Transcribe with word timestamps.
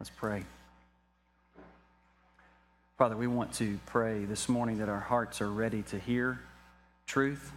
Let's 0.00 0.08
pray. 0.08 0.44
Father, 2.96 3.18
we 3.18 3.26
want 3.26 3.52
to 3.56 3.78
pray 3.84 4.24
this 4.24 4.48
morning 4.48 4.78
that 4.78 4.88
our 4.88 4.98
hearts 4.98 5.42
are 5.42 5.50
ready 5.50 5.82
to 5.90 5.98
hear 5.98 6.40
truth 7.06 7.52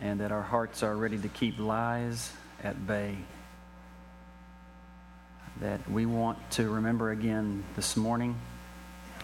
and 0.00 0.18
that 0.18 0.32
our 0.32 0.42
hearts 0.42 0.82
are 0.82 0.96
ready 0.96 1.16
to 1.18 1.28
keep 1.28 1.56
lies 1.60 2.32
at 2.64 2.84
bay. 2.84 3.16
That 5.60 5.88
we 5.88 6.04
want 6.04 6.38
to 6.52 6.68
remember 6.68 7.12
again 7.12 7.62
this 7.76 7.96
morning 7.96 8.34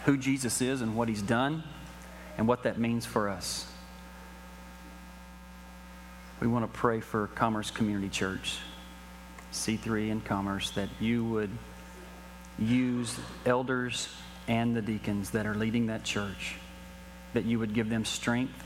who 0.05 0.15
Jesus 0.15 0.61
is 0.61 0.79
and 0.79 0.95
what 0.95 1.09
he's 1.09 1.21
done 1.21 1.61
and 2.37 2.47
what 2.47 2.63
that 2.63 2.77
means 2.79 3.05
for 3.05 3.27
us. 3.27 3.67
We 6.39 6.47
want 6.47 6.71
to 6.71 6.79
pray 6.79 7.01
for 7.01 7.27
Commerce 7.27 7.69
Community 7.69 8.07
Church, 8.07 8.59
C3 9.55 10.11
and 10.11 10.25
Commerce, 10.25 10.71
that 10.71 10.89
you 10.99 11.23
would 11.25 11.49
use 12.59 13.17
elders 13.45 14.09
and 14.47 14.75
the 14.75 14.81
deacons 14.81 15.31
that 15.31 15.45
are 15.45 15.55
leading 15.55 15.87
that 15.87 16.03
church, 16.03 16.55
that 17.33 17.45
you 17.45 17.59
would 17.59 17.73
give 17.73 17.89
them 17.89 18.05
strength, 18.05 18.63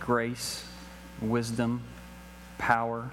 grace, 0.00 0.66
wisdom, 1.20 1.82
power, 2.58 3.10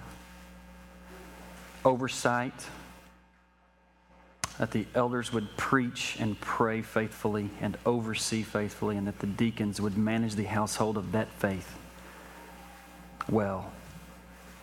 oversight, 1.83 2.53
that 4.57 4.71
the 4.71 4.85
elders 4.93 5.33
would 5.33 5.57
preach 5.57 6.15
and 6.19 6.39
pray 6.39 6.81
faithfully 6.81 7.49
and 7.59 7.77
oversee 7.85 8.43
faithfully, 8.43 8.97
and 8.97 9.07
that 9.07 9.19
the 9.19 9.27
deacons 9.27 9.81
would 9.81 9.97
manage 9.97 10.35
the 10.35 10.43
household 10.43 10.97
of 10.97 11.11
that 11.11 11.29
faith 11.39 11.77
well. 13.29 13.71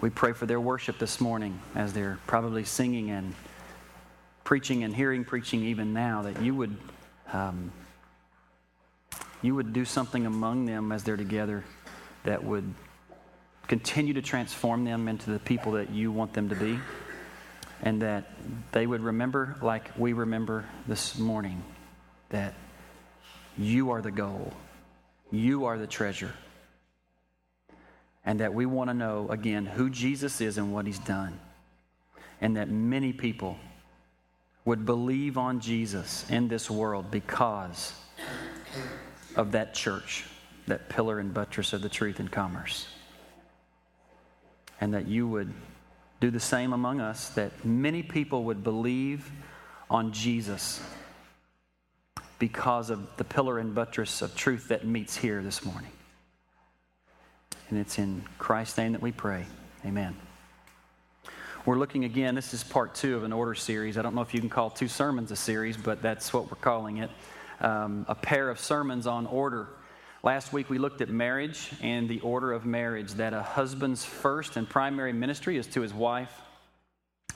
We 0.00 0.08
pray 0.08 0.32
for 0.32 0.46
their 0.46 0.60
worship 0.60 0.98
this 0.98 1.20
morning 1.20 1.60
as 1.74 1.92
they're 1.92 2.18
probably 2.26 2.64
singing 2.64 3.10
and 3.10 3.34
preaching 4.44 4.82
and 4.82 4.96
hearing 4.96 5.26
preaching 5.26 5.62
even 5.64 5.92
now, 5.92 6.22
that 6.22 6.40
you 6.40 6.54
would, 6.54 6.74
um, 7.34 7.70
you 9.42 9.54
would 9.54 9.74
do 9.74 9.84
something 9.84 10.24
among 10.24 10.64
them 10.64 10.90
as 10.90 11.04
they're 11.04 11.18
together 11.18 11.64
that 12.24 12.42
would 12.42 12.72
continue 13.68 14.14
to 14.14 14.22
transform 14.22 14.84
them 14.84 15.06
into 15.06 15.30
the 15.30 15.38
people 15.38 15.72
that 15.72 15.90
you 15.90 16.10
want 16.10 16.32
them 16.32 16.48
to 16.48 16.54
be, 16.54 16.78
and 17.82 18.00
that 18.00 18.32
they 18.72 18.86
would 18.86 19.02
remember, 19.02 19.56
like 19.60 19.90
we 19.98 20.14
remember 20.14 20.64
this 20.88 21.18
morning, 21.18 21.62
that 22.30 22.54
you 23.58 23.90
are 23.90 24.00
the 24.00 24.10
goal, 24.10 24.50
you 25.30 25.66
are 25.66 25.76
the 25.76 25.86
treasure, 25.86 26.32
and 28.24 28.40
that 28.40 28.54
we 28.54 28.66
want 28.66 28.90
to 28.90 28.94
know 28.94 29.28
again 29.30 29.66
who 29.66 29.90
Jesus 29.90 30.40
is 30.40 30.58
and 30.58 30.72
what 30.72 30.86
he's 30.86 30.98
done, 30.98 31.38
and 32.40 32.56
that 32.56 32.68
many 32.68 33.12
people 33.12 33.56
would 34.64 34.84
believe 34.84 35.38
on 35.38 35.60
Jesus 35.60 36.28
in 36.30 36.48
this 36.48 36.70
world 36.70 37.10
because 37.10 37.94
of 39.36 39.52
that 39.52 39.74
church, 39.74 40.24
that 40.66 40.88
pillar 40.88 41.18
and 41.18 41.32
buttress 41.32 41.72
of 41.72 41.82
the 41.82 41.88
truth 41.88 42.20
and 42.20 42.30
commerce 42.30 42.86
and 44.80 44.94
that 44.94 45.06
you 45.06 45.28
would 45.28 45.52
do 46.20 46.30
the 46.30 46.40
same 46.40 46.72
among 46.72 47.00
us, 47.00 47.30
that 47.30 47.64
many 47.64 48.02
people 48.02 48.44
would 48.44 48.64
believe 48.64 49.30
on 49.88 50.12
Jesus 50.12 50.80
because 52.38 52.90
of 52.90 53.16
the 53.16 53.24
pillar 53.24 53.58
and 53.58 53.74
buttress 53.74 54.22
of 54.22 54.34
truth 54.34 54.68
that 54.68 54.86
meets 54.86 55.16
here 55.16 55.42
this 55.42 55.64
morning. 55.64 55.90
And 57.70 57.78
it's 57.78 57.98
in 57.98 58.24
Christ's 58.38 58.78
name 58.78 58.92
that 58.92 59.00
we 59.00 59.12
pray. 59.12 59.46
Amen. 59.86 60.16
We're 61.64 61.78
looking 61.78 62.04
again, 62.04 62.34
this 62.34 62.52
is 62.52 62.64
part 62.64 62.96
two 62.96 63.14
of 63.14 63.22
an 63.22 63.32
order 63.32 63.54
series. 63.54 63.96
I 63.96 64.02
don't 64.02 64.16
know 64.16 64.22
if 64.22 64.34
you 64.34 64.40
can 64.40 64.48
call 64.48 64.70
two 64.70 64.88
sermons 64.88 65.30
a 65.30 65.36
series, 65.36 65.76
but 65.76 66.02
that's 66.02 66.32
what 66.32 66.50
we're 66.50 66.56
calling 66.56 66.98
it. 66.98 67.10
Um, 67.60 68.06
a 68.08 68.14
pair 68.16 68.50
of 68.50 68.58
sermons 68.58 69.06
on 69.06 69.24
order. 69.26 69.68
Last 70.24 70.52
week 70.52 70.68
we 70.68 70.78
looked 70.78 71.00
at 71.00 71.10
marriage 71.10 71.70
and 71.80 72.08
the 72.08 72.18
order 72.20 72.52
of 72.52 72.66
marriage 72.66 73.12
that 73.14 73.32
a 73.32 73.42
husband's 73.42 74.04
first 74.04 74.56
and 74.56 74.68
primary 74.68 75.12
ministry 75.12 75.56
is 75.56 75.68
to 75.68 75.80
his 75.80 75.94
wife, 75.94 76.32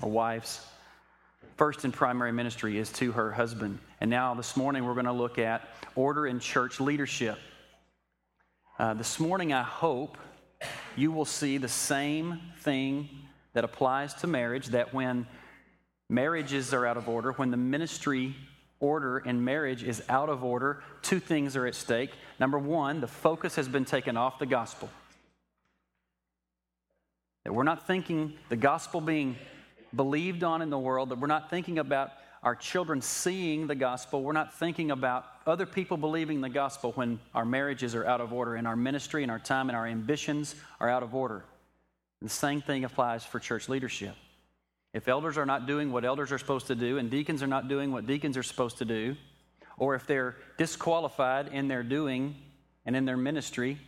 a 0.02 0.08
wife's 0.08 0.66
first 1.56 1.84
and 1.84 1.94
primary 1.94 2.32
ministry 2.32 2.76
is 2.78 2.90
to 2.90 3.12
her 3.12 3.30
husband. 3.30 3.78
And 4.00 4.10
now 4.10 4.34
this 4.34 4.56
morning 4.56 4.84
we're 4.84 4.94
going 4.94 5.06
to 5.06 5.12
look 5.12 5.38
at 5.38 5.68
order 5.94 6.26
in 6.26 6.40
church 6.40 6.80
leadership. 6.80 7.38
Uh, 8.76 8.92
this 8.92 9.20
morning 9.20 9.52
I 9.52 9.62
hope 9.62 10.18
you 10.96 11.12
will 11.12 11.24
see 11.24 11.58
the 11.58 11.68
same 11.68 12.40
thing 12.58 13.08
that 13.52 13.62
applies 13.62 14.14
to 14.14 14.26
marriage 14.26 14.66
that 14.68 14.92
when 14.92 15.28
marriages 16.08 16.74
are 16.74 16.84
out 16.84 16.96
of 16.96 17.08
order, 17.08 17.30
when 17.32 17.52
the 17.52 17.56
ministry 17.56 18.34
order 18.80 19.18
in 19.18 19.44
marriage 19.44 19.84
is 19.84 20.02
out 20.08 20.28
of 20.28 20.42
order, 20.42 20.82
two 21.02 21.20
things 21.20 21.54
are 21.54 21.66
at 21.66 21.76
stake. 21.76 22.10
Number 22.40 22.58
one, 22.58 23.00
the 23.00 23.06
focus 23.06 23.54
has 23.54 23.68
been 23.68 23.84
taken 23.84 24.16
off 24.16 24.40
the 24.40 24.46
gospel. 24.46 24.90
That 27.44 27.52
we're 27.52 27.62
not 27.62 27.86
thinking 27.86 28.34
the 28.48 28.56
gospel 28.56 29.00
being 29.00 29.36
believed 29.94 30.42
on 30.42 30.62
in 30.62 30.70
the 30.70 30.78
world, 30.80 31.10
that 31.10 31.20
we're 31.20 31.28
not 31.28 31.48
thinking 31.48 31.78
about 31.78 32.10
our 32.44 32.54
children 32.54 33.00
seeing 33.00 33.66
the 33.66 33.74
gospel. 33.74 34.22
We're 34.22 34.32
not 34.32 34.52
thinking 34.52 34.90
about 34.90 35.24
other 35.46 35.64
people 35.64 35.96
believing 35.96 36.42
the 36.42 36.50
gospel 36.50 36.92
when 36.92 37.18
our 37.34 37.46
marriages 37.46 37.94
are 37.94 38.04
out 38.04 38.20
of 38.20 38.34
order 38.34 38.54
and 38.54 38.66
our 38.66 38.76
ministry 38.76 39.22
and 39.22 39.32
our 39.32 39.38
time 39.38 39.70
and 39.70 39.76
our 39.76 39.86
ambitions 39.86 40.54
are 40.78 40.90
out 40.90 41.02
of 41.02 41.14
order. 41.14 41.42
And 42.20 42.28
the 42.28 42.34
same 42.34 42.60
thing 42.60 42.84
applies 42.84 43.24
for 43.24 43.40
church 43.40 43.70
leadership. 43.70 44.14
If 44.92 45.08
elders 45.08 45.38
are 45.38 45.46
not 45.46 45.66
doing 45.66 45.90
what 45.90 46.04
elders 46.04 46.30
are 46.32 46.38
supposed 46.38 46.66
to 46.66 46.74
do, 46.74 46.98
and 46.98 47.10
deacons 47.10 47.42
are 47.42 47.48
not 47.48 47.66
doing 47.66 47.90
what 47.90 48.06
deacons 48.06 48.36
are 48.36 48.42
supposed 48.42 48.78
to 48.78 48.84
do, 48.84 49.16
or 49.78 49.94
if 49.94 50.06
they're 50.06 50.36
disqualified 50.58 51.48
in 51.48 51.66
their 51.66 51.82
doing 51.82 52.36
and 52.86 52.94
in 52.94 53.06
their 53.06 53.16
ministry, 53.16 53.78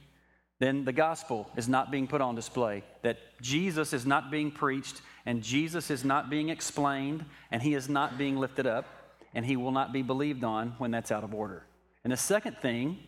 then 0.58 0.84
the 0.84 0.92
gospel 0.92 1.50
is 1.56 1.68
not 1.68 1.90
being 1.90 2.06
put 2.06 2.20
on 2.20 2.34
display. 2.34 2.82
That 3.02 3.18
Jesus 3.42 3.92
is 3.92 4.06
not 4.06 4.30
being 4.30 4.50
preached, 4.50 5.02
and 5.26 5.42
Jesus 5.42 5.90
is 5.90 6.04
not 6.04 6.30
being 6.30 6.48
explained, 6.48 7.24
and 7.50 7.62
he 7.62 7.74
is 7.74 7.88
not 7.88 8.16
being 8.16 8.36
lifted 8.36 8.66
up, 8.66 8.86
and 9.34 9.44
he 9.44 9.56
will 9.56 9.72
not 9.72 9.92
be 9.92 10.02
believed 10.02 10.44
on 10.44 10.74
when 10.78 10.90
that's 10.90 11.12
out 11.12 11.24
of 11.24 11.34
order. 11.34 11.64
And 12.04 12.12
the 12.12 12.16
second 12.16 12.56
thing 12.58 12.98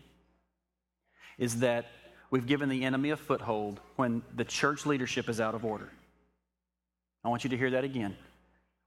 is 1.38 1.60
that 1.60 1.86
we've 2.30 2.46
given 2.46 2.68
the 2.68 2.84
enemy 2.84 3.10
a 3.10 3.16
foothold 3.16 3.80
when 3.96 4.22
the 4.36 4.44
church 4.44 4.84
leadership 4.84 5.28
is 5.28 5.40
out 5.40 5.54
of 5.54 5.64
order. 5.64 5.90
I 7.24 7.28
want 7.28 7.44
you 7.44 7.50
to 7.50 7.56
hear 7.56 7.70
that 7.70 7.84
again. 7.84 8.16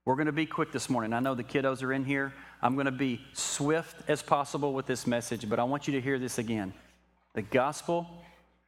We're 0.04 0.16
going 0.16 0.26
to 0.26 0.32
be 0.32 0.46
quick 0.46 0.72
this 0.72 0.90
morning. 0.90 1.12
I 1.12 1.20
know 1.20 1.34
the 1.34 1.44
kiddos 1.44 1.82
are 1.82 1.92
in 1.92 2.04
here. 2.04 2.32
I'm 2.60 2.74
going 2.74 2.86
to 2.86 2.92
be 2.92 3.20
swift 3.32 3.96
as 4.08 4.22
possible 4.22 4.72
with 4.72 4.86
this 4.86 5.06
message, 5.06 5.48
but 5.48 5.58
I 5.58 5.64
want 5.64 5.86
you 5.86 5.94
to 5.94 6.00
hear 6.00 6.18
this 6.18 6.38
again. 6.38 6.74
The 7.34 7.42
gospel 7.42 8.21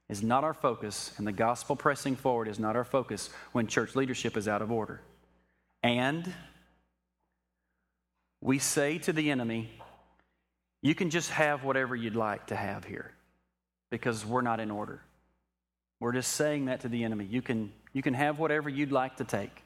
is 0.08 0.22
not 0.22 0.44
our 0.44 0.54
focus, 0.54 1.12
and 1.16 1.26
the 1.26 1.32
gospel 1.32 1.76
pressing 1.76 2.16
forward 2.16 2.48
is 2.48 2.58
not 2.58 2.76
our 2.76 2.84
focus 2.84 3.30
when 3.52 3.66
church 3.66 3.96
leadership 3.96 4.36
is 4.36 4.46
out 4.46 4.62
of 4.62 4.70
order. 4.70 5.00
And 5.82 6.32
we 8.40 8.58
say 8.58 8.98
to 8.98 9.12
the 9.12 9.30
enemy, 9.30 9.70
you 10.82 10.94
can 10.94 11.08
just 11.08 11.30
have 11.30 11.64
whatever 11.64 11.96
you'd 11.96 12.14
like 12.14 12.48
to 12.48 12.56
have 12.56 12.84
here 12.84 13.12
because 13.90 14.24
we're 14.26 14.42
not 14.42 14.60
in 14.60 14.70
order. 14.70 15.00
We're 16.00 16.12
just 16.12 16.32
saying 16.32 16.66
that 16.66 16.80
to 16.80 16.88
the 16.88 17.04
enemy. 17.04 17.24
You 17.24 17.40
can, 17.40 17.72
you 17.94 18.02
can 18.02 18.12
have 18.12 18.38
whatever 18.38 18.68
you'd 18.68 18.92
like 18.92 19.16
to 19.16 19.24
take. 19.24 19.62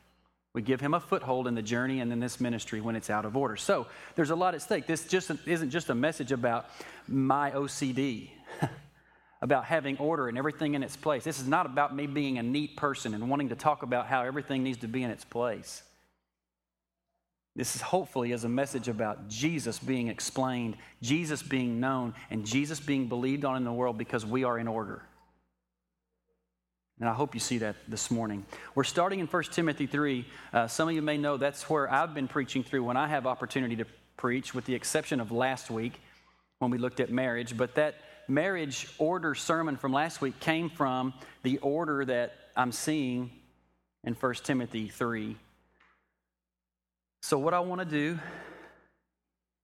We 0.54 0.62
give 0.62 0.80
him 0.80 0.94
a 0.94 1.00
foothold 1.00 1.46
in 1.46 1.54
the 1.54 1.62
journey 1.62 2.00
and 2.00 2.12
in 2.12 2.20
this 2.20 2.40
ministry 2.40 2.80
when 2.80 2.96
it's 2.96 3.10
out 3.10 3.24
of 3.24 3.36
order. 3.36 3.56
So 3.56 3.86
there's 4.14 4.30
a 4.30 4.36
lot 4.36 4.54
at 4.54 4.62
stake. 4.62 4.86
This 4.86 5.06
just 5.06 5.30
isn't 5.46 5.70
just 5.70 5.90
a 5.90 5.94
message 5.94 6.32
about 6.32 6.66
my 7.06 7.50
OCD, 7.50 8.30
about 9.40 9.64
having 9.64 9.96
order 9.98 10.28
and 10.28 10.36
everything 10.36 10.74
in 10.74 10.82
its 10.82 10.96
place. 10.96 11.24
This 11.24 11.40
is 11.40 11.46
not 11.46 11.66
about 11.66 11.94
me 11.94 12.06
being 12.06 12.38
a 12.38 12.42
neat 12.42 12.76
person 12.76 13.14
and 13.14 13.30
wanting 13.30 13.50
to 13.50 13.54
talk 13.54 13.82
about 13.82 14.06
how 14.06 14.22
everything 14.22 14.62
needs 14.62 14.78
to 14.78 14.88
be 14.88 15.02
in 15.02 15.10
its 15.10 15.24
place. 15.24 15.82
This 17.54 17.74
is 17.74 17.82
hopefully 17.82 18.32
as 18.32 18.44
a 18.44 18.48
message 18.48 18.88
about 18.88 19.28
Jesus 19.28 19.78
being 19.78 20.08
explained, 20.08 20.76
Jesus 21.02 21.42
being 21.42 21.80
known, 21.80 22.14
and 22.30 22.46
Jesus 22.46 22.78
being 22.78 23.08
believed 23.08 23.44
on 23.44 23.56
in 23.56 23.64
the 23.64 23.72
world 23.72 23.98
because 23.98 24.24
we 24.24 24.44
are 24.44 24.58
in 24.58 24.68
order. 24.68 25.02
And 27.00 27.08
I 27.08 27.12
hope 27.14 27.34
you 27.34 27.40
see 27.40 27.58
that 27.58 27.76
this 27.86 28.10
morning. 28.10 28.44
We're 28.74 28.84
starting 28.84 29.20
in 29.20 29.26
1 29.26 29.42
Timothy 29.44 29.86
3. 29.86 30.26
Uh, 30.52 30.66
some 30.66 30.88
of 30.88 30.94
you 30.94 31.02
may 31.02 31.16
know 31.16 31.36
that's 31.36 31.68
where 31.70 31.92
I've 31.92 32.12
been 32.12 32.26
preaching 32.26 32.64
through 32.64 32.84
when 32.84 32.96
I 32.96 33.06
have 33.06 33.26
opportunity 33.26 33.76
to 33.76 33.86
preach, 34.16 34.52
with 34.52 34.64
the 34.64 34.74
exception 34.74 35.20
of 35.20 35.30
last 35.30 35.70
week 35.70 36.00
when 36.58 36.72
we 36.72 36.78
looked 36.78 36.98
at 36.98 37.10
marriage. 37.10 37.56
But 37.56 37.76
that 37.76 37.96
marriage 38.28 38.86
order 38.98 39.34
sermon 39.34 39.76
from 39.76 39.92
last 39.92 40.20
week 40.20 40.38
came 40.38 40.70
from 40.70 41.14
the 41.42 41.58
order 41.58 42.04
that 42.04 42.34
I'm 42.54 42.72
seeing 42.72 43.30
in 44.04 44.14
1 44.14 44.34
Timothy 44.44 44.88
3. 44.88 45.36
So, 47.22 47.38
what 47.38 47.54
I 47.54 47.60
want 47.60 47.80
to 47.80 47.84
do 47.84 48.18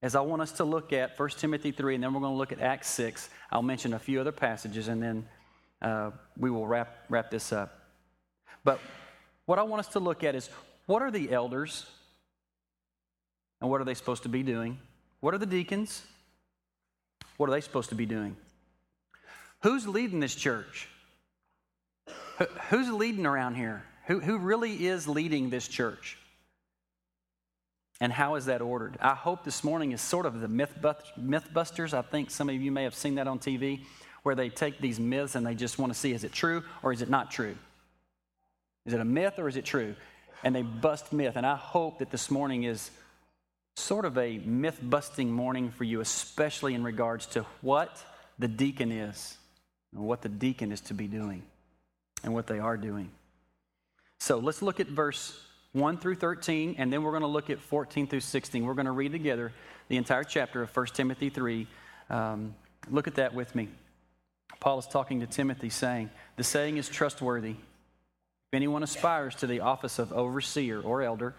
is 0.02 0.14
I 0.14 0.20
want 0.20 0.42
us 0.42 0.52
to 0.52 0.64
look 0.64 0.92
at 0.92 1.18
1 1.18 1.28
Timothy 1.30 1.70
3, 1.70 1.94
and 1.94 2.04
then 2.04 2.12
we're 2.12 2.20
going 2.20 2.32
to 2.32 2.38
look 2.38 2.52
at 2.52 2.60
Acts 2.60 2.88
6. 2.90 3.30
I'll 3.52 3.62
mention 3.62 3.94
a 3.94 3.98
few 3.98 4.20
other 4.20 4.32
passages, 4.32 4.88
and 4.88 5.02
then 5.02 5.28
uh, 5.80 6.10
we 6.36 6.50
will 6.50 6.66
wrap, 6.66 7.04
wrap 7.08 7.30
this 7.30 7.52
up. 7.52 7.78
But 8.64 8.80
what 9.46 9.58
I 9.58 9.62
want 9.62 9.80
us 9.80 9.88
to 9.92 10.00
look 10.00 10.24
at 10.24 10.34
is 10.34 10.48
what 10.86 11.02
are 11.02 11.10
the 11.10 11.32
elders 11.32 11.86
And 13.60 13.70
what 13.70 13.80
are 13.80 13.84
they 13.84 13.94
supposed 13.94 14.24
to 14.24 14.28
be 14.28 14.42
doing? 14.42 14.78
What 15.20 15.32
are 15.32 15.38
the 15.38 15.46
deacons? 15.46 16.02
What 17.38 17.48
are 17.48 17.52
they 17.52 17.62
supposed 17.62 17.88
to 17.88 17.94
be 17.94 18.04
doing? 18.04 18.36
Who's 19.64 19.88
leading 19.88 20.20
this 20.20 20.34
church? 20.34 20.90
Who's 22.68 22.90
leading 22.90 23.24
around 23.24 23.54
here? 23.54 23.82
Who, 24.08 24.20
who 24.20 24.36
really 24.36 24.88
is 24.88 25.08
leading 25.08 25.48
this 25.48 25.66
church? 25.66 26.18
And 27.98 28.12
how 28.12 28.34
is 28.34 28.44
that 28.44 28.60
ordered? 28.60 28.98
I 29.00 29.14
hope 29.14 29.42
this 29.42 29.64
morning 29.64 29.92
is 29.92 30.02
sort 30.02 30.26
of 30.26 30.42
the 30.42 30.48
myth 30.48 30.74
Mythbusters. 31.18 31.94
I 31.94 32.02
think 32.02 32.30
some 32.30 32.50
of 32.50 32.56
you 32.56 32.70
may 32.70 32.82
have 32.82 32.94
seen 32.94 33.14
that 33.14 33.26
on 33.26 33.38
TV, 33.38 33.80
where 34.22 34.34
they 34.34 34.50
take 34.50 34.82
these 34.82 35.00
myths 35.00 35.34
and 35.34 35.46
they 35.46 35.54
just 35.54 35.78
want 35.78 35.90
to 35.90 35.98
see 35.98 36.12
is 36.12 36.24
it 36.24 36.32
true 36.34 36.62
or 36.82 36.92
is 36.92 37.00
it 37.00 37.08
not 37.08 37.30
true? 37.30 37.56
Is 38.84 38.92
it 38.92 39.00
a 39.00 39.04
myth 39.06 39.38
or 39.38 39.48
is 39.48 39.56
it 39.56 39.64
true? 39.64 39.94
And 40.42 40.54
they 40.54 40.60
bust 40.60 41.10
myth. 41.10 41.36
And 41.36 41.46
I 41.46 41.56
hope 41.56 42.00
that 42.00 42.10
this 42.10 42.30
morning 42.30 42.64
is 42.64 42.90
sort 43.76 44.04
of 44.04 44.18
a 44.18 44.36
myth 44.44 44.78
busting 44.82 45.32
morning 45.32 45.70
for 45.70 45.84
you, 45.84 46.02
especially 46.02 46.74
in 46.74 46.84
regards 46.84 47.24
to 47.28 47.46
what 47.62 48.04
the 48.38 48.48
deacon 48.48 48.92
is 48.92 49.38
and 49.94 50.04
what 50.04 50.22
the 50.22 50.28
deacon 50.28 50.72
is 50.72 50.80
to 50.82 50.94
be 50.94 51.06
doing 51.06 51.42
and 52.22 52.34
what 52.34 52.46
they 52.46 52.58
are 52.58 52.76
doing. 52.76 53.10
So 54.18 54.38
let's 54.38 54.62
look 54.62 54.80
at 54.80 54.88
verse 54.88 55.38
1 55.72 55.98
through 55.98 56.14
13, 56.16 56.76
and 56.78 56.92
then 56.92 57.02
we're 57.02 57.10
going 57.10 57.22
to 57.22 57.26
look 57.26 57.50
at 57.50 57.60
14 57.60 58.06
through 58.06 58.20
16. 58.20 58.64
We're 58.64 58.74
going 58.74 58.86
to 58.86 58.92
read 58.92 59.12
together 59.12 59.52
the 59.88 59.96
entire 59.96 60.24
chapter 60.24 60.62
of 60.62 60.74
1 60.74 60.86
Timothy 60.94 61.30
3. 61.30 61.66
Um, 62.10 62.54
look 62.90 63.08
at 63.08 63.16
that 63.16 63.34
with 63.34 63.54
me. 63.54 63.68
Paul 64.60 64.78
is 64.78 64.86
talking 64.86 65.20
to 65.20 65.26
Timothy, 65.26 65.68
saying, 65.68 66.10
The 66.36 66.44
saying 66.44 66.76
is 66.76 66.88
trustworthy. 66.88 67.50
If 67.50 68.54
anyone 68.54 68.82
aspires 68.82 69.34
to 69.36 69.46
the 69.46 69.60
office 69.60 69.98
of 69.98 70.12
overseer 70.12 70.80
or 70.80 71.02
elder, 71.02 71.34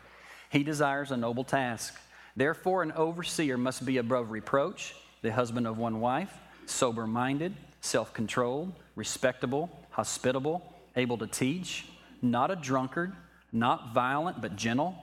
he 0.52 0.64
desires 0.64 1.12
a 1.12 1.18
noble 1.18 1.44
task. 1.44 1.96
Therefore, 2.36 2.84
an 2.84 2.92
overseer 2.92 3.58
must 3.58 3.86
be 3.86 3.98
above 3.98 4.32
reproach, 4.32 4.94
the 5.22 5.32
husband 5.32 5.66
of 5.66 5.78
one 5.78 6.02
wife, 6.02 6.34
sober 6.66 7.08
minded, 7.08 7.56
self 7.86 8.14
controlled, 8.14 8.74
respectable, 8.96 9.70
hospitable, 9.92 10.74
able 10.96 11.18
to 11.18 11.28
teach, 11.28 11.86
not 12.22 12.52
a 12.52 12.56
drunkard 12.56 13.14
not 13.56 13.94
violent 13.94 14.42
but 14.42 14.58
gentle, 14.58 14.96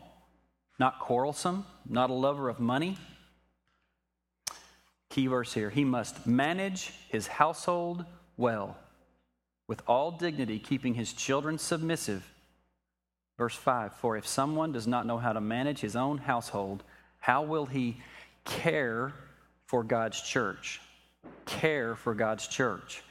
not 0.78 1.00
quarrelsome, 1.00 1.64
not 1.88 2.10
a 2.10 2.12
lover 2.12 2.50
of 2.50 2.60
money. 2.60 2.98
Key 5.08 5.26
verse 5.26 5.54
here 5.54 5.70
He 5.70 5.84
must 5.84 6.26
manage 6.26 6.92
his 7.08 7.26
household 7.26 8.04
well, 8.36 8.76
with 9.66 9.82
all 9.86 10.12
dignity, 10.12 10.58
keeping 10.58 10.94
his 10.94 11.12
children 11.12 11.58
submissive. 11.58 12.30
Verse 13.38 13.56
5 13.56 13.94
For 13.94 14.16
if 14.18 14.26
someone 14.26 14.72
does 14.72 14.86
not 14.86 15.06
know 15.06 15.18
how 15.18 15.32
to 15.32 15.40
manage 15.40 15.80
his 15.80 15.96
own 15.96 16.18
household, 16.18 16.84
how 17.18 17.42
will 17.42 17.66
he 17.66 17.96
care 18.44 19.14
for 19.64 19.82
God's 19.82 20.20
church? 20.20 20.80
Care 21.46 21.94
for 21.96 22.14
God's 22.14 22.46
church. 22.46 23.02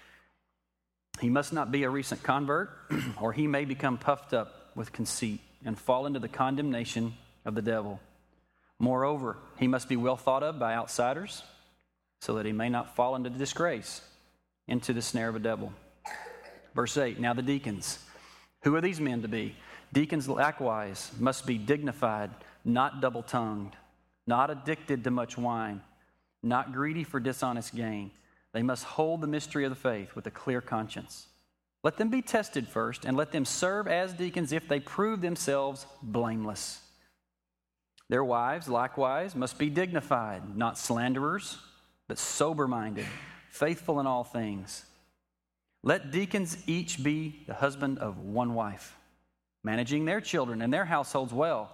He 1.20 1.30
must 1.30 1.54
not 1.54 1.72
be 1.72 1.84
a 1.84 1.90
recent 1.90 2.24
convert, 2.24 2.72
or 3.22 3.34
he 3.34 3.48
may 3.48 3.66
become 3.66 3.98
puffed 3.98 4.34
up 4.34 4.72
with 4.76 4.92
conceit 4.92 5.42
and 5.66 5.78
fall 5.78 6.06
into 6.06 6.20
the 6.20 6.28
condemnation 6.28 7.14
of 7.46 7.56
the 7.56 7.62
devil. 7.62 8.00
Moreover, 8.80 9.38
he 9.58 9.68
must 9.68 9.88
be 9.88 9.96
well 9.96 10.18
thought 10.18 10.44
of 10.44 10.58
by 10.58 10.74
outsiders 10.74 11.44
so 12.22 12.36
that 12.36 12.46
he 12.46 12.52
may 12.52 12.70
not 12.70 12.96
fall 12.96 13.16
into 13.16 13.30
disgrace, 13.30 14.02
into 14.68 14.94
the 14.94 15.02
snare 15.02 15.30
of 15.30 15.36
a 15.36 15.40
devil. 15.40 15.72
Verse 16.74 16.98
8 16.98 17.20
Now 17.20 17.34
the 17.34 17.42
deacons. 17.42 18.00
Who 18.64 18.76
are 18.76 18.82
these 18.82 19.00
men 19.00 19.22
to 19.24 19.28
be? 19.28 19.56
Deacons 19.94 20.30
likewise 20.30 21.12
must 21.20 21.46
be 21.46 21.58
dignified, 21.58 22.30
not 22.64 23.02
double 23.02 23.24
tongued, 23.24 23.76
not 24.26 24.50
addicted 24.50 25.04
to 25.04 25.12
much 25.12 25.38
wine, 25.38 25.82
not 26.44 26.74
greedy 26.74 27.04
for 27.04 27.20
dishonest 27.20 27.76
gain. 27.76 28.12
They 28.54 28.64
must 28.64 28.84
hold 28.84 29.22
the 29.22 29.28
mystery 29.28 29.64
of 29.64 29.72
the 29.72 29.76
faith 29.76 30.16
with 30.16 30.28
a 30.28 30.32
clear 30.32 30.62
conscience. 30.62 31.28
Let 31.84 31.98
them 31.98 32.10
be 32.10 32.22
tested 32.22 32.68
first, 32.68 33.06
and 33.06 33.18
let 33.18 33.32
them 33.32 33.46
serve 33.46 33.88
as 33.88 34.14
deacons 34.14 34.52
if 34.52 34.68
they 34.68 34.80
prove 34.80 35.22
themselves 35.22 35.86
blameless. 36.04 36.80
Their 38.10 38.24
wives, 38.24 38.68
likewise, 38.68 39.36
must 39.36 39.58
be 39.58 39.70
dignified, 39.70 40.56
not 40.56 40.78
slanderers, 40.78 41.58
but 42.08 42.20
sober 42.20 42.68
minded, 42.68 43.06
faithful 43.50 44.00
in 44.00 44.06
all 44.06 44.24
things. 44.24 44.86
Let 45.82 46.12
deacons 46.12 46.58
each 46.68 47.04
be 47.04 47.44
the 47.48 47.56
husband 47.56 47.98
of 47.98 48.20
one 48.20 48.54
wife, 48.54 48.96
managing 49.64 50.06
their 50.06 50.22
children 50.22 50.62
and 50.62 50.72
their 50.72 50.86
households 50.86 51.34
well. 51.34 51.72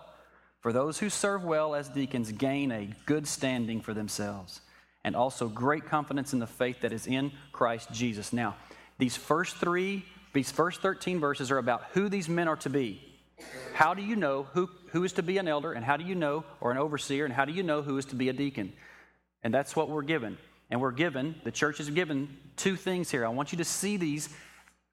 For 0.59 0.73
those 0.73 0.99
who 0.99 1.09
serve 1.09 1.43
well 1.43 1.75
as 1.75 1.89
deacons 1.89 2.31
gain 2.31 2.71
a 2.71 2.89
good 3.05 3.27
standing 3.27 3.81
for 3.81 3.93
themselves, 3.93 4.61
and 5.03 5.15
also 5.15 5.47
great 5.47 5.85
confidence 5.85 6.33
in 6.33 6.39
the 6.39 6.47
faith 6.47 6.81
that 6.81 6.91
is 6.91 7.07
in 7.07 7.31
Christ 7.51 7.91
Jesus. 7.91 8.33
Now, 8.33 8.55
these 8.97 9.15
first 9.15 9.57
three, 9.57 10.03
these 10.33 10.51
first 10.51 10.81
13 10.81 11.19
verses 11.19 11.51
are 11.51 11.59
about 11.59 11.83
who 11.93 12.09
these 12.09 12.27
men 12.27 12.47
are 12.47 12.55
to 12.57 12.69
be. 12.69 13.01
How 13.73 13.93
do 13.93 14.01
you 14.01 14.15
know 14.15 14.47
who, 14.53 14.69
who 14.87 15.03
is 15.03 15.13
to 15.13 15.23
be 15.23 15.37
an 15.37 15.47
elder, 15.47 15.71
and 15.71 15.85
how 15.85 15.97
do 15.97 16.03
you 16.03 16.15
know, 16.15 16.43
or 16.59 16.71
an 16.71 16.77
overseer, 16.77 17.25
and 17.25 17.33
how 17.33 17.45
do 17.45 17.53
you 17.53 17.63
know 17.63 17.81
who 17.81 17.97
is 17.97 18.05
to 18.05 18.15
be 18.15 18.29
a 18.29 18.33
deacon? 18.33 18.73
And 19.43 19.53
that's 19.53 19.75
what 19.75 19.89
we're 19.89 20.01
given. 20.01 20.37
And 20.69 20.81
we're 20.81 20.91
given, 20.91 21.35
the 21.43 21.51
church 21.51 21.79
is 21.79 21.89
given 21.89 22.35
two 22.57 22.75
things 22.75 23.09
here. 23.09 23.25
I 23.25 23.29
want 23.29 23.51
you 23.51 23.59
to 23.59 23.63
see 23.63 23.97
these 23.97 24.29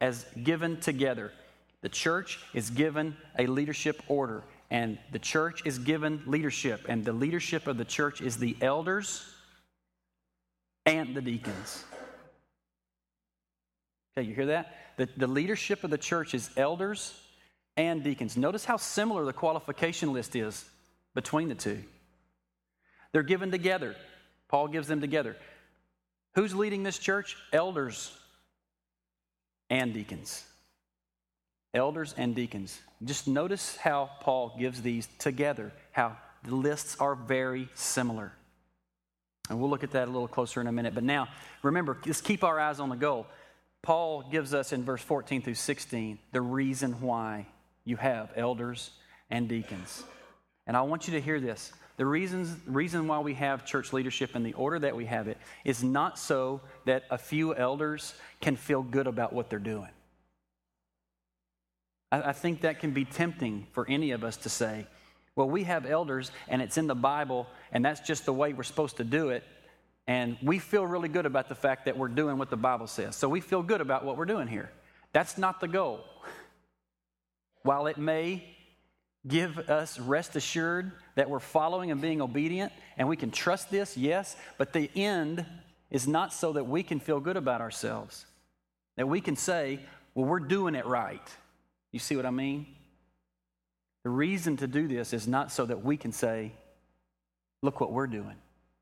as 0.00 0.25
given 0.43 0.78
together. 0.81 1.32
The 1.81 1.88
church 1.88 2.38
is 2.52 2.70
given 2.70 3.16
a 3.38 3.46
leadership 3.46 4.02
order, 4.06 4.44
and 4.70 4.99
the 5.12 5.19
church 5.19 5.62
is 5.64 5.78
given 5.78 6.22
leadership, 6.26 6.87
and 6.88 7.05
the 7.05 7.12
leadership 7.12 7.66
of 7.66 7.76
the 7.76 7.84
church 7.84 8.20
is 8.20 8.37
the 8.38 8.56
elders 8.61 9.25
and 10.87 11.14
the 11.14 11.22
deacons. 11.22 11.84
Okay, 14.16 14.26
you 14.26 14.34
hear 14.34 14.46
that? 14.46 14.75
The, 14.96 15.08
the 15.16 15.26
leadership 15.26 15.84
of 15.84 15.90
the 15.90 15.99
church 15.99 16.34
is 16.34 16.50
elders 16.56 17.19
and 17.76 18.02
deacons. 18.02 18.37
Notice 18.37 18.64
how 18.64 18.76
similar 18.76 19.25
the 19.25 19.32
qualification 19.32 20.12
list 20.12 20.37
is 20.37 20.64
between 21.14 21.49
the 21.49 21.55
two. 21.55 21.82
They're 23.12 23.22
given 23.22 23.50
together. 23.50 23.96
Paul 24.49 24.69
gives 24.69 24.88
them 24.88 25.00
together. 25.00 25.37
Who's 26.34 26.55
leading 26.55 26.82
this 26.82 26.99
church? 26.99 27.37
Elders 27.52 28.16
and 29.70 29.94
deacons. 29.94 30.44
Elders 31.75 32.15
and 32.17 32.35
deacons. 32.35 32.81
Just 33.05 33.26
notice 33.26 33.76
how 33.76 34.11
Paul 34.21 34.56
gives 34.59 34.81
these 34.81 35.09
together, 35.19 35.73
how 35.93 36.17
the 36.44 36.55
lists 36.55 36.97
are 37.00 37.15
very 37.15 37.69
similar. 37.75 38.33
And 39.50 39.61
we'll 39.61 39.69
look 39.69 39.85
at 39.85 39.90
that 39.90 40.09
a 40.09 40.11
little 40.11 40.28
closer 40.28 40.61
in 40.61 40.66
a 40.66 40.73
minute. 40.73 40.95
But 40.95 41.04
now, 41.04 41.28
remember, 41.62 41.99
just 42.04 42.25
keep 42.25 42.45
our 42.45 42.59
eyes 42.59 42.81
on 42.81 42.88
the 42.88 42.97
goal. 42.97 43.26
Paul 43.83 44.23
gives 44.31 44.54
us 44.54 44.73
in 44.73 44.85
verse 44.85 45.02
14 45.02 45.43
through 45.43 45.54
16 45.54 46.19
the 46.33 46.40
reason 46.40 47.00
why 47.02 47.47
you 47.85 47.97
have 47.97 48.33
elders 48.37 48.90
and 49.31 49.49
deacons. 49.49 50.02
And 50.66 50.76
I 50.76 50.83
want 50.83 51.07
you 51.07 51.14
to 51.14 51.21
hear 51.21 51.40
this. 51.40 51.73
The 51.97 52.07
reasons, 52.07 52.57
reason 52.66 53.07
why 53.07 53.21
we 53.21 53.35
have 53.35 53.66
church 53.66 53.93
leadership 53.93 54.35
in 54.35 54.43
the 54.43 54.54
order 54.54 54.78
that 54.78 54.97
we 54.97 55.04
have 55.04 55.28
it 55.28 55.38
is 55.64 55.85
not 55.85 56.19
so 56.19 56.61
that 56.87 57.04
a 57.11 57.19
few 57.19 57.54
elders 57.54 58.14
can 58.40 58.57
feel 58.57 58.83
good 58.83 59.07
about 59.07 59.33
what 59.33 59.50
they're 59.50 59.59
doing. 59.59 59.90
I, 62.14 62.28
I 62.28 62.33
think 62.33 62.61
that 62.61 62.78
can 62.78 62.92
be 62.92 63.04
tempting 63.04 63.66
for 63.73 63.87
any 63.88 64.12
of 64.12 64.23
us 64.23 64.37
to 64.38 64.49
say, 64.49 64.87
well, 65.37 65.49
we 65.50 65.64
have 65.64 65.85
elders 65.85 66.30
and 66.49 66.62
it's 66.62 66.78
in 66.78 66.87
the 66.87 66.94
Bible 66.94 67.49
and 67.73 67.85
that's 67.85 68.00
just 68.00 68.25
the 68.25 68.33
way 68.33 68.52
we're 68.52 68.62
supposed 68.62 68.99
to 68.99 69.04
do 69.04 69.30
it. 69.30 69.42
And 70.06 70.37
we 70.42 70.59
feel 70.59 70.87
really 70.87 71.09
good 71.09 71.26
about 71.26 71.49
the 71.49 71.54
fact 71.54 71.87
that 71.87 71.97
we're 71.97 72.09
doing 72.09 72.38
what 72.38 72.50
the 72.50 72.56
Bible 72.56 72.87
says. 72.87 73.16
So 73.16 73.28
we 73.28 73.40
feel 73.40 73.62
good 73.62 73.80
about 73.80 74.04
what 74.04 74.16
we're 74.16 74.26
doing 74.26 74.47
here. 74.47 74.71
That's 75.12 75.38
not 75.38 75.61
the 75.61 75.66
goal. 75.66 76.04
While 77.62 77.87
it 77.87 77.99
may 77.99 78.44
give 79.26 79.59
us 79.59 79.99
rest 79.99 80.37
assured 80.37 80.92
that 81.16 81.30
we're 81.30 81.40
following 81.40 81.90
and 81.90 82.00
being 82.00 82.21
obedient 82.21 82.71
and 82.99 83.09
we 83.09 83.16
can 83.16 83.30
trust 83.30 83.71
this, 83.71 83.97
yes, 83.97 84.37
but 84.59 84.73
the 84.73 84.90
end 84.94 85.44
is 85.90 86.06
not 86.06 86.33
so 86.33 86.52
that 86.52 86.64
we 86.64 86.83
can 86.83 87.00
feel 87.00 87.18
good 87.18 87.37
about 87.37 87.61
ourselves. 87.61 88.26
That 88.97 89.09
we 89.09 89.21
can 89.21 89.35
say, 89.35 89.80
well, 90.14 90.26
we're 90.26 90.38
doing 90.40 90.75
it 90.75 90.87
right. 90.87 91.26
You 91.95 92.01
see 92.01 92.17
what 92.17 92.27
I 92.27 92.31
mean? 92.31 92.67
The 94.03 94.11
reason 94.11 94.57
to 94.57 94.67
do 94.67 94.89
this 94.89 95.13
is 95.13 95.29
not 95.29 95.53
so 95.53 95.65
that 95.65 95.85
we 95.85 95.97
can 95.97 96.11
say, 96.11 96.51
look 97.63 97.81
what 97.81 97.93
we're 97.93 98.09
doing. 98.09 98.35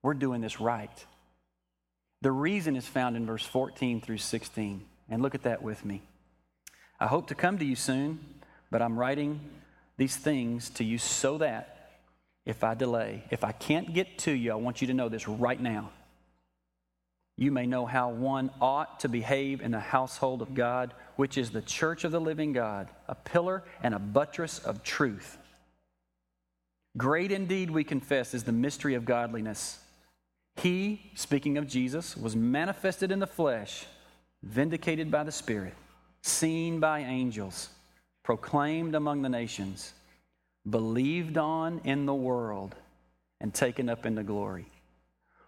We're 0.02 0.14
doing 0.14 0.40
this 0.40 0.62
right. 0.62 1.07
The 2.23 2.33
reason 2.33 2.75
is 2.75 2.87
found 2.87 3.19
in 3.19 3.26
verse 3.26 3.45
14 3.45 4.00
through 4.00 4.16
16. 4.16 4.87
And 5.11 5.21
look 5.21 5.35
at 5.35 5.42
that 5.42 5.62
with 5.62 5.85
me. 5.85 6.00
I 6.99 7.07
hope 7.07 7.26
to 7.26 7.35
come 7.35 7.59
to 7.59 7.66
you 7.66 7.76
soon, 7.76 8.19
but 8.71 8.81
I'm 8.81 8.99
writing 8.99 9.40
these 9.99 10.16
things 10.16 10.71
to 10.71 10.85
you 10.85 10.97
so 10.97 11.37
that 11.37 11.90
if 12.47 12.64
I 12.64 12.73
delay, 12.73 13.25
if 13.31 13.45
I 13.45 13.52
can't 13.52 13.92
get 13.92 14.21
to 14.21 14.33
you, 14.33 14.52
I 14.52 14.54
want 14.54 14.81
you 14.81 14.87
to 14.87 14.95
know 14.95 15.11
this 15.11 15.28
right 15.28 15.61
now. 15.61 15.90
You 17.42 17.50
may 17.50 17.66
know 17.66 17.87
how 17.87 18.08
one 18.08 18.52
ought 18.61 19.00
to 19.00 19.08
behave 19.08 19.62
in 19.62 19.72
the 19.72 19.80
household 19.80 20.42
of 20.42 20.54
God, 20.54 20.94
which 21.16 21.37
is 21.37 21.50
the 21.50 21.61
church 21.61 22.04
of 22.04 22.12
the 22.12 22.20
living 22.20 22.52
God, 22.52 22.88
a 23.08 23.16
pillar 23.16 23.64
and 23.82 23.96
a 23.96 23.99
buttress 23.99 24.61
of 24.61 24.84
truth. 24.84 25.38
Great 26.96 27.32
indeed, 27.32 27.68
we 27.68 27.82
confess, 27.82 28.32
is 28.32 28.44
the 28.44 28.52
mystery 28.52 28.94
of 28.94 29.04
godliness. 29.04 29.80
He, 30.54 31.11
speaking 31.16 31.58
of 31.58 31.66
Jesus, 31.66 32.16
was 32.16 32.37
manifested 32.37 33.11
in 33.11 33.18
the 33.18 33.26
flesh, 33.26 33.87
vindicated 34.44 35.11
by 35.11 35.25
the 35.25 35.32
Spirit, 35.32 35.75
seen 36.22 36.78
by 36.78 37.00
angels, 37.00 37.70
proclaimed 38.22 38.94
among 38.94 39.22
the 39.22 39.28
nations, 39.28 39.94
believed 40.70 41.37
on 41.37 41.80
in 41.82 42.06
the 42.06 42.14
world, 42.14 42.76
and 43.40 43.52
taken 43.52 43.88
up 43.88 44.06
into 44.06 44.22
glory. 44.22 44.66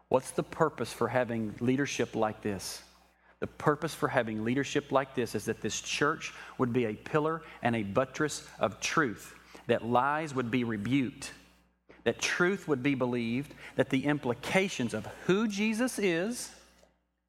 What's 0.08 0.30
the 0.30 0.42
purpose 0.42 0.92
for 0.92 1.08
having 1.08 1.54
leadership 1.60 2.14
like 2.14 2.42
this? 2.42 2.82
The 3.40 3.46
purpose 3.46 3.94
for 3.94 4.08
having 4.08 4.44
leadership 4.44 4.92
like 4.92 5.14
this 5.14 5.34
is 5.34 5.44
that 5.46 5.60
this 5.60 5.80
church 5.80 6.32
would 6.58 6.72
be 6.72 6.86
a 6.86 6.94
pillar 6.94 7.42
and 7.62 7.76
a 7.76 7.82
buttress 7.82 8.46
of 8.58 8.80
truth, 8.80 9.34
that 9.66 9.84
lies 9.84 10.34
would 10.34 10.50
be 10.50 10.64
rebuked, 10.64 11.32
that 12.04 12.20
truth 12.20 12.68
would 12.68 12.82
be 12.82 12.94
believed, 12.94 13.52
that 13.76 13.90
the 13.90 14.04
implications 14.04 14.94
of 14.94 15.06
who 15.26 15.48
Jesus 15.48 15.98
is, 15.98 16.50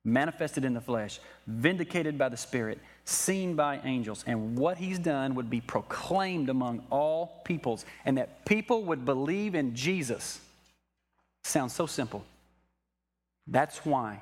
manifested 0.05 0.63
in 0.63 0.73
the 0.73 0.81
flesh, 0.81 1.19
vindicated 1.47 2.17
by 2.17 2.29
the 2.29 2.37
Spirit, 2.37 2.79
seen 3.05 3.55
by 3.55 3.79
angels, 3.83 4.23
and 4.27 4.57
what 4.57 4.77
he's 4.77 4.99
done 4.99 5.35
would 5.35 5.49
be 5.49 5.61
proclaimed 5.61 6.49
among 6.49 6.83
all 6.91 7.41
peoples, 7.43 7.85
and 8.05 8.17
that 8.17 8.45
people 8.45 8.83
would 8.83 9.03
believe 9.03 9.55
in 9.55 9.75
Jesus. 9.75 10.39
Sounds 11.43 11.73
so 11.73 11.87
simple. 11.87 12.23
That's 13.47 13.85
why. 13.85 14.21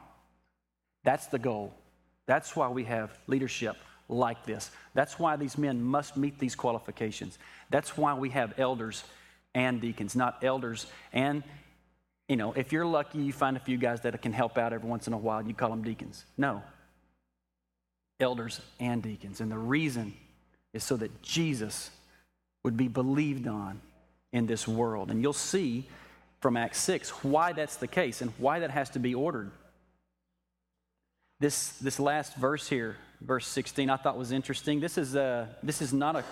That's 1.04 1.28
the 1.28 1.40
goal. 1.40 1.74
That's 2.26 2.56
why 2.56 2.70
we 2.70 2.86
have 2.86 3.18
leadership 3.28 3.76
like 4.10 4.46
this. 4.46 4.72
That's 4.94 5.20
why 5.20 5.36
these 5.36 5.58
men 5.58 5.82
must 5.82 6.18
meet 6.18 6.40
these 6.40 6.56
qualifications. 6.56 7.38
That's 7.70 7.98
why 7.98 8.14
we 8.14 8.30
have 8.30 8.54
elders 8.58 9.04
and 9.54 9.82
deacons, 9.82 10.16
not 10.16 10.44
elders 10.44 10.88
and, 11.12 11.44
you 12.28 12.38
know, 12.38 12.54
if 12.54 12.72
you're 12.72 12.86
lucky, 12.86 13.20
you 13.20 13.34
find 13.34 13.58
a 13.58 13.60
few 13.60 13.78
guys 13.78 14.02
that 14.02 14.20
can 14.22 14.32
help 14.32 14.58
out 14.58 14.74
every 14.74 14.90
once 14.90 15.08
in 15.08 15.14
a 15.14 15.18
while, 15.18 15.40
and 15.40 15.48
you 15.48 15.54
call 15.54 15.70
them 15.70 15.84
deacons. 15.84 16.26
No. 16.38 16.64
Elders 18.20 18.62
and 18.80 19.04
deacons. 19.04 19.42
And 19.42 19.52
the 19.52 19.58
reason 19.58 20.14
is 20.74 20.84
so 20.84 20.96
that 20.98 21.22
Jesus 21.22 21.92
would 22.64 22.78
be 22.78 22.88
believed 22.88 23.48
on 23.48 23.82
in 24.32 24.48
this 24.48 24.68
world. 24.68 25.12
And 25.12 25.22
you'll 25.22 25.34
see 25.34 25.88
from 26.44 26.58
Acts 26.58 26.80
6 26.80 27.24
why 27.24 27.54
that's 27.54 27.78
the 27.78 27.88
case 27.88 28.22
and 28.22 28.34
why 28.38 28.60
that 28.60 28.70
has 28.70 28.90
to 28.90 29.00
be 29.00 29.16
ordered. 29.16 29.50
This, 31.40 31.72
this 31.80 32.02
last 32.02 32.36
verse 32.36 32.68
here, 32.68 32.98
verse 33.22 33.48
16, 33.48 33.90
I 33.90 33.96
thought 33.96 34.18
was 34.18 34.34
interesting. 34.34 34.82
This 34.82 34.98
is, 34.98 35.16
a, 35.16 35.24
uh, 35.24 35.46
this 35.64 35.82
is 35.82 35.94
not 35.94 36.18
a, 36.18 36.24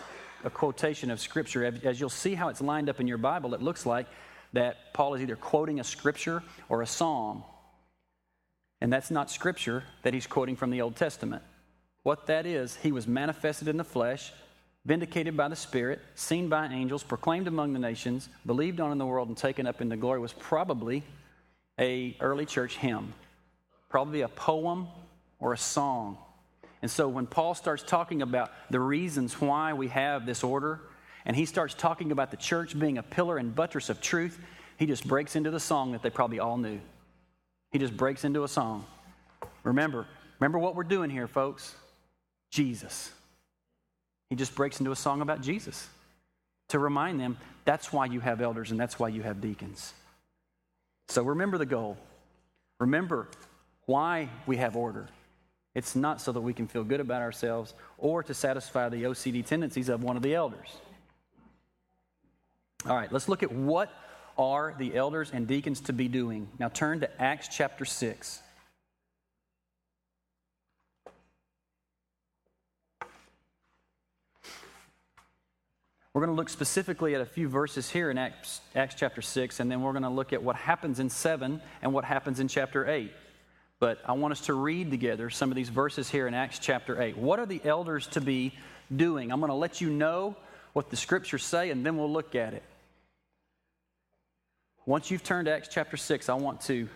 a 0.44 0.50
quotation 0.50 1.12
of 1.12 1.22
Scripture. 1.22 1.64
As 1.86 1.98
you'll 1.98 2.10
see 2.10 2.36
how 2.36 2.50
it's 2.50 2.60
lined 2.60 2.90
up 2.90 3.00
in 3.00 3.08
your 3.08 3.18
Bible, 3.18 3.54
it 3.54 3.62
looks 3.62 3.86
like 3.86 4.06
that 4.52 4.94
Paul 4.94 5.14
is 5.14 5.22
either 5.22 5.38
quoting 5.38 5.80
a 5.80 5.84
Scripture 5.84 6.44
or 6.68 6.82
a 6.82 6.88
psalm. 6.88 7.46
And 8.82 8.92
that's 8.92 9.12
not 9.12 9.32
Scripture 9.32 9.86
that 10.04 10.14
he's 10.14 10.28
quoting 10.28 10.58
from 10.58 10.72
the 10.72 10.82
Old 10.82 10.98
Testament. 10.98 11.42
What 12.04 12.28
that 12.28 12.46
is, 12.46 12.76
he 12.76 12.92
was 12.92 13.08
manifested 13.08 13.70
in 13.70 13.78
the 13.78 13.86
flesh, 13.86 14.34
vindicated 14.86 15.38
by 15.38 15.48
the 15.48 15.56
Spirit, 15.56 16.00
seen 16.16 16.50
by 16.50 16.68
angels, 16.68 17.04
proclaimed 17.04 17.48
among 17.48 17.74
the 17.74 17.80
nations, 17.80 18.30
believed 18.46 18.80
on 18.80 18.92
in 18.92 18.98
the 18.98 19.06
world, 19.06 19.28
and 19.28 19.38
taken 19.38 19.68
up 19.68 19.82
into 19.82 19.96
glory 19.96 20.20
was 20.20 20.34
probably 20.34 21.04
a 21.80 22.16
early 22.20 22.46
church 22.46 22.78
hymn, 22.78 23.14
probably 23.90 24.22
a 24.22 24.28
poem 24.28 24.88
or 25.40 25.54
a 25.54 25.58
song. 25.58 26.18
And 26.82 26.90
so 26.90 27.08
when 27.08 27.28
Paul 27.28 27.54
starts 27.54 27.84
talking 27.84 28.22
about 28.22 28.52
the 28.70 28.80
reasons 28.80 29.40
why 29.40 29.74
we 29.74 29.90
have 29.90 30.26
this 30.26 30.44
order, 30.44 30.82
and 31.26 31.36
he 31.36 31.46
starts 31.46 31.76
talking 31.76 32.12
about 32.12 32.32
the 32.32 32.38
church 32.38 32.78
being 32.78 32.98
a 32.98 33.04
pillar 33.04 33.38
and 33.38 33.54
buttress 33.54 33.90
of 33.90 34.02
truth, 34.02 34.40
he 34.78 34.88
just 34.88 35.08
breaks 35.08 35.36
into 35.36 35.52
the 35.52 35.60
song 35.60 35.92
that 35.92 36.02
they 36.02 36.10
probably 36.10 36.40
all 36.40 36.58
knew. 36.58 36.80
He 37.72 37.78
just 37.78 37.96
breaks 37.96 38.24
into 38.24 38.44
a 38.44 38.48
song. 38.48 38.86
Remember, 39.64 40.08
remember 40.40 40.58
what 40.58 40.76
we're 40.76 40.84
doing 40.84 41.12
here, 41.12 41.28
folks? 41.28 41.76
Jesus. 42.50 43.12
He 44.32 44.38
just 44.38 44.56
breaks 44.56 44.80
into 44.80 44.94
a 44.94 44.96
song 44.96 45.20
about 45.20 45.42
Jesus 45.42 45.90
to 46.70 46.80
remind 46.80 47.20
them 47.20 47.36
that's 47.66 47.92
why 47.92 48.06
you 48.06 48.22
have 48.22 48.40
elders 48.40 48.72
and 48.72 48.80
that's 48.80 48.98
why 48.98 49.10
you 49.10 49.22
have 49.24 49.42
deacons. 49.42 49.94
So 51.10 51.22
remember 51.22 51.58
the 51.58 51.66
goal. 51.66 51.98
Remember 52.80 53.28
why 53.88 54.30
we 54.46 54.56
have 54.56 54.78
order. 54.78 55.10
It's 55.76 55.98
not 55.98 56.22
so 56.22 56.32
that 56.32 56.40
we 56.40 56.54
can 56.54 56.70
feel 56.70 56.86
good 56.86 57.02
about 57.02 57.22
ourselves 57.22 57.74
or 57.98 58.24
to 58.24 58.34
satisfy 58.34 58.88
the 58.88 59.04
OCD 59.04 59.46
tendencies 59.46 59.90
of 59.90 60.02
one 60.02 60.16
of 60.16 60.24
the 60.24 60.34
elders. 60.34 60.78
All 62.88 62.96
right, 62.96 63.12
let's 63.12 63.28
look 63.28 63.44
at 63.44 63.52
what 63.52 63.92
are 64.38 64.74
the 64.78 64.96
elders 64.96 65.32
and 65.34 65.46
deacons 65.46 65.82
to 65.82 65.94
be 65.94 66.08
doing. 66.08 66.48
Now 66.58 66.70
turn 66.70 67.02
to 67.02 67.22
Acts 67.22 67.50
chapter 67.50 67.84
6. 67.84 68.42
We're 76.14 76.26
going 76.26 76.36
to 76.36 76.38
look 76.38 76.50
specifically 76.50 77.16
at 77.16 77.22
a 77.22 77.26
few 77.26 77.48
verses 77.48 77.90
here 77.90 78.12
in 78.12 78.18
Acts, 78.18 78.60
Acts 78.76 78.96
chapter 78.96 79.22
6, 79.22 79.62
and 79.62 79.72
then 79.72 79.82
we're 79.82 79.94
going 79.94 80.04
to 80.04 80.10
look 80.10 80.34
at 80.34 80.44
what 80.44 80.58
happens 80.58 81.00
in 81.00 81.10
7 81.10 81.62
and 81.82 81.94
what 81.94 82.04
happens 82.04 82.42
in 82.42 82.50
chapter 82.50 82.86
8. 82.90 83.14
But 83.80 84.00
I 84.06 84.12
want 84.12 84.34
us 84.34 84.42
to 84.42 84.54
read 84.54 84.92
together 84.92 85.30
some 85.30 85.52
of 85.52 85.56
these 85.56 85.70
verses 85.70 86.10
here 86.10 86.28
in 86.28 86.34
Acts 86.34 86.60
chapter 86.60 87.02
8. 87.02 87.16
What 87.16 87.40
are 87.40 87.46
the 87.46 87.62
elders 87.64 88.08
to 88.08 88.20
be 88.20 88.54
doing? 88.94 89.32
I'm 89.32 89.40
going 89.40 89.52
to 89.52 89.56
let 89.56 89.80
you 89.80 89.90
know 89.90 90.36
what 90.74 90.90
the 90.90 90.98
scriptures 90.98 91.46
say, 91.46 91.70
and 91.70 91.86
then 91.86 91.98
we'll 91.98 92.12
look 92.12 92.36
at 92.36 92.54
it. 92.56 92.64
Once 94.86 95.12
you've 95.12 95.24
turned 95.24 95.46
to 95.46 95.54
Acts 95.54 95.70
chapter 95.70 95.96
6, 95.96 96.28
I 96.28 96.34
want 96.34 96.60
to 96.62 96.90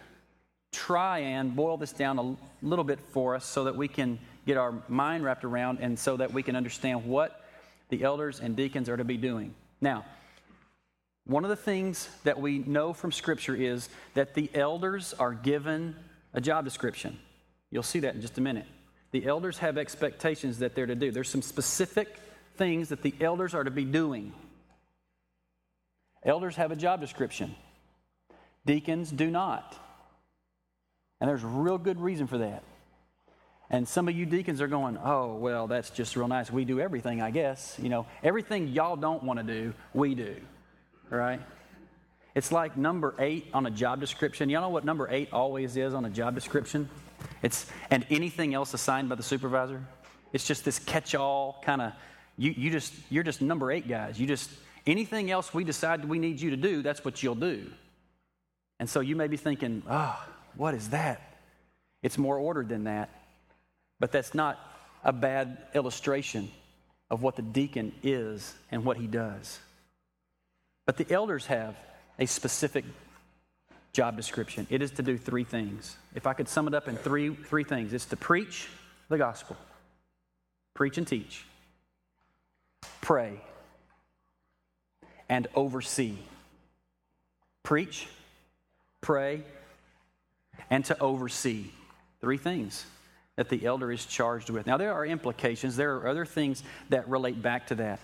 try 0.74 1.20
and 1.20 1.56
boil 1.56 1.78
this 1.78 1.94
down 1.94 2.20
a 2.20 2.36
little 2.62 2.84
bit 2.84 3.00
for 3.14 3.34
us 3.36 3.46
so 3.46 3.64
that 3.64 3.78
we 3.78 3.88
can 3.88 4.20
get 4.46 4.58
our 4.58 4.74
mind 4.90 5.24
wrapped 5.24 5.46
around 5.46 5.80
and 5.80 5.98
so 5.98 6.18
that 6.18 6.34
we 6.34 6.44
can 6.44 6.58
understand 6.58 7.06
what 7.06 7.45
the 7.90 8.04
elders 8.04 8.40
and 8.40 8.56
deacons 8.56 8.90
are 8.90 8.98
to 8.98 9.04
be 9.04 9.18
doing. 9.18 9.54
Now, 9.82 10.06
one 11.26 11.44
of 11.44 11.50
the 11.50 11.56
things 11.56 12.08
that 12.24 12.40
we 12.40 12.60
know 12.60 12.94
from 12.94 13.12
Scripture 13.12 13.56
is 13.56 13.90
that 14.14 14.36
the 14.36 14.50
elders 14.54 15.14
are 15.14 15.34
given 15.34 15.96
a 16.34 16.42
job 16.42 16.66
description. 16.66 17.18
You'll 17.72 17.84
see 17.84 18.00
that 18.00 18.16
in 18.16 18.22
just 18.22 18.38
a 18.38 18.42
minute. 18.42 18.68
The 19.12 19.26
elders 19.26 19.58
have 19.60 19.78
expectations 19.78 20.60
that 20.60 20.76
they're 20.76 20.86
to 20.86 20.96
do. 20.96 21.12
There's 21.12 21.30
some 21.30 21.42
specific 21.42 22.20
things 22.58 22.90
that 22.90 23.02
the 23.02 23.14
elders 23.22 23.56
are 23.56 23.64
to 23.64 23.72
be 23.72 23.86
doing. 23.86 24.34
Elders 26.24 26.56
have 26.56 26.72
a 26.72 26.76
job 26.76 27.02
description, 27.02 27.56
deacons 28.66 29.12
do 29.12 29.30
not. 29.30 29.76
And 31.22 31.30
there's 31.30 31.44
real 31.44 31.78
good 31.78 32.02
reason 32.02 32.28
for 32.28 32.40
that. 32.40 32.64
And 33.70 33.88
some 33.88 34.08
of 34.08 34.16
you 34.16 34.26
deacons 34.26 34.62
are 34.62 34.68
going, 34.68 34.98
oh, 35.04 35.36
well, 35.36 35.68
that's 35.68 35.90
just 35.90 36.16
real 36.16 36.28
nice. 36.28 36.52
We 36.52 36.66
do 36.66 36.80
everything, 36.80 37.22
I 37.22 37.32
guess. 37.32 37.78
You 37.82 37.90
know, 37.90 38.06
everything 38.24 38.68
y'all 38.68 38.96
don't 38.96 39.24
want 39.24 39.40
to 39.40 39.44
do, 39.44 39.74
we 39.94 40.14
do. 40.14 40.36
Right? 41.10 41.42
It's 42.36 42.52
like 42.52 42.78
number 42.78 43.16
eight 43.18 43.48
on 43.54 43.66
a 43.66 43.72
job 43.72 44.00
description. 44.00 44.50
Y'all 44.50 44.62
know 44.62 44.70
what 44.70 44.86
number 44.86 45.08
eight 45.10 45.30
always 45.34 45.78
is 45.78 45.94
on 45.94 46.06
a 46.06 46.10
job 46.10 46.36
description? 46.36 46.90
It's, 47.42 47.66
and 47.90 48.06
anything 48.10 48.54
else 48.54 48.74
assigned 48.74 49.10
by 49.10 49.16
the 49.16 49.24
supervisor? 49.24 49.84
It's 50.34 50.46
just 50.46 50.66
this 50.66 50.78
catch 50.80 51.16
all 51.16 51.62
kind 51.64 51.82
of, 51.82 51.94
you, 52.38 52.52
you 52.52 52.70
just, 52.70 52.94
you're 53.10 53.24
just 53.24 53.42
number 53.42 53.72
eight 53.72 53.88
guys. 53.88 54.20
You 54.20 54.28
just, 54.28 54.52
anything 54.86 55.32
else 55.32 55.54
we 55.54 55.64
decide 55.64 56.06
we 56.06 56.20
need 56.20 56.42
you 56.42 56.52
to 56.52 56.58
do, 56.58 56.82
that's 56.82 57.06
what 57.06 57.24
you'll 57.24 57.36
do. 57.36 57.66
And 58.80 58.90
so 58.90 59.00
you 59.00 59.16
may 59.16 59.28
be 59.28 59.38
thinking, 59.38 59.82
oh, 59.90 60.22
what 60.56 60.74
is 60.74 60.90
that? 60.90 61.40
It's 62.04 62.18
more 62.18 62.38
ordered 62.38 62.70
than 62.70 62.84
that. 62.84 63.10
But 64.06 64.12
that's 64.12 64.36
not 64.36 64.60
a 65.04 65.12
bad 65.12 65.58
illustration 65.74 66.52
of 67.10 67.24
what 67.24 67.36
the 67.36 67.42
deacon 67.42 67.92
is 68.04 68.54
and 68.70 68.86
what 68.86 68.98
he 68.98 69.08
does. 69.08 69.58
But 70.86 70.98
the 70.98 71.12
elders 71.12 71.48
have 71.48 71.76
a 72.20 72.28
specific 72.28 72.86
job 73.94 74.16
description. 74.16 74.68
It 74.70 74.84
is 74.84 74.92
to 74.92 75.02
do 75.02 75.18
three 75.18 75.44
things. 75.44 75.98
If 76.14 76.28
I 76.28 76.34
could 76.34 76.48
sum 76.48 76.68
it 76.68 76.76
up 76.76 76.88
in 76.88 76.98
three, 76.98 77.34
three 77.34 77.64
things, 77.64 77.94
it's 77.94 78.06
to 78.06 78.16
preach 78.16 78.68
the 79.10 79.18
gospel, 79.18 79.58
preach 80.76 81.00
and 81.00 81.08
teach, 81.08 81.44
pray, 83.02 83.42
and 85.28 85.48
oversee. 85.56 86.16
Preach, 87.64 88.08
pray, 89.02 89.42
and 90.70 90.86
to 90.86 91.00
oversee. 91.00 91.72
Three 92.22 92.38
things 92.38 92.86
that 93.36 93.50
the 93.50 93.66
elder 93.66 93.92
is 93.92 94.06
charged 94.06 94.50
with. 94.50 94.66
Now, 94.66 94.78
there 94.78 94.94
are 94.94 95.06
implications, 95.06 95.76
there 95.76 95.96
are 95.98 96.08
other 96.08 96.26
things 96.26 96.64
that 96.90 97.08
relate 97.10 97.42
back 97.42 97.68
to 97.68 97.76
that. 97.76 98.00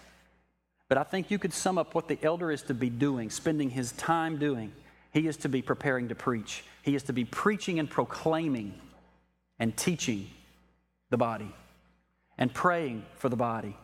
But 0.89 0.97
I 0.97 1.03
think 1.03 1.31
you 1.31 1.39
could 1.39 1.53
sum 1.53 1.77
up 1.77 1.95
what 1.95 2.09
the 2.09 2.19
elder 2.21 2.51
is 2.51 2.63
to 2.63 2.73
be 2.73 2.89
doing, 2.89 3.29
spending 3.29 3.69
his 3.69 3.93
time 3.93 4.37
doing. 4.37 4.73
He 5.13 5.27
is 5.27 5.37
to 5.37 5.49
be 5.49 5.61
preparing 5.61 6.09
to 6.09 6.15
preach, 6.15 6.63
he 6.83 6.95
is 6.95 7.03
to 7.03 7.13
be 7.13 7.25
preaching 7.25 7.79
and 7.79 7.89
proclaiming 7.89 8.73
and 9.59 9.75
teaching 9.77 10.27
the 11.11 11.17
body, 11.17 11.53
and 12.37 12.53
praying 12.53 13.05
for 13.17 13.29
the 13.29 13.35
body, 13.35 13.75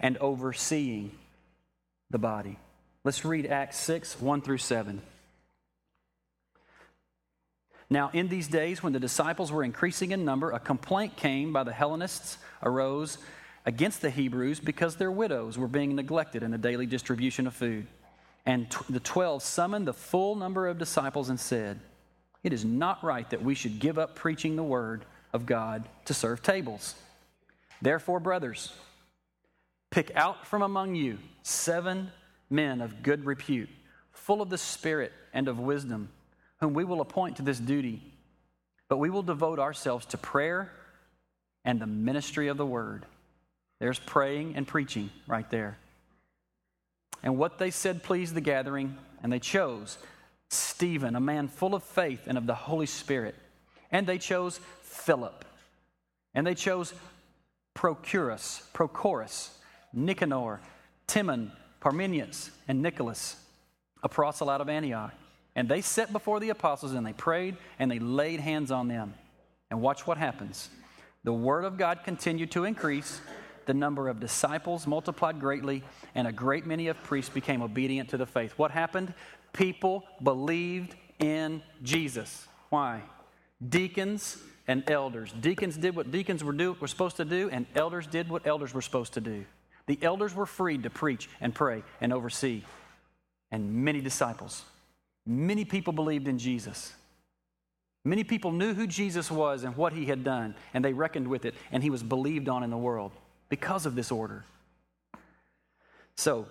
and 0.00 0.16
overseeing 0.18 1.12
the 2.10 2.18
body. 2.18 2.58
Let's 3.04 3.24
read 3.24 3.46
Acts 3.46 3.78
6 3.78 4.20
1 4.20 4.40
through 4.40 4.58
7. 4.58 5.00
Now, 7.90 8.10
in 8.12 8.28
these 8.28 8.48
days, 8.48 8.82
when 8.82 8.92
the 8.92 9.00
disciples 9.00 9.52
were 9.52 9.62
increasing 9.62 10.12
in 10.12 10.24
number, 10.24 10.50
a 10.50 10.58
complaint 10.58 11.16
came 11.16 11.52
by 11.52 11.64
the 11.64 11.72
Hellenists, 11.72 12.38
arose 12.62 13.18
against 13.66 14.02
the 14.02 14.10
Hebrews 14.10 14.60
because 14.60 14.96
their 14.96 15.10
widows 15.10 15.58
were 15.58 15.68
being 15.68 15.94
neglected 15.94 16.42
in 16.42 16.50
the 16.50 16.58
daily 16.58 16.86
distribution 16.86 17.46
of 17.46 17.54
food. 17.54 17.86
And 18.46 18.70
t- 18.70 18.78
the 18.90 19.00
twelve 19.00 19.42
summoned 19.42 19.86
the 19.86 19.92
full 19.92 20.34
number 20.34 20.68
of 20.68 20.78
disciples 20.78 21.28
and 21.30 21.40
said, 21.40 21.80
It 22.42 22.52
is 22.52 22.64
not 22.64 23.02
right 23.02 23.28
that 23.30 23.42
we 23.42 23.54
should 23.54 23.78
give 23.78 23.98
up 23.98 24.16
preaching 24.16 24.56
the 24.56 24.62
word 24.62 25.04
of 25.32 25.46
God 25.46 25.88
to 26.06 26.14
serve 26.14 26.42
tables. 26.42 26.94
Therefore, 27.80 28.20
brothers, 28.20 28.72
pick 29.90 30.14
out 30.14 30.46
from 30.46 30.62
among 30.62 30.94
you 30.94 31.18
seven 31.42 32.10
men 32.50 32.80
of 32.80 33.02
good 33.02 33.24
repute, 33.24 33.70
full 34.12 34.42
of 34.42 34.50
the 34.50 34.58
Spirit 34.58 35.12
and 35.32 35.48
of 35.48 35.58
wisdom, 35.58 36.10
whom 36.64 36.72
we 36.72 36.84
will 36.84 37.02
appoint 37.02 37.36
to 37.36 37.42
this 37.42 37.58
duty. 37.58 38.02
But 38.88 38.96
we 38.96 39.10
will 39.10 39.22
devote 39.22 39.58
ourselves 39.58 40.06
to 40.06 40.18
prayer 40.18 40.72
and 41.62 41.78
the 41.78 41.86
ministry 41.86 42.48
of 42.48 42.56
the 42.56 42.64
word. 42.64 43.04
There's 43.80 43.98
praying 43.98 44.54
and 44.56 44.66
preaching 44.66 45.10
right 45.26 45.48
there. 45.50 45.76
And 47.22 47.36
what 47.36 47.58
they 47.58 47.70
said 47.70 48.02
pleased 48.02 48.34
the 48.34 48.40
gathering, 48.40 48.96
and 49.22 49.30
they 49.30 49.40
chose 49.40 49.98
Stephen, 50.48 51.16
a 51.16 51.20
man 51.20 51.48
full 51.48 51.74
of 51.74 51.82
faith 51.82 52.22
and 52.26 52.38
of 52.38 52.46
the 52.46 52.54
Holy 52.54 52.86
Spirit. 52.86 53.34
And 53.90 54.06
they 54.06 54.16
chose 54.16 54.58
Philip. 54.82 55.44
And 56.34 56.46
they 56.46 56.54
chose 56.54 56.94
Procurus, 57.74 58.62
Prochorus, 58.72 59.50
Nicanor, 59.92 60.60
Timon, 61.06 61.52
Parmenius, 61.80 62.50
and 62.68 62.80
Nicholas, 62.80 63.36
a 64.02 64.08
proselyte 64.08 64.62
of 64.62 64.70
Antioch. 64.70 65.12
And 65.56 65.68
they 65.68 65.80
set 65.80 66.12
before 66.12 66.40
the 66.40 66.50
apostles 66.50 66.92
and 66.92 67.06
they 67.06 67.12
prayed 67.12 67.56
and 67.78 67.90
they 67.90 67.98
laid 67.98 68.40
hands 68.40 68.70
on 68.70 68.88
them. 68.88 69.14
And 69.70 69.80
watch 69.80 70.06
what 70.06 70.18
happens. 70.18 70.68
The 71.24 71.32
word 71.32 71.64
of 71.64 71.78
God 71.78 72.00
continued 72.04 72.50
to 72.52 72.64
increase 72.64 73.20
the 73.66 73.74
number 73.74 74.08
of 74.08 74.20
disciples 74.20 74.86
multiplied 74.86 75.40
greatly, 75.40 75.82
and 76.14 76.26
a 76.26 76.32
great 76.32 76.66
many 76.66 76.88
of 76.88 77.02
priests 77.02 77.30
became 77.30 77.62
obedient 77.62 78.10
to 78.10 78.16
the 78.16 78.26
faith. 78.26 78.52
What 78.56 78.70
happened? 78.70 79.14
People 79.52 80.04
believed 80.22 80.94
in 81.18 81.62
Jesus. 81.82 82.46
Why? 82.68 83.02
Deacons 83.66 84.38
and 84.66 84.88
elders. 84.90 85.32
Deacons 85.40 85.76
did 85.76 85.96
what 85.96 86.10
deacons 86.10 86.42
were, 86.42 86.52
do, 86.52 86.76
were 86.80 86.88
supposed 86.88 87.16
to 87.16 87.24
do, 87.24 87.48
and 87.50 87.66
elders 87.74 88.06
did 88.06 88.28
what 88.28 88.46
elders 88.46 88.74
were 88.74 88.82
supposed 88.82 89.14
to 89.14 89.20
do. 89.20 89.44
The 89.86 89.98
elders 90.02 90.34
were 90.34 90.46
freed 90.46 90.82
to 90.84 90.90
preach 90.90 91.28
and 91.40 91.54
pray 91.54 91.82
and 92.00 92.12
oversee. 92.12 92.62
And 93.50 93.84
many 93.84 94.00
disciples, 94.00 94.64
many 95.26 95.64
people 95.64 95.92
believed 95.92 96.28
in 96.28 96.38
Jesus. 96.38 96.92
Many 98.04 98.24
people 98.24 98.52
knew 98.52 98.74
who 98.74 98.86
Jesus 98.86 99.30
was 99.30 99.64
and 99.64 99.76
what 99.76 99.94
he 99.94 100.04
had 100.04 100.24
done, 100.24 100.54
and 100.74 100.84
they 100.84 100.92
reckoned 100.92 101.28
with 101.28 101.44
it, 101.46 101.54
and 101.72 101.82
he 101.82 101.90
was 101.90 102.02
believed 102.02 102.48
on 102.48 102.62
in 102.62 102.70
the 102.70 102.76
world 102.76 103.12
because 103.48 103.86
of 103.86 103.94
this 103.94 104.12
order. 104.12 104.44
So, 106.16 106.46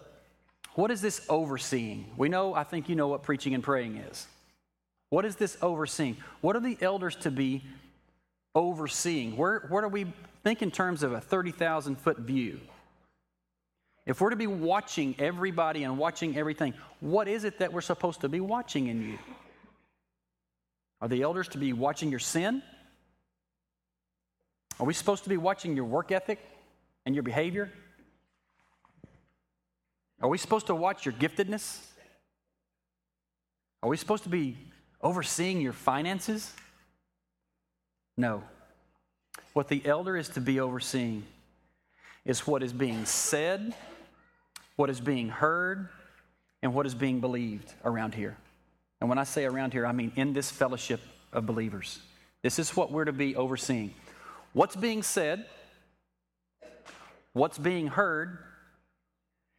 what 0.73 0.89
is 0.89 1.01
this 1.01 1.23
overseeing? 1.29 2.11
We 2.17 2.29
know, 2.29 2.55
I 2.55 2.63
think 2.63 2.89
you 2.89 2.95
know 2.95 3.07
what 3.07 3.21
preaching 3.21 3.53
and 3.53 3.63
praying 3.63 3.97
is. 3.97 4.25
What 5.09 5.25
is 5.25 5.35
this 5.35 5.55
overseeing? 5.61 6.17
What 6.41 6.55
are 6.55 6.59
the 6.59 6.77
elders 6.81 7.15
to 7.17 7.29
be 7.29 7.63
overseeing? 8.55 9.37
Where, 9.37 9.59
where 9.69 9.83
do 9.83 9.87
we 9.87 10.11
think 10.43 10.63
in 10.63 10.71
terms 10.71 11.03
of 11.03 11.13
a 11.13 11.21
30,000 11.21 11.97
foot 11.97 12.17
view? 12.17 12.59
If 14.05 14.19
we're 14.19 14.31
to 14.31 14.35
be 14.35 14.47
watching 14.47 15.15
everybody 15.17 15.83
and 15.83 15.97
watching 15.97 16.37
everything, 16.37 16.73
what 16.99 17.27
is 17.27 17.43
it 17.45 17.59
that 17.59 17.71
we're 17.71 17.81
supposed 17.81 18.21
to 18.21 18.29
be 18.29 18.39
watching 18.39 18.87
in 18.87 19.01
you? 19.01 19.19
Are 21.01 21.07
the 21.07 21.21
elders 21.21 21.47
to 21.49 21.57
be 21.57 21.73
watching 21.73 22.09
your 22.09 22.19
sin? 22.19 22.61
Are 24.79 24.85
we 24.85 24.93
supposed 24.93 25.23
to 25.23 25.29
be 25.29 25.37
watching 25.37 25.75
your 25.75 25.85
work 25.85 26.11
ethic? 26.11 26.39
and 27.05 27.15
your 27.15 27.23
behavior? 27.23 27.71
Are 30.21 30.29
we 30.29 30.37
supposed 30.37 30.67
to 30.67 30.75
watch 30.75 31.05
your 31.05 31.13
giftedness? 31.13 31.85
Are 33.81 33.89
we 33.89 33.97
supposed 33.97 34.23
to 34.23 34.29
be 34.29 34.57
overseeing 35.01 35.59
your 35.59 35.73
finances? 35.73 36.53
No. 38.15 38.43
What 39.51 39.67
the 39.67 39.85
elder 39.85 40.15
is 40.15 40.29
to 40.29 40.41
be 40.41 40.59
overseeing 40.59 41.25
is 42.23 42.47
what 42.47 42.63
is 42.63 42.71
being 42.71 43.05
said, 43.05 43.75
what 44.75 44.89
is 44.89 44.99
being 44.99 45.29
heard, 45.29 45.89
and 46.61 46.73
what 46.73 46.85
is 46.85 46.95
being 46.95 47.19
believed 47.19 47.71
around 47.83 48.15
here. 48.15 48.37
And 49.01 49.09
when 49.09 49.17
I 49.17 49.25
say 49.25 49.45
around 49.45 49.73
here, 49.73 49.85
I 49.85 49.91
mean 49.91 50.11
in 50.15 50.33
this 50.33 50.49
fellowship 50.49 51.01
of 51.31 51.45
believers. 51.45 51.99
This 52.41 52.57
is 52.57 52.75
what 52.75 52.91
we're 52.91 53.05
to 53.05 53.13
be 53.13 53.35
overseeing. 53.35 53.93
What's 54.53 54.75
being 54.75 55.03
said, 55.03 55.45
what's 57.33 57.57
being 57.57 57.87
heard, 57.87 58.37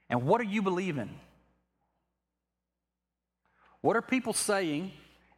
and 0.08 0.24
what 0.24 0.40
are 0.40 0.44
you 0.44 0.62
believing? 0.62 1.10
What 3.80 3.96
are 3.96 4.02
people 4.02 4.32
saying, 4.32 4.92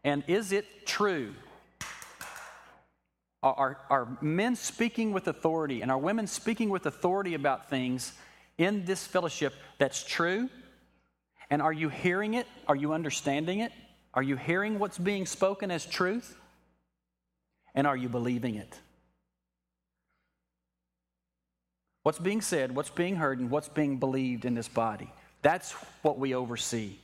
and 0.04 0.22
is 0.28 0.52
it 0.52 0.86
true? 0.86 1.34
Are, 3.42 3.78
are, 3.90 4.18
men 4.20 4.56
speaking 4.56 5.12
with 5.12 5.28
authority 5.28 5.80
and 5.82 5.90
are 5.90 5.98
women 5.98 6.26
speaking 6.26 6.68
with 6.68 6.86
authority 6.86 7.34
about 7.34 7.70
things 7.70 8.12
in 8.58 8.84
this 8.84 9.06
fellowship 9.06 9.54
that's 9.78 10.04
true? 10.04 10.48
And 11.50 11.62
are 11.62 11.72
you 11.72 11.88
hearing 11.88 12.34
it? 12.34 12.46
Are 12.66 12.76
you 12.76 12.92
understanding 12.92 13.60
it? 13.60 13.72
Are 14.14 14.22
you 14.22 14.36
hearing 14.36 14.78
what's 14.78 14.98
being 14.98 15.26
spoken 15.26 15.70
as 15.70 15.84
truth? 15.84 16.36
And 17.74 17.86
are 17.86 17.96
you 17.96 18.08
believing 18.08 18.56
it? 18.56 18.78
What's 22.02 22.18
being 22.18 22.40
said, 22.40 22.74
what's 22.74 22.90
being 22.90 23.16
heard, 23.16 23.40
and 23.40 23.50
what's 23.50 23.68
being 23.68 23.98
believed 23.98 24.44
in 24.44 24.54
this 24.54 24.68
body. 24.68 25.12
That's 25.42 25.72
what 26.02 26.18
we 26.18 26.34
oversee. 26.34 26.96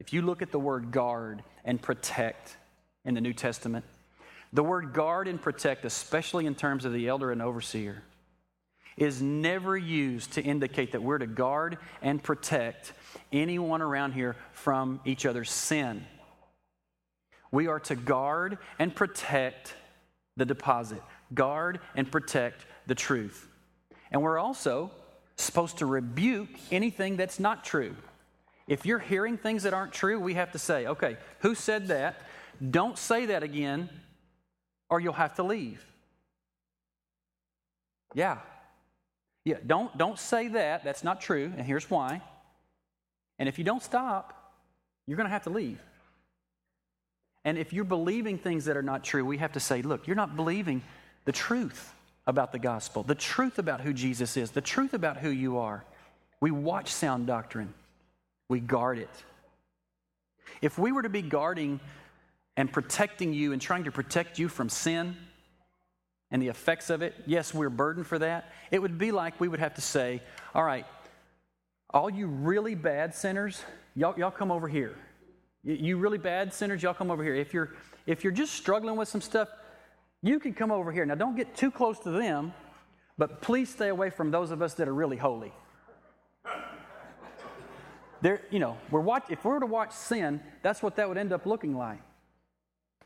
If 0.00 0.12
you 0.12 0.22
look 0.22 0.40
at 0.40 0.52
the 0.52 0.58
word 0.58 0.92
guard 0.92 1.42
and 1.64 1.82
protect 1.82 2.56
in 3.04 3.14
the 3.14 3.20
New 3.20 3.32
Testament, 3.32 3.84
the 4.52 4.62
word 4.62 4.92
guard 4.92 5.28
and 5.28 5.42
protect, 5.42 5.84
especially 5.84 6.46
in 6.46 6.54
terms 6.54 6.84
of 6.84 6.92
the 6.92 7.08
elder 7.08 7.32
and 7.32 7.42
overseer, 7.42 8.02
is 8.98 9.22
never 9.22 9.76
used 9.76 10.32
to 10.32 10.42
indicate 10.42 10.92
that 10.92 11.02
we're 11.02 11.18
to 11.18 11.26
guard 11.26 11.78
and 12.02 12.22
protect 12.22 12.92
anyone 13.32 13.80
around 13.80 14.12
here 14.12 14.36
from 14.52 15.00
each 15.04 15.24
other's 15.24 15.50
sin. 15.50 16.04
We 17.50 17.68
are 17.68 17.80
to 17.80 17.96
guard 17.96 18.58
and 18.78 18.94
protect 18.94 19.74
the 20.36 20.44
deposit, 20.44 21.02
guard 21.32 21.80
and 21.94 22.10
protect 22.10 22.66
the 22.86 22.94
truth. 22.94 23.48
And 24.10 24.22
we're 24.22 24.38
also 24.38 24.90
supposed 25.36 25.78
to 25.78 25.86
rebuke 25.86 26.50
anything 26.70 27.16
that's 27.16 27.38
not 27.38 27.64
true. 27.64 27.94
If 28.66 28.84
you're 28.84 28.98
hearing 28.98 29.38
things 29.38 29.62
that 29.62 29.72
aren't 29.72 29.92
true, 29.92 30.20
we 30.20 30.34
have 30.34 30.52
to 30.52 30.58
say, 30.58 30.86
okay, 30.86 31.16
who 31.40 31.54
said 31.54 31.88
that? 31.88 32.20
Don't 32.70 32.98
say 32.98 33.26
that 33.26 33.42
again, 33.42 33.88
or 34.90 35.00
you'll 35.00 35.12
have 35.14 35.36
to 35.36 35.42
leave. 35.42 35.84
Yeah. 38.14 38.38
Yeah, 39.48 39.56
don't, 39.66 39.96
don't 39.96 40.18
say 40.18 40.48
that. 40.48 40.84
That's 40.84 41.02
not 41.02 41.22
true, 41.22 41.50
and 41.56 41.66
here's 41.66 41.90
why. 41.90 42.20
And 43.38 43.48
if 43.48 43.56
you 43.56 43.64
don't 43.64 43.82
stop, 43.82 44.52
you're 45.06 45.16
going 45.16 45.24
to 45.24 45.32
have 45.32 45.44
to 45.44 45.50
leave. 45.50 45.80
And 47.46 47.56
if 47.56 47.72
you're 47.72 47.84
believing 47.84 48.36
things 48.36 48.66
that 48.66 48.76
are 48.76 48.82
not 48.82 49.04
true, 49.04 49.24
we 49.24 49.38
have 49.38 49.52
to 49.52 49.60
say, 49.60 49.80
look, 49.80 50.06
you're 50.06 50.16
not 50.16 50.36
believing 50.36 50.82
the 51.24 51.32
truth 51.32 51.94
about 52.26 52.52
the 52.52 52.58
gospel, 52.58 53.02
the 53.02 53.14
truth 53.14 53.58
about 53.58 53.80
who 53.80 53.94
Jesus 53.94 54.36
is, 54.36 54.50
the 54.50 54.60
truth 54.60 54.92
about 54.92 55.16
who 55.16 55.30
you 55.30 55.56
are. 55.56 55.82
We 56.42 56.50
watch 56.50 56.90
sound 56.92 57.26
doctrine, 57.26 57.72
we 58.50 58.60
guard 58.60 58.98
it. 58.98 59.24
If 60.60 60.78
we 60.78 60.92
were 60.92 61.04
to 61.04 61.08
be 61.08 61.22
guarding 61.22 61.80
and 62.54 62.70
protecting 62.70 63.32
you 63.32 63.54
and 63.54 63.62
trying 63.62 63.84
to 63.84 63.92
protect 63.92 64.38
you 64.38 64.50
from 64.50 64.68
sin 64.68 65.16
and 66.30 66.42
the 66.42 66.48
effects 66.48 66.90
of 66.90 67.02
it, 67.02 67.14
yes, 67.26 67.54
we're 67.54 67.70
burdened 67.70 68.06
for 68.06 68.18
that. 68.18 68.52
It 68.70 68.80
would 68.80 68.98
be 68.98 69.12
like 69.12 69.40
we 69.40 69.48
would 69.48 69.60
have 69.60 69.74
to 69.74 69.80
say, 69.80 70.22
all 70.54 70.64
right, 70.64 70.86
all 71.90 72.10
you 72.10 72.26
really 72.26 72.74
bad 72.74 73.14
sinners, 73.14 73.62
y'all, 73.94 74.18
y'all 74.18 74.30
come 74.30 74.50
over 74.50 74.68
here. 74.68 74.94
You 75.64 75.96
really 75.96 76.18
bad 76.18 76.52
sinners, 76.52 76.82
y'all 76.82 76.94
come 76.94 77.10
over 77.10 77.24
here. 77.24 77.34
If 77.34 77.52
you're 77.52 77.70
if 78.06 78.24
you're 78.24 78.32
just 78.32 78.54
struggling 78.54 78.96
with 78.96 79.08
some 79.08 79.20
stuff, 79.20 79.48
you 80.22 80.40
can 80.40 80.54
come 80.54 80.72
over 80.72 80.90
here. 80.90 81.04
Now, 81.04 81.14
don't 81.14 81.36
get 81.36 81.54
too 81.54 81.70
close 81.70 81.98
to 82.00 82.10
them, 82.10 82.54
but 83.18 83.42
please 83.42 83.68
stay 83.68 83.88
away 83.88 84.08
from 84.08 84.30
those 84.30 84.50
of 84.50 84.62
us 84.62 84.74
that 84.74 84.88
are 84.88 84.94
really 84.94 85.18
holy. 85.18 85.52
There, 88.22 88.40
you 88.50 88.58
know, 88.58 88.78
we're 88.90 89.00
watch, 89.00 89.24
if 89.28 89.44
we 89.44 89.50
were 89.50 89.60
to 89.60 89.66
watch 89.66 89.92
sin, 89.92 90.40
that's 90.62 90.82
what 90.82 90.96
that 90.96 91.08
would 91.08 91.18
end 91.18 91.32
up 91.32 91.44
looking 91.44 91.76
like. 91.76 92.00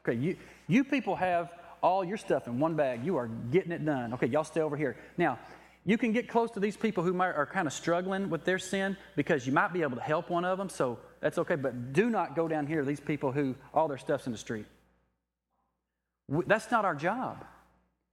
Okay, 0.06 0.18
you, 0.18 0.36
you 0.68 0.84
people 0.84 1.16
have 1.16 1.50
all 1.82 2.04
your 2.04 2.16
stuff 2.16 2.46
in 2.46 2.58
one 2.58 2.74
bag. 2.76 3.04
You 3.04 3.16
are 3.16 3.28
getting 3.50 3.72
it 3.72 3.84
done. 3.84 4.14
Okay, 4.14 4.26
y'all 4.26 4.44
stay 4.44 4.60
over 4.60 4.76
here. 4.76 4.96
Now, 5.18 5.38
You 5.84 5.98
can 5.98 6.12
get 6.12 6.28
close 6.28 6.50
to 6.52 6.60
these 6.60 6.76
people 6.76 7.02
who 7.02 7.12
might, 7.12 7.32
are 7.34 7.46
kind 7.46 7.66
of 7.66 7.72
struggling 7.72 8.30
with 8.30 8.44
their 8.44 8.58
sin 8.58 8.96
because 9.16 9.46
you 9.46 9.52
might 9.52 9.72
be 9.72 9.82
able 9.82 9.96
to 9.96 10.02
help 10.02 10.30
one 10.30 10.44
of 10.44 10.56
them, 10.58 10.68
so 10.68 10.98
that's 11.20 11.38
okay. 11.38 11.56
But 11.56 11.92
do 11.92 12.08
not 12.08 12.36
go 12.36 12.46
down 12.46 12.66
here 12.66 12.84
these 12.84 13.00
people 13.00 13.32
who 13.32 13.56
all 13.74 13.88
their 13.88 13.98
stuff's 13.98 14.26
in 14.26 14.32
the 14.32 14.38
street. 14.38 14.66
That's 16.28 16.70
not 16.70 16.84
our 16.84 16.94
job. 16.94 17.44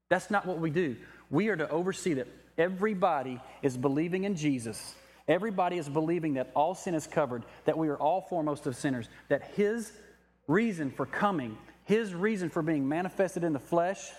That's 0.10 0.32
not 0.32 0.48
what 0.48 0.58
we 0.58 0.72
do. 0.72 0.98
We 1.30 1.50
are 1.50 1.56
to 1.56 1.70
oversee 1.70 2.16
that 2.16 2.28
everybody 2.58 3.40
is 3.62 3.78
believing 3.78 4.24
in 4.24 4.36
Jesus. 4.36 4.96
Everybody 5.28 5.78
is 5.78 5.88
believing 5.88 6.34
that 6.34 6.50
all 6.56 6.74
sin 6.74 6.96
is 6.96 7.06
covered, 7.06 7.44
that 7.66 7.78
we 7.78 7.90
are 7.90 7.98
all 7.98 8.22
foremost 8.22 8.66
of 8.66 8.76
sinners, 8.76 9.08
that 9.28 9.44
His 9.56 9.92
reason 10.48 10.90
for 10.90 11.06
coming, 11.06 11.56
His 11.90 12.14
reason 12.14 12.52
for 12.52 12.62
being 12.62 12.88
manifested 12.88 13.44
in 13.44 13.52
the 13.52 13.60
flesh, 13.60 14.12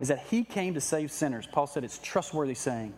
is 0.00 0.08
that 0.08 0.20
He 0.30 0.42
came 0.42 0.72
to 0.72 0.80
save 0.80 1.12
sinners. 1.12 1.46
Paul 1.46 1.66
said 1.66 1.84
it's 1.84 1.98
trustworthy 1.98 2.54
saying. 2.54 2.94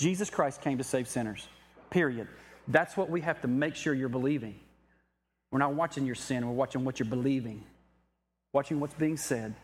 Jesus 0.00 0.28
Christ 0.28 0.60
came 0.60 0.78
to 0.78 0.82
save 0.82 1.06
sinners, 1.06 1.46
period. 1.88 2.26
That's 2.66 2.96
what 2.96 3.08
we 3.08 3.20
have 3.20 3.40
to 3.42 3.46
make 3.46 3.76
sure 3.76 3.94
you're 3.94 4.08
believing. 4.08 4.58
We're 5.52 5.60
not 5.60 5.74
watching 5.74 6.04
your 6.04 6.16
sin, 6.16 6.44
we're 6.44 6.52
watching 6.52 6.84
what 6.84 6.98
you're 6.98 7.08
believing, 7.08 7.62
watching 8.52 8.80
what's 8.80 8.94
being 8.94 9.16
said 9.16 9.54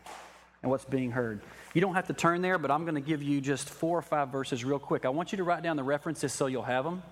and 0.63 0.71
what's 0.71 0.85
being 0.85 1.11
heard. 1.11 1.41
You 1.73 1.81
don't 1.81 1.95
have 1.95 2.07
to 2.07 2.13
turn 2.13 2.41
there, 2.41 2.57
but 2.57 2.71
I'm 2.71 2.83
going 2.83 2.95
to 2.95 3.01
give 3.01 3.21
you 3.21 3.41
just 3.41 3.69
four 3.69 3.97
or 3.97 4.01
five 4.01 4.29
verses 4.29 4.63
real 4.63 4.79
quick. 4.79 5.03
I 5.03 5.09
want 5.09 5.33
you 5.33 5.37
to 5.39 5.43
write 5.43 5.63
down 5.63 5.75
the 5.75 5.83
references 5.83 6.31
so 6.31 6.45
you'll 6.45 6.63
have 6.63 6.85
them. 6.85 7.03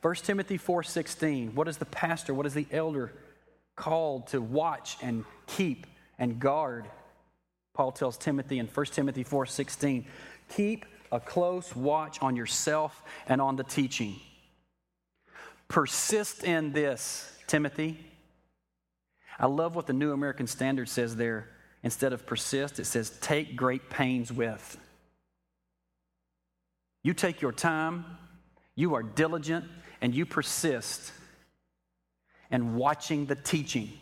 1 0.00 0.14
Timothy 0.14 0.56
4:16. 0.56 1.52
What 1.52 1.68
is 1.68 1.76
the 1.76 1.84
pastor, 1.84 2.32
what 2.32 2.46
is 2.46 2.54
the 2.54 2.66
elder 2.72 3.12
called 3.76 4.28
to 4.28 4.40
watch 4.40 4.96
and 5.02 5.24
keep 5.46 5.86
and 6.18 6.40
guard? 6.40 6.86
Paul 7.74 7.92
tells 7.92 8.16
Timothy 8.16 8.58
in 8.58 8.66
1 8.66 8.86
Timothy 8.86 9.22
4:16, 9.22 10.06
keep 10.48 10.86
a 11.12 11.20
close 11.20 11.76
watch 11.76 12.20
on 12.22 12.34
yourself 12.34 13.02
and 13.28 13.40
on 13.40 13.56
the 13.56 13.64
teaching. 13.64 14.18
Persist 15.68 16.44
in 16.44 16.72
this, 16.72 17.30
Timothy. 17.46 18.04
I 19.38 19.46
love 19.46 19.76
what 19.76 19.86
the 19.86 19.92
New 19.92 20.12
American 20.12 20.46
Standard 20.46 20.88
says 20.88 21.16
there. 21.16 21.48
Instead 21.82 22.12
of 22.12 22.26
persist, 22.26 22.80
it 22.80 22.86
says 22.86 23.10
take 23.20 23.54
great 23.56 23.90
pains 23.90 24.32
with. 24.32 24.78
You 27.02 27.14
take 27.14 27.40
your 27.40 27.52
time, 27.52 28.04
you 28.74 28.94
are 28.94 29.02
diligent, 29.02 29.64
and 30.00 30.14
you 30.14 30.26
persist 30.26 31.12
in 32.50 32.76
watching 32.76 33.26
the 33.26 33.34
teaching. 33.34 33.92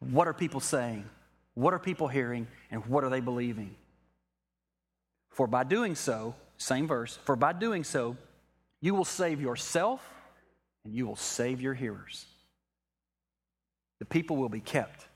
What 0.00 0.28
are 0.28 0.34
people 0.34 0.60
saying? 0.60 1.04
What 1.54 1.72
are 1.74 1.78
people 1.78 2.08
hearing? 2.08 2.46
And 2.70 2.84
what 2.86 3.04
are 3.04 3.10
they 3.10 3.20
believing? 3.20 3.74
For 5.30 5.46
by 5.46 5.64
doing 5.64 5.94
so, 5.94 6.34
same 6.58 6.86
verse, 6.86 7.18
for 7.24 7.36
by 7.36 7.52
doing 7.52 7.84
so, 7.84 8.16
you 8.80 8.94
will 8.94 9.04
save 9.04 9.40
yourself 9.40 10.00
and 10.84 10.94
you 10.94 11.06
will 11.06 11.16
save 11.16 11.60
your 11.60 11.74
hearers. 11.74 12.26
The 13.98 14.04
people 14.04 14.36
will 14.36 14.48
be 14.48 14.60
kept 14.60 15.06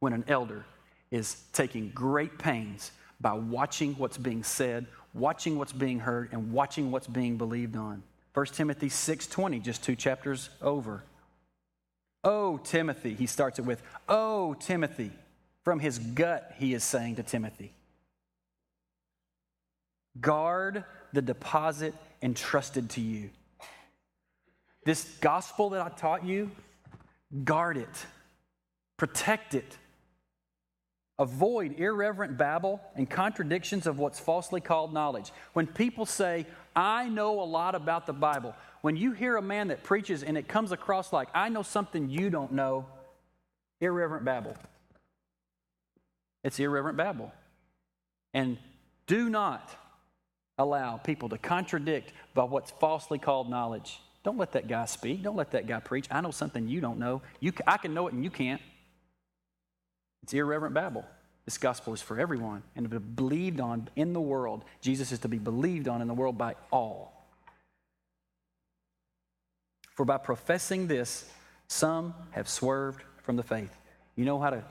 when 0.00 0.12
an 0.12 0.24
elder 0.28 0.64
is 1.10 1.44
taking 1.52 1.90
great 1.90 2.38
pains 2.38 2.92
by 3.20 3.32
watching 3.32 3.94
what's 3.94 4.18
being 4.18 4.42
said, 4.42 4.86
watching 5.12 5.58
what's 5.58 5.72
being 5.72 6.00
heard, 6.00 6.32
and 6.32 6.52
watching 6.52 6.90
what's 6.90 7.06
being 7.06 7.36
believed 7.36 7.76
on. 7.76 8.02
1 8.32 8.46
Timothy 8.54 8.88
6:20, 8.88 9.60
just 9.60 9.82
two 9.84 9.94
chapters 9.94 10.50
over. 10.60 11.04
Oh, 12.24 12.58
Timothy, 12.58 13.14
he 13.14 13.26
starts 13.26 13.58
it 13.58 13.64
with, 13.64 13.82
Oh, 14.08 14.54
Timothy. 14.54 15.12
From 15.62 15.80
his 15.80 15.98
gut, 15.98 16.54
he 16.58 16.74
is 16.74 16.84
saying 16.84 17.16
to 17.16 17.22
Timothy, 17.22 17.72
Guard 20.20 20.84
the 21.12 21.22
deposit 21.22 21.94
entrusted 22.20 22.90
to 22.90 23.00
you. 23.00 23.30
This 24.84 25.04
gospel 25.20 25.70
that 25.70 25.80
I 25.80 25.88
taught 25.88 26.24
you, 26.24 26.50
guard 27.44 27.78
it, 27.78 28.06
protect 28.98 29.54
it, 29.54 29.78
Avoid 31.18 31.78
irreverent 31.78 32.36
babble 32.36 32.80
and 32.96 33.08
contradictions 33.08 33.86
of 33.86 33.98
what's 33.98 34.18
falsely 34.18 34.60
called 34.60 34.92
knowledge. 34.92 35.30
When 35.52 35.66
people 35.68 36.06
say, 36.06 36.44
I 36.74 37.08
know 37.08 37.40
a 37.40 37.44
lot 37.44 37.76
about 37.76 38.06
the 38.06 38.12
Bible, 38.12 38.54
when 38.84 38.96
you 38.96 39.12
hear 39.12 39.38
a 39.38 39.40
man 39.40 39.68
that 39.68 39.82
preaches 39.82 40.22
and 40.22 40.36
it 40.36 40.46
comes 40.46 40.70
across 40.70 41.10
like, 41.10 41.30
I 41.34 41.48
know 41.48 41.62
something 41.62 42.10
you 42.10 42.28
don't 42.28 42.52
know, 42.52 42.84
irreverent 43.80 44.26
babble. 44.26 44.54
It's 46.42 46.60
irreverent 46.60 46.98
babble. 46.98 47.32
And 48.34 48.58
do 49.06 49.30
not 49.30 49.70
allow 50.58 50.98
people 50.98 51.30
to 51.30 51.38
contradict 51.38 52.12
by 52.34 52.44
what's 52.44 52.72
falsely 52.72 53.18
called 53.18 53.48
knowledge. 53.48 54.02
Don't 54.22 54.36
let 54.36 54.52
that 54.52 54.68
guy 54.68 54.84
speak. 54.84 55.22
Don't 55.22 55.36
let 55.36 55.52
that 55.52 55.66
guy 55.66 55.80
preach. 55.80 56.06
I 56.10 56.20
know 56.20 56.30
something 56.30 56.68
you 56.68 56.82
don't 56.82 56.98
know. 56.98 57.22
You, 57.40 57.54
I 57.66 57.78
can 57.78 57.94
know 57.94 58.06
it 58.08 58.12
and 58.12 58.22
you 58.22 58.28
can't. 58.28 58.60
It's 60.24 60.34
irreverent 60.34 60.74
babble. 60.74 61.06
This 61.46 61.56
gospel 61.56 61.94
is 61.94 62.02
for 62.02 62.20
everyone 62.20 62.62
and 62.76 62.84
to 62.90 63.00
be 63.00 63.02
believed 63.02 63.60
on 63.60 63.88
in 63.96 64.12
the 64.12 64.20
world. 64.20 64.62
Jesus 64.82 65.10
is 65.10 65.20
to 65.20 65.28
be 65.28 65.38
believed 65.38 65.88
on 65.88 66.02
in 66.02 66.06
the 66.06 66.12
world 66.12 66.36
by 66.36 66.56
all. 66.70 67.13
For 69.94 70.04
by 70.04 70.18
professing 70.18 70.86
this, 70.86 71.28
some 71.68 72.14
have 72.32 72.48
swerved 72.48 73.02
from 73.22 73.36
the 73.36 73.42
faith. 73.42 73.74
You 74.16 74.24
know 74.24 74.38
how 74.38 74.50
to 74.50 74.62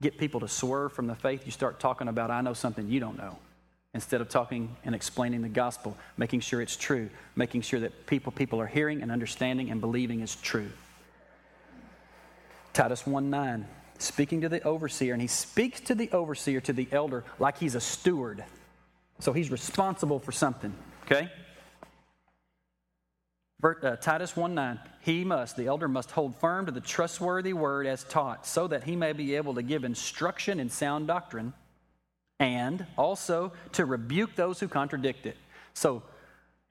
get 0.00 0.18
people 0.18 0.40
to 0.40 0.48
swerve 0.48 0.92
from 0.92 1.06
the 1.06 1.14
faith? 1.14 1.44
You 1.44 1.52
start 1.52 1.78
talking 1.78 2.08
about, 2.08 2.30
I 2.30 2.40
know 2.40 2.54
something 2.54 2.88
you 2.88 3.00
don't 3.00 3.18
know. 3.18 3.38
Instead 3.94 4.22
of 4.22 4.28
talking 4.30 4.74
and 4.84 4.94
explaining 4.94 5.42
the 5.42 5.48
gospel, 5.48 5.96
making 6.16 6.40
sure 6.40 6.62
it's 6.62 6.76
true, 6.76 7.10
making 7.36 7.60
sure 7.60 7.80
that 7.80 8.06
people, 8.06 8.32
people 8.32 8.60
are 8.60 8.66
hearing 8.66 9.02
and 9.02 9.12
understanding 9.12 9.70
and 9.70 9.80
believing 9.80 10.20
is 10.20 10.34
true. 10.36 10.70
Titus 12.72 13.06
1 13.06 13.28
9 13.28 13.66
speaking 14.02 14.40
to 14.42 14.48
the 14.48 14.62
overseer, 14.64 15.12
and 15.12 15.22
he 15.22 15.28
speaks 15.28 15.80
to 15.80 15.94
the 15.94 16.10
overseer, 16.10 16.60
to 16.60 16.72
the 16.72 16.88
elder, 16.92 17.24
like 17.38 17.58
he's 17.58 17.74
a 17.74 17.80
steward. 17.80 18.44
So 19.20 19.32
he's 19.32 19.50
responsible 19.50 20.18
for 20.18 20.32
something, 20.32 20.74
okay? 21.04 21.30
Uh, 23.62 23.96
Titus 23.96 24.36
1 24.36 24.54
9, 24.54 24.80
he 25.00 25.24
must, 25.24 25.56
the 25.56 25.66
elder 25.66 25.86
must 25.86 26.10
hold 26.10 26.34
firm 26.36 26.66
to 26.66 26.72
the 26.72 26.80
trustworthy 26.80 27.52
word 27.52 27.86
as 27.86 28.02
taught, 28.04 28.44
so 28.44 28.66
that 28.66 28.84
he 28.84 28.96
may 28.96 29.12
be 29.12 29.36
able 29.36 29.54
to 29.54 29.62
give 29.62 29.84
instruction 29.84 30.58
in 30.58 30.68
sound 30.68 31.06
doctrine 31.06 31.52
and 32.40 32.84
also 32.98 33.52
to 33.70 33.84
rebuke 33.84 34.34
those 34.34 34.58
who 34.58 34.66
contradict 34.66 35.26
it. 35.26 35.36
So, 35.74 36.02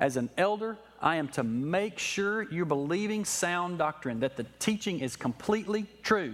as 0.01 0.17
an 0.17 0.29
elder, 0.37 0.77
I 0.99 1.15
am 1.15 1.29
to 1.29 1.43
make 1.43 1.97
sure 1.97 2.51
you're 2.51 2.65
believing 2.65 3.23
sound 3.23 3.77
doctrine, 3.77 4.19
that 4.19 4.35
the 4.35 4.45
teaching 4.59 4.99
is 4.99 5.15
completely 5.15 5.85
true. 6.03 6.33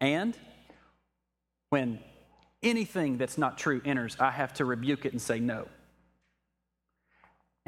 And 0.00 0.36
when 1.70 2.00
anything 2.62 3.18
that's 3.18 3.38
not 3.38 3.58
true 3.58 3.80
enters, 3.84 4.16
I 4.18 4.30
have 4.30 4.54
to 4.54 4.64
rebuke 4.64 5.04
it 5.04 5.12
and 5.12 5.22
say 5.22 5.38
no. 5.38 5.68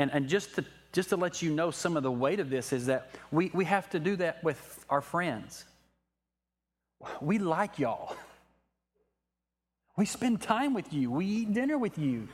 And, 0.00 0.10
and 0.14 0.28
just, 0.30 0.54
to, 0.54 0.64
just 0.94 1.10
to 1.10 1.16
let 1.16 1.42
you 1.42 1.50
know 1.50 1.70
some 1.70 1.94
of 1.94 2.02
the 2.02 2.10
weight 2.10 2.40
of 2.40 2.48
this 2.48 2.72
is 2.72 2.86
that 2.86 3.10
we, 3.30 3.50
we 3.52 3.66
have 3.66 3.90
to 3.90 4.00
do 4.00 4.16
that 4.16 4.42
with 4.42 4.82
our 4.88 5.02
friends. 5.02 5.66
We 7.20 7.36
like 7.38 7.78
y'all. 7.78 8.16
We 9.98 10.06
spend 10.06 10.40
time 10.40 10.72
with 10.72 10.90
you. 10.90 11.10
We 11.10 11.26
eat 11.26 11.52
dinner 11.52 11.76
with 11.76 11.98
you. 11.98 12.28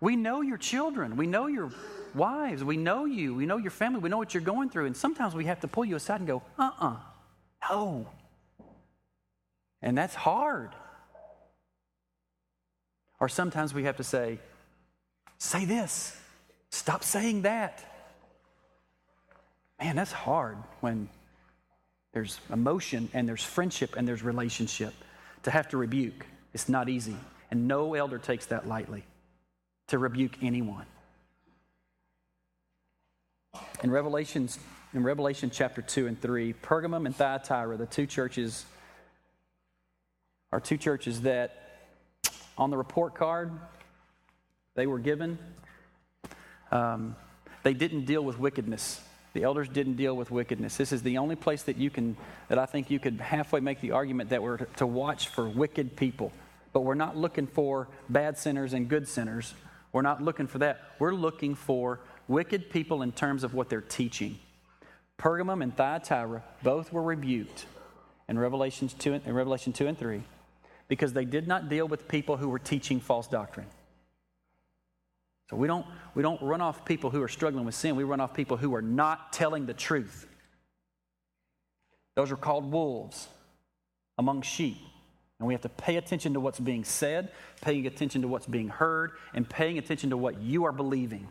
We 0.00 0.16
know 0.16 0.40
your 0.40 0.58
children. 0.58 1.16
We 1.16 1.28
know 1.28 1.46
your 1.46 1.70
wives. 2.16 2.64
We 2.64 2.76
know 2.76 3.04
you. 3.04 3.36
We 3.36 3.46
know 3.46 3.58
your 3.58 3.70
family. 3.70 4.00
We 4.00 4.08
know 4.08 4.18
what 4.18 4.34
you're 4.34 4.42
going 4.42 4.68
through. 4.70 4.86
And 4.86 4.96
sometimes 4.96 5.36
we 5.36 5.44
have 5.44 5.60
to 5.60 5.68
pull 5.68 5.84
you 5.84 5.94
aside 5.94 6.18
and 6.18 6.26
go, 6.26 6.42
uh 6.58 6.70
uh-uh. 6.80 6.88
uh 6.88 6.96
no. 7.70 8.08
And 9.82 9.96
that's 9.96 10.16
hard. 10.16 10.70
Or 13.20 13.28
sometimes 13.28 13.72
we 13.72 13.84
have 13.84 13.98
to 13.98 14.04
say, 14.04 14.40
say 15.38 15.64
this, 15.64 16.20
stop 16.70 17.02
saying 17.04 17.42
that. 17.42 17.84
Man, 19.80 19.96
that's 19.96 20.12
hard 20.12 20.56
when 20.80 21.08
there's 22.12 22.40
emotion 22.50 23.10
and 23.12 23.28
there's 23.28 23.42
friendship 23.42 23.94
and 23.96 24.08
there's 24.08 24.22
relationship. 24.22 24.94
To 25.42 25.50
have 25.50 25.68
to 25.68 25.76
rebuke, 25.76 26.26
it's 26.54 26.68
not 26.68 26.88
easy. 26.88 27.16
And 27.50 27.68
no 27.68 27.94
elder 27.94 28.18
takes 28.18 28.46
that 28.46 28.66
lightly 28.66 29.04
to 29.88 29.98
rebuke 29.98 30.42
anyone. 30.42 30.86
In 33.82 33.90
Revelations, 33.90 34.58
in 34.94 35.02
Revelation 35.02 35.50
chapter 35.50 35.82
2 35.82 36.06
and 36.06 36.20
3, 36.20 36.54
Pergamum 36.54 37.06
and 37.06 37.14
Thyatira, 37.14 37.76
the 37.76 37.86
two 37.86 38.06
churches 38.06 38.64
are 40.52 40.60
two 40.60 40.78
churches 40.78 41.22
that, 41.22 41.90
on 42.56 42.70
the 42.70 42.76
report 42.76 43.14
card 43.14 43.52
they 44.74 44.86
were 44.86 44.98
given, 44.98 45.38
um, 46.70 47.16
they 47.62 47.74
didn't 47.74 48.04
deal 48.04 48.22
with 48.22 48.38
wickedness. 48.38 49.00
The 49.32 49.42
elders 49.42 49.68
didn't 49.68 49.96
deal 49.96 50.16
with 50.16 50.30
wickedness. 50.30 50.76
This 50.76 50.92
is 50.92 51.02
the 51.02 51.18
only 51.18 51.36
place 51.36 51.62
that 51.64 51.76
you 51.76 51.90
can, 51.90 52.16
that 52.48 52.58
I 52.58 52.66
think 52.66 52.90
you 52.90 52.98
could 52.98 53.20
halfway 53.20 53.60
make 53.60 53.80
the 53.80 53.92
argument 53.92 54.30
that 54.30 54.42
we're 54.42 54.56
to 54.56 54.86
watch 54.86 55.28
for 55.28 55.48
wicked 55.48 55.96
people 55.96 56.32
But 56.72 56.80
we're 56.80 56.94
not 56.94 57.16
looking 57.16 57.46
for 57.46 57.88
bad 58.08 58.36
sinners 58.36 58.72
and 58.72 58.88
good 58.88 59.08
sinners. 59.08 59.54
We're 59.92 60.02
not 60.02 60.22
looking 60.22 60.46
for 60.46 60.58
that. 60.58 60.80
We're 60.98 61.14
looking 61.14 61.54
for 61.54 62.00
wicked 62.28 62.70
people 62.70 63.02
in 63.02 63.12
terms 63.12 63.44
of 63.44 63.54
what 63.54 63.70
they're 63.70 63.80
teaching. 63.80 64.38
Pergamum 65.18 65.62
and 65.62 65.74
Thyatira 65.74 66.42
both 66.62 66.92
were 66.92 67.02
rebuked 67.02 67.64
in 68.28 68.38
Revelations 68.38 68.92
2, 68.94 69.14
in 69.24 69.34
Revelation 69.34 69.72
2 69.72 69.86
and 69.86 69.98
3 69.98 70.22
because 70.88 71.12
they 71.12 71.24
did 71.24 71.48
not 71.48 71.68
deal 71.68 71.88
with 71.88 72.08
people 72.08 72.36
who 72.36 72.48
were 72.48 72.58
teaching 72.58 73.00
false 73.00 73.26
doctrine. 73.26 73.66
So 75.50 75.56
we 75.56 75.66
don't, 75.66 75.86
we 76.14 76.22
don't 76.22 76.40
run 76.42 76.60
off 76.60 76.84
people 76.84 77.10
who 77.10 77.22
are 77.22 77.28
struggling 77.28 77.64
with 77.64 77.74
sin, 77.74 77.96
we 77.96 78.04
run 78.04 78.20
off 78.20 78.34
people 78.34 78.56
who 78.56 78.74
are 78.74 78.82
not 78.82 79.32
telling 79.32 79.66
the 79.66 79.74
truth. 79.74 80.26
Those 82.16 82.32
are 82.32 82.36
called 82.36 82.70
wolves 82.72 83.28
among 84.18 84.42
sheep. 84.42 84.78
And 85.38 85.46
we 85.46 85.52
have 85.52 85.62
to 85.62 85.68
pay 85.68 85.96
attention 85.96 86.32
to 86.32 86.40
what's 86.40 86.58
being 86.58 86.82
said, 86.82 87.30
paying 87.60 87.86
attention 87.86 88.22
to 88.22 88.28
what's 88.28 88.46
being 88.46 88.68
heard, 88.68 89.12
and 89.34 89.48
paying 89.48 89.76
attention 89.76 90.10
to 90.10 90.16
what 90.16 90.40
you 90.40 90.64
are 90.64 90.72
believing. 90.72 91.28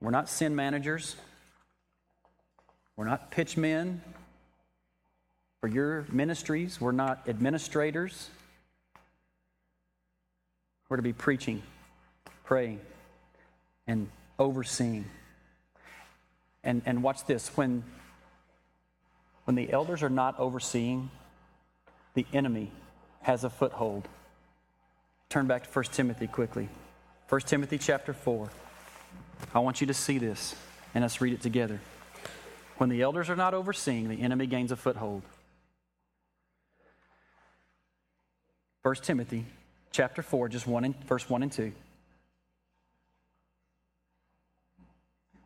We're 0.00 0.10
not 0.10 0.28
sin 0.28 0.56
managers. 0.56 1.14
We're 2.96 3.04
not 3.04 3.30
pitchmen 3.30 4.02
for 5.60 5.68
your 5.68 6.04
ministries. 6.10 6.80
We're 6.80 6.92
not 6.92 7.28
administrators. 7.28 8.28
We're 10.88 10.96
to 10.96 11.02
be 11.02 11.12
preaching, 11.12 11.62
praying, 12.48 12.80
and 13.86 14.08
overseeing. 14.38 15.04
And, 16.64 16.80
and 16.86 17.02
watch 17.02 17.26
this 17.26 17.48
when, 17.58 17.84
when 19.44 19.54
the 19.54 19.70
elders 19.70 20.02
are 20.02 20.08
not 20.08 20.40
overseeing, 20.40 21.10
the 22.14 22.24
enemy 22.32 22.72
has 23.20 23.44
a 23.44 23.50
foothold. 23.50 24.08
Turn 25.28 25.46
back 25.46 25.64
to 25.64 25.68
1 25.68 25.84
Timothy 25.92 26.26
quickly. 26.26 26.70
1 27.28 27.40
Timothy 27.42 27.76
chapter 27.76 28.14
4. 28.14 28.48
I 29.54 29.58
want 29.58 29.82
you 29.82 29.86
to 29.88 29.94
see 29.94 30.16
this, 30.16 30.56
and 30.94 31.04
let's 31.04 31.20
read 31.20 31.34
it 31.34 31.42
together. 31.42 31.78
When 32.78 32.88
the 32.88 33.02
elders 33.02 33.28
are 33.28 33.36
not 33.36 33.52
overseeing, 33.52 34.08
the 34.08 34.22
enemy 34.22 34.46
gains 34.46 34.72
a 34.72 34.76
foothold. 34.76 35.20
1 38.84 38.94
Timothy 39.02 39.44
chapter 39.92 40.22
4, 40.22 40.48
just 40.48 40.66
one 40.66 40.86
and, 40.86 40.98
verse 41.04 41.28
1 41.28 41.42
and 41.42 41.52
2. 41.52 41.72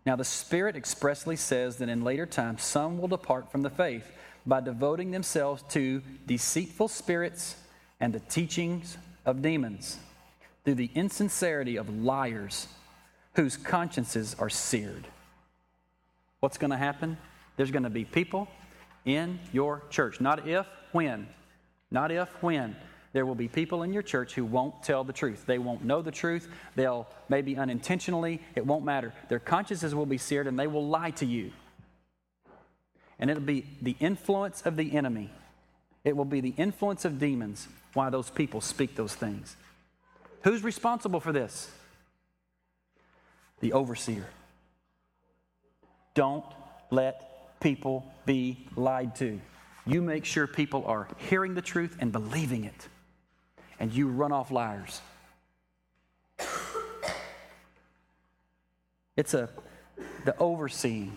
Now, 0.04 0.16
the 0.16 0.24
Spirit 0.24 0.74
expressly 0.74 1.36
says 1.36 1.76
that 1.76 1.88
in 1.88 2.02
later 2.02 2.26
times 2.26 2.62
some 2.62 2.98
will 2.98 3.08
depart 3.08 3.52
from 3.52 3.62
the 3.62 3.70
faith 3.70 4.10
by 4.44 4.60
devoting 4.60 5.12
themselves 5.12 5.62
to 5.70 6.02
deceitful 6.26 6.88
spirits 6.88 7.56
and 8.00 8.12
the 8.12 8.20
teachings 8.20 8.96
of 9.24 9.42
demons, 9.42 9.98
through 10.64 10.74
the 10.74 10.90
insincerity 10.94 11.76
of 11.76 11.88
liars 11.88 12.66
whose 13.34 13.56
consciences 13.56 14.34
are 14.38 14.50
seared. 14.50 15.06
What's 16.40 16.58
going 16.58 16.72
to 16.72 16.76
happen? 16.76 17.16
There's 17.56 17.70
going 17.70 17.84
to 17.84 17.90
be 17.90 18.04
people 18.04 18.48
in 19.04 19.38
your 19.52 19.82
church. 19.90 20.20
Not 20.20 20.48
if, 20.48 20.66
when. 20.90 21.28
Not 21.90 22.10
if, 22.10 22.28
when. 22.42 22.74
There 23.12 23.26
will 23.26 23.34
be 23.34 23.48
people 23.48 23.82
in 23.82 23.92
your 23.92 24.02
church 24.02 24.34
who 24.34 24.44
won't 24.44 24.82
tell 24.82 25.04
the 25.04 25.12
truth. 25.12 25.44
They 25.46 25.58
won't 25.58 25.84
know 25.84 26.00
the 26.00 26.10
truth. 26.10 26.48
They'll 26.76 27.06
maybe 27.28 27.56
unintentionally, 27.56 28.40
it 28.54 28.66
won't 28.66 28.84
matter. 28.84 29.12
Their 29.28 29.38
consciences 29.38 29.94
will 29.94 30.06
be 30.06 30.18
seared 30.18 30.46
and 30.46 30.58
they 30.58 30.66
will 30.66 30.86
lie 30.86 31.10
to 31.12 31.26
you 31.26 31.52
and 33.22 33.30
it'll 33.30 33.40
be 33.40 33.64
the 33.80 33.94
influence 34.00 34.62
of 34.62 34.76
the 34.76 34.96
enemy. 34.96 35.30
It 36.02 36.16
will 36.16 36.24
be 36.24 36.40
the 36.40 36.54
influence 36.56 37.04
of 37.04 37.20
demons 37.20 37.68
why 37.94 38.10
those 38.10 38.28
people 38.28 38.60
speak 38.60 38.96
those 38.96 39.14
things. 39.14 39.56
Who's 40.42 40.64
responsible 40.64 41.20
for 41.20 41.30
this? 41.30 41.70
The 43.60 43.74
overseer. 43.74 44.26
Don't 46.14 46.44
let 46.90 47.60
people 47.60 48.04
be 48.26 48.66
lied 48.74 49.14
to. 49.16 49.40
You 49.86 50.02
make 50.02 50.24
sure 50.24 50.48
people 50.48 50.84
are 50.86 51.06
hearing 51.28 51.54
the 51.54 51.62
truth 51.62 51.96
and 52.00 52.10
believing 52.10 52.64
it, 52.64 52.88
and 53.82 53.92
you 53.92 54.06
run 54.06 54.30
off 54.30 54.52
liars. 54.52 55.00
It's 59.16 59.34
a 59.34 59.50
the 60.24 60.38
overseeing 60.38 61.16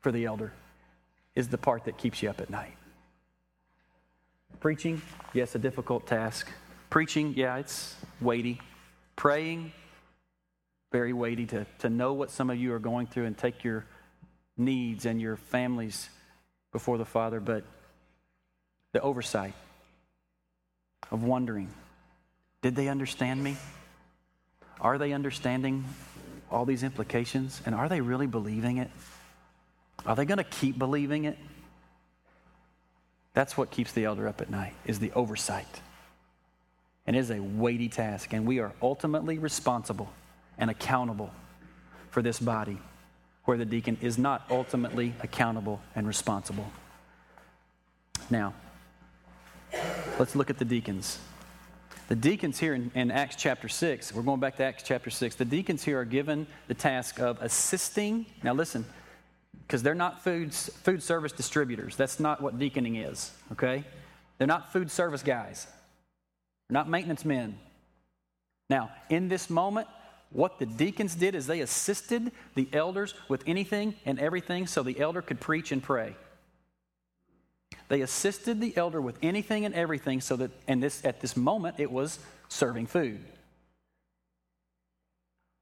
for 0.00 0.10
the 0.10 0.24
elder 0.24 0.52
is 1.36 1.48
the 1.48 1.56
part 1.56 1.84
that 1.84 1.98
keeps 1.98 2.20
you 2.20 2.28
up 2.28 2.40
at 2.40 2.50
night. 2.50 2.76
Preaching, 4.58 5.00
yes, 5.32 5.54
a 5.54 5.58
difficult 5.58 6.04
task. 6.06 6.50
Preaching, 6.90 7.34
yeah, 7.36 7.58
it's 7.58 7.94
weighty. 8.20 8.60
Praying, 9.14 9.72
very 10.90 11.12
weighty 11.12 11.46
to, 11.46 11.64
to 11.78 11.88
know 11.88 12.12
what 12.12 12.32
some 12.32 12.50
of 12.50 12.58
you 12.58 12.74
are 12.74 12.80
going 12.80 13.06
through 13.06 13.26
and 13.26 13.38
take 13.38 13.62
your 13.62 13.86
needs 14.56 15.06
and 15.06 15.20
your 15.20 15.36
families 15.36 16.08
before 16.72 16.98
the 16.98 17.04
Father, 17.04 17.38
but 17.38 17.62
the 18.92 19.00
oversight 19.00 19.54
of 21.10 21.22
wondering 21.22 21.68
did 22.64 22.76
they 22.76 22.88
understand 22.88 23.44
me? 23.44 23.58
Are 24.80 24.96
they 24.96 25.12
understanding 25.12 25.84
all 26.50 26.64
these 26.64 26.82
implications? 26.82 27.60
And 27.66 27.74
are 27.74 27.90
they 27.90 28.00
really 28.00 28.26
believing 28.26 28.78
it? 28.78 28.90
Are 30.06 30.16
they 30.16 30.24
going 30.24 30.38
to 30.38 30.44
keep 30.44 30.78
believing 30.78 31.26
it? 31.26 31.36
That's 33.34 33.54
what 33.54 33.70
keeps 33.70 33.92
the 33.92 34.06
elder 34.06 34.26
up 34.26 34.40
at 34.40 34.48
night, 34.48 34.72
is 34.86 34.98
the 34.98 35.12
oversight. 35.12 35.68
And 37.06 37.14
it 37.14 37.18
is 37.18 37.30
a 37.30 37.40
weighty 37.40 37.90
task, 37.90 38.32
and 38.32 38.46
we 38.46 38.60
are 38.60 38.72
ultimately 38.80 39.38
responsible 39.38 40.10
and 40.56 40.70
accountable 40.70 41.30
for 42.08 42.22
this 42.22 42.38
body, 42.38 42.78
where 43.44 43.58
the 43.58 43.66
deacon 43.66 43.98
is 44.00 44.16
not 44.16 44.46
ultimately 44.48 45.12
accountable 45.20 45.82
and 45.94 46.06
responsible. 46.06 46.70
Now, 48.30 48.54
let's 50.18 50.36
look 50.36 50.50
at 50.50 50.58
the 50.58 50.64
deacons. 50.64 51.18
The 52.08 52.16
deacons 52.16 52.58
here 52.58 52.74
in, 52.74 52.90
in, 52.94 53.10
Acts 53.10 53.36
chapter 53.36 53.68
6, 53.68 54.14
we're 54.14 54.22
going 54.22 54.40
back 54.40 54.56
to 54.56 54.64
Acts 54.64 54.82
chapter 54.82 55.10
6. 55.10 55.36
The 55.36 55.44
deacons 55.44 55.82
here 55.82 56.00
are 56.00 56.04
given 56.04 56.46
the 56.68 56.74
task 56.74 57.18
of 57.18 57.40
assisting. 57.40 58.26
Now, 58.42 58.52
listen, 58.52 58.84
because 59.66 59.82
they're 59.82 59.94
not 59.94 60.22
food, 60.22 60.52
food 60.52 61.02
service 61.02 61.32
distributors. 61.32 61.96
That's 61.96 62.20
not 62.20 62.42
what 62.42 62.58
deaconing 62.58 62.96
is, 62.96 63.32
okay? 63.52 63.84
They're 64.36 64.46
not 64.46 64.72
food 64.72 64.90
service 64.90 65.22
guys, 65.22 65.66
they're 66.68 66.74
not 66.74 66.88
maintenance 66.88 67.24
men. 67.24 67.58
Now, 68.70 68.90
in 69.08 69.28
this 69.28 69.50
moment, 69.50 69.88
what 70.30 70.58
the 70.58 70.66
deacons 70.66 71.14
did 71.14 71.34
is 71.34 71.46
they 71.46 71.60
assisted 71.60 72.32
the 72.54 72.68
elders 72.72 73.14
with 73.28 73.42
anything 73.46 73.94
and 74.04 74.18
everything 74.18 74.66
so 74.66 74.82
the 74.82 74.98
elder 74.98 75.22
could 75.22 75.38
preach 75.38 75.70
and 75.70 75.82
pray. 75.82 76.16
They 77.88 78.00
assisted 78.00 78.60
the 78.60 78.76
elder 78.76 79.00
with 79.00 79.18
anything 79.22 79.64
and 79.64 79.74
everything 79.74 80.20
so 80.20 80.36
that, 80.36 80.50
and 80.66 80.82
this, 80.82 81.04
at 81.04 81.20
this 81.20 81.36
moment, 81.36 81.76
it 81.78 81.90
was 81.90 82.18
serving 82.48 82.86
food. 82.86 83.20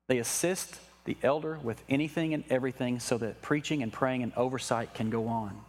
They 0.08 0.18
assist 0.18 0.78
the 1.04 1.16
elder 1.22 1.58
with 1.62 1.82
anything 1.88 2.32
and 2.34 2.44
everything 2.48 3.00
so 3.00 3.18
that 3.18 3.42
preaching 3.42 3.82
and 3.82 3.92
praying 3.92 4.22
and 4.22 4.32
oversight 4.36 4.94
can 4.94 5.10
go 5.10 5.26
on 5.26 5.60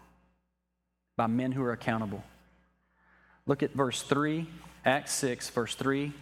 by 1.15 1.27
men 1.27 1.51
who 1.51 1.63
are 1.63 1.71
accountable. 1.71 2.23
Look 3.45 3.63
at 3.63 3.73
verse 3.73 4.01
3, 4.01 4.47
Acts 4.85 5.13
6, 5.13 5.49
verse 5.49 5.75
3 5.75 6.13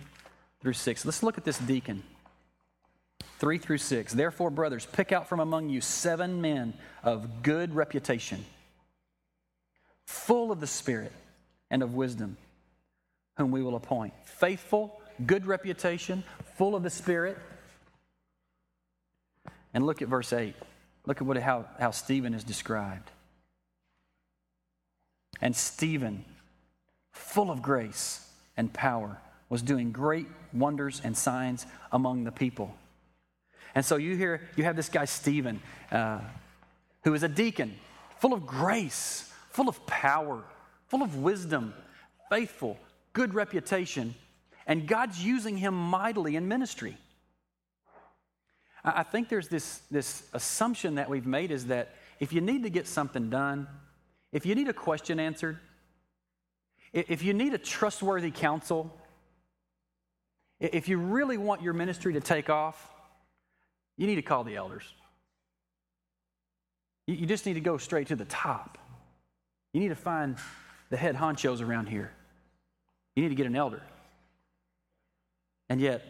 through 0.61 0.73
6. 0.73 1.05
Let's 1.05 1.23
look 1.23 1.37
at 1.37 1.43
this 1.43 1.57
deacon. 1.57 2.03
3 3.39 3.57
through 3.57 3.79
6. 3.79 4.13
Therefore, 4.13 4.49
brothers, 4.49 4.85
pick 4.85 5.11
out 5.11 5.27
from 5.27 5.39
among 5.39 5.69
you 5.69 5.81
seven 5.81 6.41
men 6.41 6.73
of 7.03 7.43
good 7.43 7.75
reputation, 7.75 8.45
full 10.11 10.51
of 10.51 10.59
the 10.59 10.67
Spirit 10.67 11.13
and 11.69 11.81
of 11.81 11.95
wisdom, 11.95 12.37
whom 13.37 13.51
we 13.51 13.63
will 13.63 13.75
appoint. 13.75 14.13
Faithful, 14.23 15.01
good 15.25 15.45
reputation, 15.45 16.23
full 16.57 16.75
of 16.75 16.83
the 16.83 16.89
Spirit 16.89 17.37
and 19.73 19.85
look 19.85 20.01
at 20.01 20.07
verse 20.07 20.33
8. 20.33 20.53
Look 21.05 21.21
at 21.21 21.27
what, 21.27 21.37
how, 21.37 21.65
how 21.79 21.91
Stephen 21.91 22.33
is 22.33 22.43
described. 22.43 23.09
And 25.39 25.55
Stephen, 25.55 26.25
full 27.11 27.49
of 27.49 27.61
grace 27.61 28.27
and 28.57 28.71
power, 28.71 29.17
was 29.49 29.61
doing 29.61 29.91
great 29.91 30.27
wonders 30.53 31.01
and 31.03 31.17
signs 31.17 31.65
among 31.91 32.23
the 32.23 32.31
people. 32.31 32.75
And 33.73 33.85
so 33.85 33.95
you 33.95 34.15
hear, 34.15 34.41
you 34.55 34.65
have 34.65 34.75
this 34.75 34.89
guy, 34.89 35.05
Stephen, 35.05 35.61
uh, 35.91 36.19
who 37.03 37.13
is 37.13 37.23
a 37.23 37.29
deacon, 37.29 37.73
full 38.19 38.33
of 38.33 38.45
grace, 38.45 39.30
full 39.51 39.69
of 39.69 39.85
power, 39.85 40.43
full 40.87 41.03
of 41.03 41.17
wisdom, 41.17 41.73
faithful, 42.29 42.77
good 43.13 43.33
reputation, 43.33 44.15
and 44.65 44.87
God's 44.87 45.23
using 45.23 45.57
him 45.57 45.73
mightily 45.73 46.35
in 46.35 46.47
ministry. 46.47 46.97
I 48.83 49.03
think 49.03 49.29
there's 49.29 49.47
this, 49.47 49.81
this 49.91 50.23
assumption 50.33 50.95
that 50.95 51.09
we've 51.09 51.27
made 51.27 51.51
is 51.51 51.67
that 51.67 51.95
if 52.19 52.33
you 52.33 52.41
need 52.41 52.63
to 52.63 52.69
get 52.69 52.87
something 52.87 53.29
done, 53.29 53.67
if 54.31 54.45
you 54.45 54.55
need 54.55 54.69
a 54.69 54.73
question 54.73 55.19
answered, 55.19 55.59
If 56.93 57.23
you 57.23 57.33
need 57.33 57.53
a 57.53 57.57
trustworthy 57.57 58.31
counsel, 58.31 58.95
if 60.59 60.87
you 60.87 60.97
really 60.97 61.37
want 61.37 61.61
your 61.61 61.73
ministry 61.73 62.13
to 62.13 62.21
take 62.21 62.49
off, 62.49 62.91
you 63.97 64.07
need 64.07 64.15
to 64.15 64.21
call 64.21 64.43
the 64.43 64.55
elders. 64.55 64.83
You 67.07 67.25
just 67.25 67.45
need 67.45 67.55
to 67.55 67.61
go 67.61 67.77
straight 67.77 68.07
to 68.07 68.15
the 68.15 68.25
top. 68.25 68.77
You 69.73 69.79
need 69.79 69.89
to 69.89 69.95
find 69.95 70.37
the 70.89 70.97
head 70.97 71.15
honchos 71.15 71.61
around 71.61 71.87
here. 71.87 72.11
You 73.15 73.23
need 73.23 73.29
to 73.29 73.35
get 73.35 73.45
an 73.45 73.55
elder. 73.55 73.81
And 75.69 75.79
yet, 75.79 76.03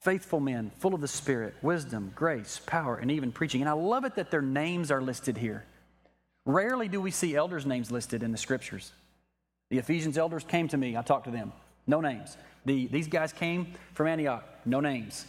faithful 0.00 0.40
men, 0.40 0.70
full 0.78 0.94
of 0.94 1.00
the 1.00 1.08
Spirit, 1.08 1.54
wisdom, 1.62 2.12
grace, 2.14 2.60
power, 2.64 2.96
and 2.96 3.10
even 3.10 3.32
preaching. 3.32 3.60
And 3.60 3.68
I 3.68 3.72
love 3.72 4.04
it 4.04 4.14
that 4.14 4.30
their 4.30 4.42
names 4.42 4.90
are 4.90 5.02
listed 5.02 5.36
here. 5.36 5.64
Rarely 6.46 6.88
do 6.88 7.00
we 7.00 7.10
see 7.10 7.34
elders' 7.34 7.66
names 7.66 7.90
listed 7.90 8.22
in 8.22 8.32
the 8.32 8.38
scriptures. 8.38 8.92
The 9.70 9.78
Ephesians 9.78 10.16
elders 10.16 10.44
came 10.44 10.68
to 10.68 10.76
me, 10.76 10.96
I 10.96 11.02
talked 11.02 11.24
to 11.24 11.30
them, 11.30 11.52
no 11.86 12.00
names. 12.00 12.36
The, 12.64 12.86
these 12.86 13.06
guys 13.06 13.32
came 13.32 13.74
from 13.94 14.06
Antioch, 14.06 14.44
no 14.64 14.80
names, 14.80 15.26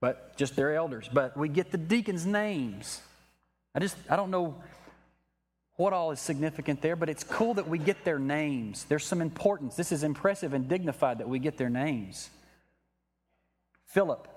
but 0.00 0.36
just 0.36 0.56
their 0.56 0.74
elders. 0.74 1.08
But 1.10 1.36
we 1.36 1.48
get 1.48 1.70
the 1.70 1.78
deacons' 1.78 2.26
names. 2.26 3.00
I 3.74 3.78
just, 3.78 3.96
I 4.08 4.16
don't 4.16 4.30
know 4.30 4.56
what 5.80 5.94
all 5.94 6.10
is 6.10 6.20
significant 6.20 6.82
there, 6.82 6.94
but 6.94 7.08
it's 7.08 7.24
cool 7.24 7.54
that 7.54 7.66
we 7.66 7.78
get 7.78 8.04
their 8.04 8.18
names. 8.18 8.84
There's 8.84 9.04
some 9.04 9.22
importance. 9.22 9.76
This 9.76 9.92
is 9.92 10.04
impressive 10.04 10.52
and 10.52 10.68
dignified 10.68 11.18
that 11.18 11.28
we 11.28 11.38
get 11.38 11.56
their 11.56 11.70
names. 11.70 12.28
Philip, 13.86 14.28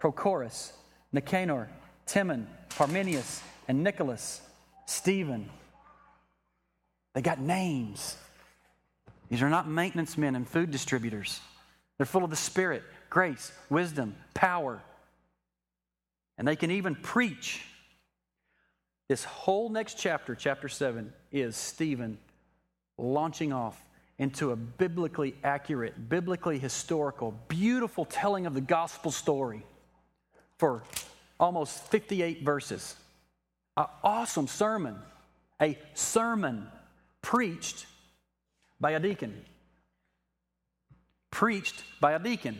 Prochorus, 0.00 0.72
Nicanor, 1.12 1.68
Timon, 2.06 2.48
Parmenius, 2.70 3.42
and 3.68 3.84
Nicholas, 3.84 4.40
Stephen. 4.86 5.50
They 7.14 7.20
got 7.20 7.38
names. 7.38 8.16
These 9.28 9.42
are 9.42 9.50
not 9.50 9.68
maintenance 9.68 10.16
men 10.16 10.34
and 10.34 10.48
food 10.48 10.70
distributors. 10.70 11.40
They're 11.98 12.06
full 12.06 12.24
of 12.24 12.30
the 12.30 12.36
Spirit, 12.36 12.82
grace, 13.10 13.52
wisdom, 13.68 14.16
power. 14.32 14.80
And 16.38 16.48
they 16.48 16.56
can 16.56 16.70
even 16.70 16.94
preach. 16.94 17.62
This 19.08 19.24
whole 19.24 19.70
next 19.70 19.94
chapter, 19.94 20.34
chapter 20.34 20.68
7, 20.68 21.12
is 21.32 21.56
Stephen 21.56 22.18
launching 22.98 23.54
off 23.54 23.82
into 24.18 24.50
a 24.50 24.56
biblically 24.56 25.34
accurate, 25.42 26.10
biblically 26.10 26.58
historical, 26.58 27.32
beautiful 27.48 28.04
telling 28.04 28.44
of 28.44 28.52
the 28.52 28.60
gospel 28.60 29.10
story 29.10 29.64
for 30.58 30.82
almost 31.40 31.86
58 31.86 32.42
verses. 32.42 32.96
An 33.78 33.86
awesome 34.04 34.46
sermon, 34.46 34.96
a 35.62 35.78
sermon 35.94 36.66
preached 37.22 37.86
by 38.78 38.90
a 38.90 39.00
deacon. 39.00 39.42
Preached 41.30 41.82
by 42.00 42.12
a 42.12 42.18
deacon. 42.18 42.58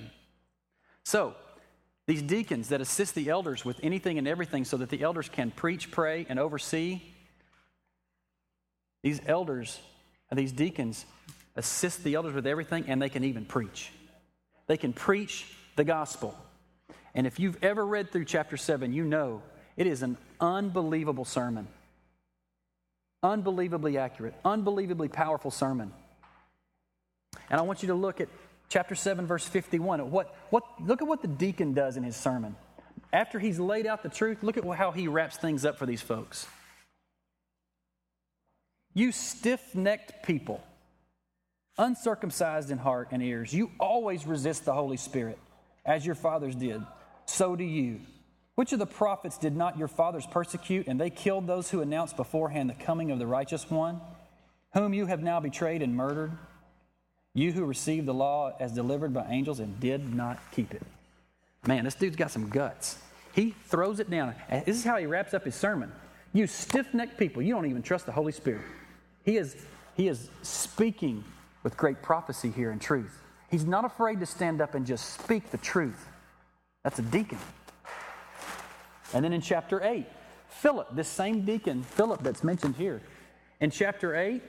So, 1.04 1.34
these 2.08 2.22
deacons 2.22 2.70
that 2.70 2.80
assist 2.80 3.14
the 3.14 3.28
elders 3.28 3.66
with 3.66 3.78
anything 3.82 4.16
and 4.16 4.26
everything 4.26 4.64
so 4.64 4.78
that 4.78 4.88
the 4.88 5.02
elders 5.02 5.28
can 5.28 5.50
preach, 5.50 5.90
pray, 5.90 6.24
and 6.30 6.38
oversee, 6.38 7.02
these 9.02 9.20
elders, 9.26 9.78
these 10.32 10.50
deacons, 10.50 11.04
assist 11.54 12.02
the 12.02 12.14
elders 12.14 12.32
with 12.32 12.46
everything, 12.46 12.86
and 12.88 13.02
they 13.02 13.10
can 13.10 13.24
even 13.24 13.44
preach. 13.44 13.92
They 14.68 14.78
can 14.78 14.94
preach 14.94 15.54
the 15.76 15.84
gospel. 15.84 16.34
And 17.14 17.26
if 17.26 17.38
you've 17.38 17.62
ever 17.62 17.84
read 17.84 18.10
through 18.10 18.24
chapter 18.24 18.56
7, 18.56 18.94
you 18.94 19.04
know 19.04 19.42
it 19.76 19.86
is 19.86 20.02
an 20.02 20.16
unbelievable 20.40 21.26
sermon. 21.26 21.68
Unbelievably 23.22 23.98
accurate, 23.98 24.32
unbelievably 24.46 25.08
powerful 25.08 25.50
sermon. 25.50 25.92
And 27.50 27.60
I 27.60 27.64
want 27.64 27.82
you 27.82 27.88
to 27.88 27.94
look 27.94 28.22
at 28.22 28.28
chapter 28.68 28.94
7, 28.94 29.26
verse 29.26 29.46
51. 29.46 30.10
What, 30.10 30.34
what, 30.50 30.64
look 30.80 31.02
at 31.02 31.08
what 31.08 31.22
the 31.22 31.28
deacon 31.28 31.74
does 31.74 31.96
in 31.96 32.02
his 32.02 32.16
sermon. 32.16 32.56
After 33.12 33.38
he's 33.38 33.58
laid 33.58 33.86
out 33.86 34.02
the 34.02 34.08
truth, 34.08 34.42
look 34.42 34.56
at 34.56 34.64
how 34.64 34.90
he 34.90 35.08
wraps 35.08 35.36
things 35.36 35.64
up 35.64 35.78
for 35.78 35.86
these 35.86 36.02
folks. 36.02 36.46
You 38.94 39.12
stiff 39.12 39.74
necked 39.74 40.24
people, 40.24 40.62
uncircumcised 41.78 42.70
in 42.70 42.78
heart 42.78 43.08
and 43.12 43.22
ears, 43.22 43.52
you 43.52 43.70
always 43.78 44.26
resist 44.26 44.64
the 44.64 44.74
Holy 44.74 44.96
Spirit, 44.96 45.38
as 45.86 46.04
your 46.04 46.16
fathers 46.16 46.54
did. 46.54 46.82
So 47.26 47.54
do 47.54 47.64
you. 47.64 48.00
Which 48.56 48.72
of 48.72 48.80
the 48.80 48.86
prophets 48.86 49.38
did 49.38 49.54
not 49.54 49.78
your 49.78 49.86
fathers 49.86 50.26
persecute, 50.26 50.88
and 50.88 51.00
they 51.00 51.10
killed 51.10 51.46
those 51.46 51.70
who 51.70 51.80
announced 51.80 52.16
beforehand 52.16 52.68
the 52.68 52.74
coming 52.74 53.12
of 53.12 53.20
the 53.20 53.26
righteous 53.26 53.70
one, 53.70 54.00
whom 54.74 54.92
you 54.92 55.06
have 55.06 55.22
now 55.22 55.38
betrayed 55.38 55.80
and 55.80 55.94
murdered? 55.94 56.32
You 57.38 57.52
who 57.52 57.64
received 57.64 58.06
the 58.06 58.14
law 58.14 58.52
as 58.58 58.72
delivered 58.72 59.14
by 59.14 59.24
angels 59.28 59.60
and 59.60 59.78
did 59.78 60.12
not 60.12 60.40
keep 60.50 60.74
it. 60.74 60.82
Man, 61.68 61.84
this 61.84 61.94
dude's 61.94 62.16
got 62.16 62.32
some 62.32 62.48
guts. 62.48 62.98
He 63.32 63.54
throws 63.66 64.00
it 64.00 64.10
down. 64.10 64.34
This 64.50 64.76
is 64.76 64.82
how 64.82 64.96
he 64.96 65.06
wraps 65.06 65.34
up 65.34 65.44
his 65.44 65.54
sermon. 65.54 65.92
You 66.32 66.48
stiff 66.48 66.92
necked 66.92 67.16
people, 67.16 67.40
you 67.40 67.54
don't 67.54 67.66
even 67.66 67.80
trust 67.80 68.06
the 68.06 68.12
Holy 68.12 68.32
Spirit. 68.32 68.62
He 69.24 69.36
is, 69.36 69.54
he 69.96 70.08
is 70.08 70.30
speaking 70.42 71.22
with 71.62 71.76
great 71.76 72.02
prophecy 72.02 72.50
here 72.50 72.72
and 72.72 72.80
truth. 72.80 73.22
He's 73.52 73.64
not 73.64 73.84
afraid 73.84 74.18
to 74.18 74.26
stand 74.26 74.60
up 74.60 74.74
and 74.74 74.84
just 74.84 75.14
speak 75.20 75.52
the 75.52 75.58
truth. 75.58 76.08
That's 76.82 76.98
a 76.98 77.02
deacon. 77.02 77.38
And 79.14 79.24
then 79.24 79.32
in 79.32 79.42
chapter 79.42 79.80
8, 79.80 80.06
Philip, 80.48 80.88
this 80.96 81.06
same 81.06 81.44
deacon, 81.44 81.84
Philip, 81.84 82.20
that's 82.24 82.42
mentioned 82.42 82.74
here, 82.74 83.00
in 83.60 83.70
chapter 83.70 84.16
8, 84.16 84.42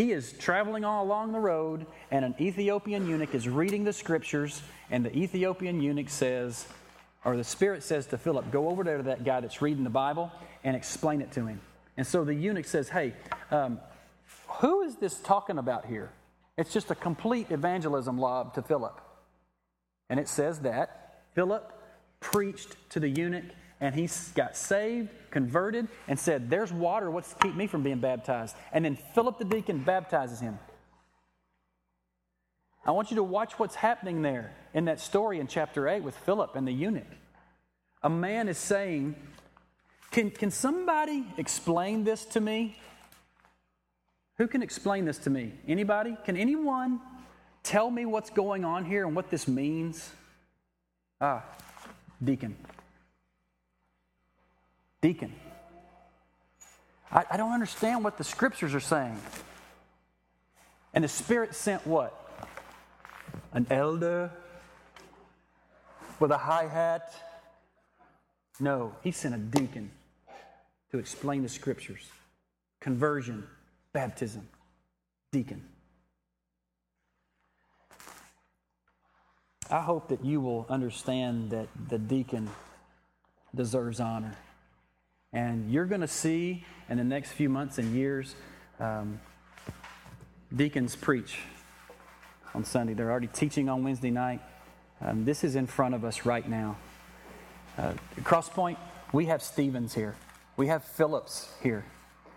he 0.00 0.12
is 0.12 0.32
traveling 0.32 0.82
all 0.82 1.04
along 1.04 1.32
the 1.32 1.38
road, 1.38 1.84
and 2.10 2.24
an 2.24 2.34
Ethiopian 2.40 3.06
eunuch 3.06 3.34
is 3.34 3.46
reading 3.46 3.84
the 3.84 3.92
scriptures, 3.92 4.62
and 4.90 5.04
the 5.04 5.14
Ethiopian 5.14 5.82
eunuch 5.82 6.08
says, 6.08 6.66
or 7.22 7.36
the 7.36 7.44
Spirit 7.44 7.82
says 7.82 8.06
to 8.06 8.16
Philip, 8.16 8.50
Go 8.50 8.70
over 8.70 8.82
there 8.82 8.96
to 8.96 9.02
that 9.02 9.24
guy 9.24 9.40
that's 9.40 9.60
reading 9.60 9.84
the 9.84 9.90
Bible 9.90 10.32
and 10.64 10.74
explain 10.74 11.20
it 11.20 11.32
to 11.32 11.46
him. 11.46 11.60
And 11.98 12.06
so 12.06 12.24
the 12.24 12.32
eunuch 12.32 12.64
says, 12.64 12.88
Hey, 12.88 13.12
um, 13.50 13.78
who 14.60 14.80
is 14.80 14.96
this 14.96 15.18
talking 15.18 15.58
about 15.58 15.84
here? 15.84 16.10
It's 16.56 16.72
just 16.72 16.90
a 16.90 16.94
complete 16.94 17.50
evangelism 17.50 18.16
lob 18.16 18.54
to 18.54 18.62
Philip. 18.62 18.98
And 20.08 20.18
it 20.18 20.28
says 20.28 20.60
that 20.60 21.24
Philip 21.34 21.78
preached 22.20 22.74
to 22.90 23.00
the 23.00 23.08
eunuch 23.08 23.44
and 23.80 23.94
he 23.94 24.08
got 24.34 24.56
saved, 24.56 25.08
converted, 25.30 25.88
and 26.06 26.18
said, 26.18 26.50
There's 26.50 26.72
water. 26.72 27.10
What's 27.10 27.32
to 27.32 27.36
keep 27.36 27.54
me 27.54 27.66
from 27.66 27.82
being 27.82 28.00
baptized? 28.00 28.54
And 28.72 28.84
then 28.84 28.96
Philip 29.14 29.38
the 29.38 29.44
deacon 29.44 29.78
baptizes 29.78 30.40
him. 30.40 30.58
I 32.84 32.92
want 32.92 33.10
you 33.10 33.16
to 33.16 33.22
watch 33.22 33.58
what's 33.58 33.74
happening 33.74 34.22
there 34.22 34.52
in 34.74 34.86
that 34.86 35.00
story 35.00 35.40
in 35.40 35.46
chapter 35.46 35.88
8 35.88 36.02
with 36.02 36.16
Philip 36.16 36.56
and 36.56 36.66
the 36.66 36.72
eunuch. 36.72 37.06
A 38.02 38.10
man 38.10 38.48
is 38.48 38.58
saying, 38.58 39.14
Can, 40.10 40.30
can 40.30 40.50
somebody 40.50 41.26
explain 41.38 42.04
this 42.04 42.26
to 42.26 42.40
me? 42.40 42.76
Who 44.36 44.46
can 44.46 44.62
explain 44.62 45.06
this 45.06 45.18
to 45.18 45.30
me? 45.30 45.54
Anybody? 45.66 46.16
Can 46.24 46.36
anyone 46.36 47.00
tell 47.62 47.90
me 47.90 48.04
what's 48.04 48.30
going 48.30 48.64
on 48.64 48.84
here 48.84 49.06
and 49.06 49.16
what 49.16 49.30
this 49.30 49.48
means? 49.48 50.10
Ah, 51.18 51.44
deacon 52.22 52.56
deacon. 55.00 55.34
I, 57.10 57.24
I 57.32 57.36
don't 57.36 57.52
understand 57.52 58.04
what 58.04 58.18
the 58.18 58.24
scriptures 58.24 58.74
are 58.74 58.80
saying. 58.80 59.18
And 60.94 61.04
the 61.04 61.08
Spirit 61.08 61.54
sent 61.54 61.86
what? 61.86 62.16
An 63.52 63.66
elder 63.70 64.30
with 66.18 66.30
a 66.30 66.38
high 66.38 66.68
hat? 66.68 67.14
No, 68.58 68.94
he 69.02 69.10
sent 69.10 69.34
a 69.34 69.38
deacon 69.38 69.90
to 70.90 70.98
explain 70.98 71.42
the 71.42 71.48
scriptures. 71.48 72.08
Conversion, 72.80 73.46
baptism, 73.92 74.48
deacon. 75.32 75.64
I 79.70 79.80
hope 79.80 80.08
that 80.08 80.24
you 80.24 80.40
will 80.40 80.66
understand 80.68 81.50
that 81.50 81.68
the 81.88 81.98
deacon 81.98 82.50
deserves 83.54 84.00
honor. 84.00 84.36
And 85.32 85.70
you're 85.70 85.86
going 85.86 86.00
to 86.00 86.08
see 86.08 86.64
in 86.88 86.98
the 86.98 87.04
next 87.04 87.30
few 87.30 87.48
months 87.48 87.78
and 87.78 87.94
years 87.94 88.34
um, 88.80 89.20
deacons 90.54 90.96
preach 90.96 91.38
on 92.54 92.64
Sunday. 92.64 92.94
They're 92.94 93.10
already 93.10 93.28
teaching 93.28 93.68
on 93.68 93.84
Wednesday 93.84 94.10
night. 94.10 94.40
Um, 95.00 95.24
this 95.24 95.44
is 95.44 95.54
in 95.54 95.66
front 95.66 95.94
of 95.94 96.04
us 96.04 96.26
right 96.26 96.48
now. 96.48 96.76
Uh, 97.78 97.92
Crosspoint, 98.22 98.76
we 99.12 99.26
have 99.26 99.42
Stevens 99.42 99.94
here. 99.94 100.16
We 100.56 100.66
have 100.66 100.84
Phillips 100.84 101.48
here. 101.62 101.84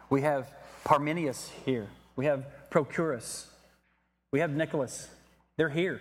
We 0.10 0.22
have 0.22 0.48
Parmenius 0.86 1.52
here. 1.66 1.88
We 2.16 2.26
have 2.26 2.46
Prochorus. 2.70 3.48
We 4.32 4.40
have 4.40 4.52
Nicholas. 4.52 5.10
They're 5.58 5.70
here. 5.70 6.00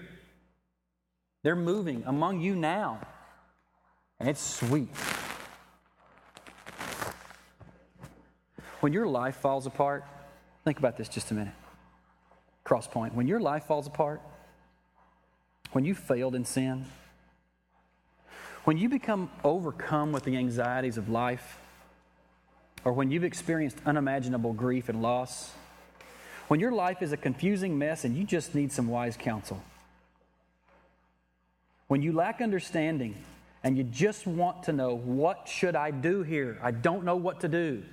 They're 1.42 1.56
moving 1.56 2.04
among 2.06 2.40
you 2.40 2.54
now. 2.54 3.00
And 4.20 4.28
it's 4.28 4.40
sweet. 4.40 4.88
When 8.82 8.92
your 8.92 9.06
life 9.06 9.36
falls 9.36 9.66
apart, 9.66 10.04
think 10.64 10.80
about 10.80 10.96
this 10.96 11.08
just 11.08 11.30
a 11.30 11.34
minute. 11.34 11.54
Crosspoint, 12.66 13.14
when 13.14 13.28
your 13.28 13.38
life 13.38 13.66
falls 13.66 13.86
apart, 13.86 14.20
when 15.70 15.84
you 15.84 15.94
failed 15.94 16.34
in 16.34 16.44
sin, 16.44 16.86
when 18.64 18.76
you 18.76 18.88
become 18.88 19.30
overcome 19.44 20.10
with 20.10 20.24
the 20.24 20.36
anxieties 20.36 20.98
of 20.98 21.08
life, 21.08 21.60
or 22.84 22.92
when 22.92 23.12
you've 23.12 23.22
experienced 23.22 23.76
unimaginable 23.86 24.52
grief 24.52 24.88
and 24.88 25.00
loss, 25.00 25.52
when 26.48 26.58
your 26.58 26.72
life 26.72 27.02
is 27.02 27.12
a 27.12 27.16
confusing 27.16 27.78
mess 27.78 28.04
and 28.04 28.16
you 28.16 28.24
just 28.24 28.52
need 28.52 28.72
some 28.72 28.88
wise 28.88 29.16
counsel, 29.16 29.62
when 31.86 32.02
you 32.02 32.10
lack 32.10 32.40
understanding 32.40 33.14
and 33.62 33.78
you 33.78 33.84
just 33.84 34.26
want 34.26 34.64
to 34.64 34.72
know, 34.72 34.96
what 34.96 35.46
should 35.46 35.76
I 35.76 35.92
do 35.92 36.24
here? 36.24 36.58
I 36.60 36.72
don't 36.72 37.04
know 37.04 37.14
what 37.14 37.38
to 37.42 37.48
do. 37.48 37.84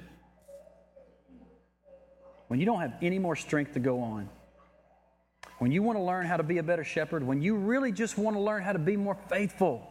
When 2.49 2.59
you 2.59 2.65
don't 2.65 2.81
have 2.81 2.95
any 3.03 3.19
more 3.19 3.35
strength 3.35 3.73
to 3.75 3.79
go 3.79 4.01
on, 4.01 4.27
when 5.59 5.71
you 5.71 5.83
want 5.83 5.99
to 5.99 6.03
learn 6.03 6.25
how 6.25 6.35
to 6.35 6.43
be 6.43 6.57
a 6.57 6.63
better 6.63 6.83
shepherd, 6.83 7.23
when 7.23 7.43
you 7.43 7.55
really 7.55 7.91
just 7.91 8.17
want 8.17 8.35
to 8.35 8.41
learn 8.41 8.63
how 8.63 8.73
to 8.73 8.79
be 8.79 8.97
more 8.97 9.15
faithful, 9.29 9.87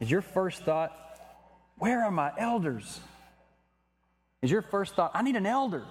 is 0.00 0.10
your 0.10 0.22
first 0.22 0.62
thought, 0.62 0.90
where 1.76 2.02
are 2.02 2.10
my 2.10 2.32
elders? 2.38 2.98
Is 4.40 4.50
your 4.50 4.62
first 4.62 4.94
thought, 4.94 5.10
I 5.12 5.20
need 5.20 5.36
an 5.36 5.44
elder? 5.44 5.84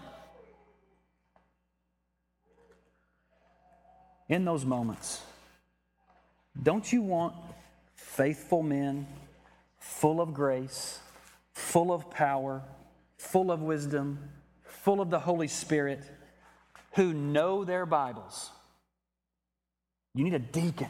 In 4.28 4.46
those 4.46 4.66
moments, 4.66 5.22
don't 6.64 6.92
you 6.92 7.04
want 7.04 7.36
faithful 7.94 8.64
men, 8.64 9.06
full 9.78 10.20
of 10.20 10.34
grace, 10.34 11.00
full 11.52 11.92
of 11.92 12.10
power, 12.10 12.64
full 13.18 13.52
of 13.52 13.62
wisdom, 13.62 14.18
full 14.84 15.00
of 15.00 15.10
the 15.10 15.20
Holy 15.20 15.48
Spirit, 15.48 16.04
who 16.96 17.14
know 17.14 17.64
their 17.64 17.86
Bibles? 17.86 18.52
You 20.14 20.24
need 20.24 20.34
a 20.34 20.40
deacon 20.40 20.90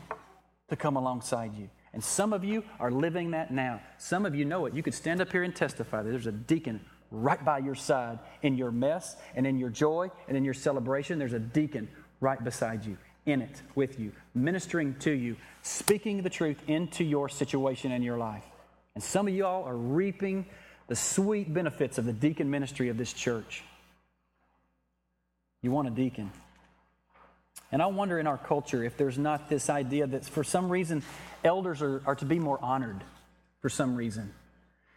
to 0.70 0.76
come 0.76 0.98
alongside 0.98 1.54
you. 1.56 1.70
And 1.94 2.04
some 2.04 2.34
of 2.34 2.44
you 2.44 2.64
are 2.80 2.92
living 2.92 3.32
that 3.32 3.52
now. 3.52 3.82
Some 4.00 4.26
of 4.26 4.34
you 4.34 4.46
know 4.46 4.66
it. 4.66 4.74
You 4.74 4.82
could 4.82 4.96
stand 4.96 5.22
up 5.22 5.32
here 5.32 5.44
and 5.44 5.56
testify 5.56 6.02
that 6.02 6.10
there's 6.10 6.28
a 6.28 6.32
deacon 6.32 6.82
right 7.12 7.44
by 7.46 7.60
your 7.60 7.76
side 7.76 8.18
in 8.42 8.58
your 8.58 8.72
mess 8.72 9.16
and 9.36 9.46
in 9.46 9.60
your 9.60 9.70
joy 9.70 10.10
and 10.28 10.36
in 10.36 10.44
your 10.44 10.56
celebration. 10.56 11.20
There's 11.20 11.34
a 11.34 11.40
deacon 11.40 11.88
right 12.20 12.44
beside 12.44 12.84
you, 12.84 12.98
in 13.28 13.44
it 13.44 13.62
with 13.76 14.00
you, 14.00 14.12
ministering 14.34 14.96
to 15.02 15.12
you, 15.12 15.38
speaking 15.62 16.24
the 16.24 16.32
truth 16.32 16.58
into 16.68 17.04
your 17.04 17.30
situation 17.30 17.92
and 17.92 18.04
your 18.04 18.18
life. 18.18 18.44
And 18.96 19.04
some 19.04 19.28
of 19.28 19.36
y'all 19.36 19.66
are 19.66 19.78
reaping 19.78 20.48
the 20.88 20.96
sweet 20.96 21.54
benefits 21.54 22.00
of 22.00 22.06
the 22.06 22.14
deacon 22.14 22.50
ministry 22.50 22.90
of 22.90 22.98
this 22.98 23.14
church. 23.14 23.64
You 25.64 25.72
want 25.72 25.88
a 25.88 25.92
deacon. 25.92 26.30
And 27.72 27.82
I 27.82 27.88
wonder 27.88 28.20
in 28.20 28.28
our 28.28 28.38
culture 28.38 28.84
if 28.84 28.98
there's 28.98 29.18
not 29.18 29.50
this 29.50 29.70
idea 29.70 30.06
that 30.06 30.26
for 30.26 30.44
some 30.44 30.70
reason 30.70 31.02
elders 31.44 31.82
are, 31.82 32.04
are 32.06 32.16
to 32.16 32.26
be 32.26 32.38
more 32.38 32.60
honored 32.62 33.04
for 33.62 33.70
some 33.70 33.96
reason. 33.96 34.32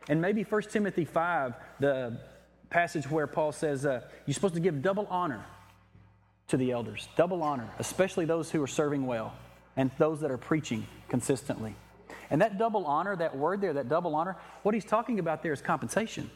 And 0.09 0.21
maybe 0.21 0.43
1 0.43 0.63
Timothy 0.63 1.05
5, 1.05 1.55
the 1.81 2.21
passage 2.69 3.09
where 3.09 3.27
Paul 3.27 3.53
says 3.53 3.87
uh, 3.87 4.03
you're 4.27 4.35
supposed 4.35 4.55
to 4.55 4.61
give 4.61 4.83
double 4.83 5.07
honor 5.09 5.45
to 6.49 6.57
the 6.57 6.73
elders, 6.73 7.09
double 7.17 7.43
honor, 7.43 7.69
especially 7.79 8.25
those 8.25 8.51
who 8.51 8.63
are 8.63 8.69
serving 8.69 9.07
well 9.07 9.33
and 9.77 9.91
those 9.99 10.21
that 10.21 10.31
are 10.31 10.39
preaching 10.39 10.87
consistently. 11.09 11.75
And 12.29 12.43
that 12.43 12.59
double 12.59 12.85
honor, 12.87 13.15
that 13.17 13.37
word 13.37 13.61
there, 13.61 13.73
that 13.75 13.89
double 13.89 14.17
honor, 14.17 14.37
what 14.65 14.75
he's 14.75 14.85
talking 14.85 15.21
about 15.21 15.43
there 15.45 15.53
is 15.53 15.61
compensation. 15.61 16.29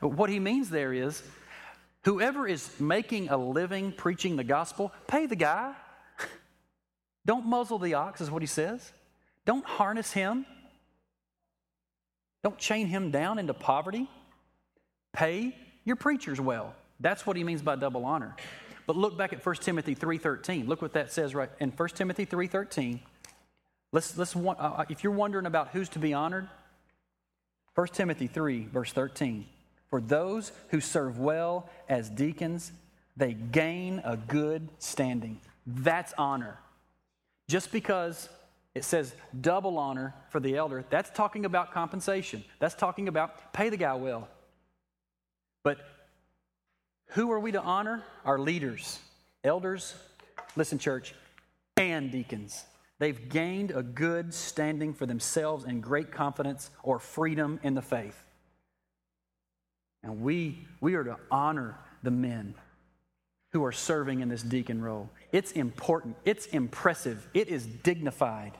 What 0.00 0.30
he 0.30 0.38
means 0.38 0.68
there 0.68 0.92
is 0.92 1.22
Whoever 2.04 2.46
is 2.46 2.68
making 2.80 3.28
a 3.28 3.36
living 3.36 3.92
preaching 3.92 4.36
the 4.36 4.44
gospel, 4.44 4.92
pay 5.06 5.26
the 5.26 5.36
guy. 5.36 5.74
Don't 7.26 7.46
muzzle 7.46 7.78
the 7.78 7.94
ox, 7.94 8.20
is 8.20 8.30
what 8.30 8.42
he 8.42 8.46
says. 8.46 8.92
Don't 9.44 9.64
harness 9.64 10.12
him. 10.12 10.46
Don't 12.42 12.56
chain 12.56 12.86
him 12.86 13.10
down 13.10 13.38
into 13.38 13.52
poverty. 13.52 14.08
Pay 15.12 15.54
your 15.84 15.96
preachers 15.96 16.40
well. 16.40 16.74
That's 17.00 17.26
what 17.26 17.36
he 17.36 17.44
means 17.44 17.60
by 17.60 17.76
double 17.76 18.04
honor. 18.04 18.34
But 18.86 18.96
look 18.96 19.16
back 19.16 19.32
at 19.32 19.44
1 19.44 19.56
Timothy 19.56 19.94
3.13. 19.94 20.66
Look 20.66 20.80
what 20.80 20.94
that 20.94 21.12
says 21.12 21.34
right 21.34 21.50
in 21.60 21.70
1 21.70 21.88
Timothy 21.90 22.26
3.13. 22.26 23.00
Let's, 23.92 24.16
let's, 24.16 24.34
uh, 24.36 24.50
uh, 24.50 24.84
if 24.88 25.04
you're 25.04 25.12
wondering 25.12 25.46
about 25.46 25.68
who's 25.68 25.88
to 25.90 25.98
be 25.98 26.14
honored, 26.14 26.48
1 27.74 27.86
Timothy 27.88 28.26
3, 28.26 28.66
verse 28.66 28.92
13. 28.92 29.46
For 29.90 30.00
those 30.00 30.52
who 30.68 30.80
serve 30.80 31.18
well 31.18 31.68
as 31.88 32.08
deacons, 32.08 32.72
they 33.16 33.34
gain 33.34 34.00
a 34.04 34.16
good 34.16 34.68
standing. 34.78 35.40
That's 35.66 36.14
honor. 36.16 36.58
Just 37.48 37.72
because 37.72 38.28
it 38.74 38.84
says 38.84 39.14
double 39.40 39.78
honor 39.78 40.14
for 40.30 40.38
the 40.38 40.56
elder, 40.56 40.84
that's 40.90 41.10
talking 41.10 41.44
about 41.44 41.72
compensation. 41.72 42.44
That's 42.60 42.74
talking 42.74 43.08
about 43.08 43.52
pay 43.52 43.68
the 43.68 43.76
guy 43.76 43.94
well. 43.94 44.28
But 45.64 45.78
who 47.08 47.30
are 47.32 47.40
we 47.40 47.52
to 47.52 47.60
honor? 47.60 48.04
Our 48.24 48.38
leaders, 48.38 49.00
elders, 49.42 49.94
listen, 50.54 50.78
church, 50.78 51.14
and 51.76 52.12
deacons. 52.12 52.64
They've 53.00 53.28
gained 53.28 53.72
a 53.72 53.82
good 53.82 54.32
standing 54.32 54.94
for 54.94 55.06
themselves 55.06 55.64
and 55.64 55.82
great 55.82 56.12
confidence 56.12 56.70
or 56.82 56.98
freedom 57.00 57.58
in 57.62 57.74
the 57.74 57.82
faith. 57.82 58.22
And 60.02 60.22
we, 60.22 60.66
we 60.80 60.94
are 60.94 61.04
to 61.04 61.16
honor 61.30 61.78
the 62.02 62.10
men 62.10 62.54
who 63.52 63.64
are 63.64 63.72
serving 63.72 64.20
in 64.20 64.28
this 64.28 64.42
deacon 64.42 64.80
role. 64.80 65.10
It's 65.32 65.52
important, 65.52 66.16
it's 66.24 66.46
impressive, 66.46 67.28
it 67.34 67.48
is 67.48 67.66
dignified. 67.66 68.52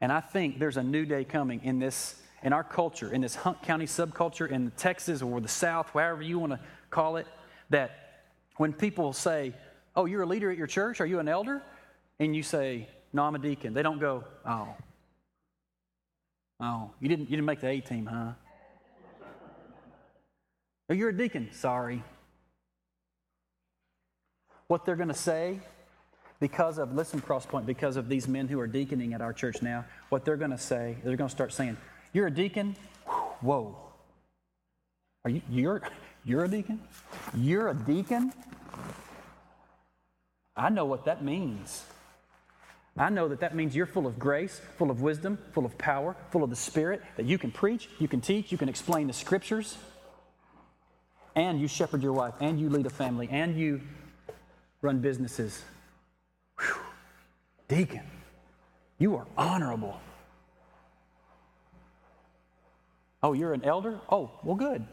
And 0.00 0.12
I 0.12 0.20
think 0.20 0.58
there's 0.58 0.76
a 0.76 0.82
new 0.82 1.04
day 1.04 1.24
coming 1.24 1.60
in 1.64 1.78
this 1.78 2.20
in 2.42 2.52
our 2.52 2.62
culture, 2.62 3.12
in 3.12 3.20
this 3.20 3.34
Hunt 3.34 3.62
County 3.62 3.86
subculture, 3.86 4.48
in 4.48 4.70
Texas 4.76 5.22
or 5.22 5.40
the 5.40 5.48
South, 5.48 5.88
wherever 5.88 6.22
you 6.22 6.38
want 6.38 6.52
to 6.52 6.60
call 6.88 7.16
it, 7.16 7.26
that 7.70 8.22
when 8.56 8.72
people 8.72 9.12
say, 9.12 9.54
Oh, 9.96 10.04
you're 10.04 10.22
a 10.22 10.26
leader 10.26 10.48
at 10.48 10.56
your 10.56 10.68
church, 10.68 11.00
are 11.00 11.06
you 11.06 11.18
an 11.18 11.28
elder? 11.28 11.60
And 12.20 12.36
you 12.36 12.44
say, 12.44 12.88
No, 13.12 13.24
I'm 13.24 13.34
a 13.34 13.38
deacon. 13.40 13.74
They 13.74 13.82
don't 13.82 13.98
go, 13.98 14.24
Oh. 14.46 14.68
Oh, 16.60 16.90
you 17.00 17.08
didn't 17.08 17.30
you 17.30 17.36
didn't 17.36 17.46
make 17.46 17.60
the 17.60 17.68
A 17.68 17.80
team, 17.80 18.06
huh? 18.06 18.32
Oh, 20.90 20.94
you're 20.94 21.10
a 21.10 21.16
deacon. 21.16 21.50
Sorry. 21.52 22.02
What 24.68 24.84
they're 24.84 24.96
going 24.96 25.08
to 25.08 25.14
say, 25.14 25.60
because 26.40 26.78
of, 26.78 26.94
listen, 26.94 27.20
Crosspoint, 27.20 27.66
because 27.66 27.96
of 27.96 28.08
these 28.08 28.26
men 28.26 28.48
who 28.48 28.58
are 28.60 28.66
deaconing 28.66 29.12
at 29.12 29.20
our 29.20 29.32
church 29.32 29.60
now, 29.60 29.84
what 30.08 30.24
they're 30.24 30.36
going 30.36 30.50
to 30.50 30.58
say, 30.58 30.96
they're 31.04 31.16
going 31.16 31.28
to 31.28 31.34
start 31.34 31.52
saying, 31.52 31.76
You're 32.12 32.28
a 32.28 32.30
deacon? 32.30 32.76
Whoa. 33.40 33.76
Are 35.24 35.30
you, 35.30 35.42
you're, 35.50 35.82
you're 36.24 36.44
a 36.44 36.48
deacon? 36.48 36.80
You're 37.34 37.68
a 37.68 37.74
deacon? 37.74 38.32
I 40.56 40.70
know 40.70 40.86
what 40.86 41.04
that 41.04 41.22
means. 41.22 41.84
I 42.96 43.10
know 43.10 43.28
that 43.28 43.40
that 43.40 43.54
means 43.54 43.76
you're 43.76 43.86
full 43.86 44.06
of 44.06 44.18
grace, 44.18 44.60
full 44.76 44.90
of 44.90 45.02
wisdom, 45.02 45.38
full 45.52 45.64
of 45.64 45.78
power, 45.78 46.16
full 46.30 46.42
of 46.42 46.50
the 46.50 46.56
Spirit, 46.56 47.02
that 47.16 47.26
you 47.26 47.38
can 47.38 47.52
preach, 47.52 47.88
you 48.00 48.08
can 48.08 48.20
teach, 48.20 48.50
you 48.50 48.58
can 48.58 48.68
explain 48.68 49.06
the 49.06 49.12
scriptures 49.12 49.78
and 51.38 51.60
you 51.60 51.68
shepherd 51.68 52.02
your 52.02 52.12
wife, 52.12 52.34
and 52.40 52.58
you 52.58 52.68
lead 52.68 52.84
a 52.84 52.90
family, 52.90 53.28
and 53.30 53.56
you 53.56 53.80
run 54.82 54.98
businesses. 54.98 55.62
Whew. 56.58 56.74
Deacon, 57.68 58.02
you 58.98 59.14
are 59.16 59.26
honorable. 59.36 60.00
Oh, 63.22 63.34
you're 63.34 63.52
an 63.52 63.64
elder? 63.64 64.00
Oh, 64.10 64.30
well, 64.42 64.56
good. 64.56 64.84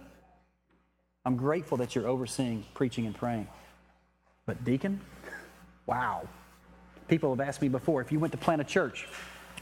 I'm 1.26 1.36
grateful 1.36 1.78
that 1.78 1.96
you're 1.96 2.08
overseeing 2.08 2.64
preaching 2.76 3.08
and 3.08 3.16
praying. 3.16 3.48
But, 4.46 4.64
deacon? 4.64 5.02
Wow. 5.88 6.28
People 7.08 7.36
have 7.36 7.48
asked 7.48 7.62
me 7.62 7.70
before 7.70 8.02
if 8.02 8.12
you 8.12 8.20
went 8.20 8.32
to 8.34 8.38
plant 8.38 8.62
a 8.62 8.66
church, 8.66 9.08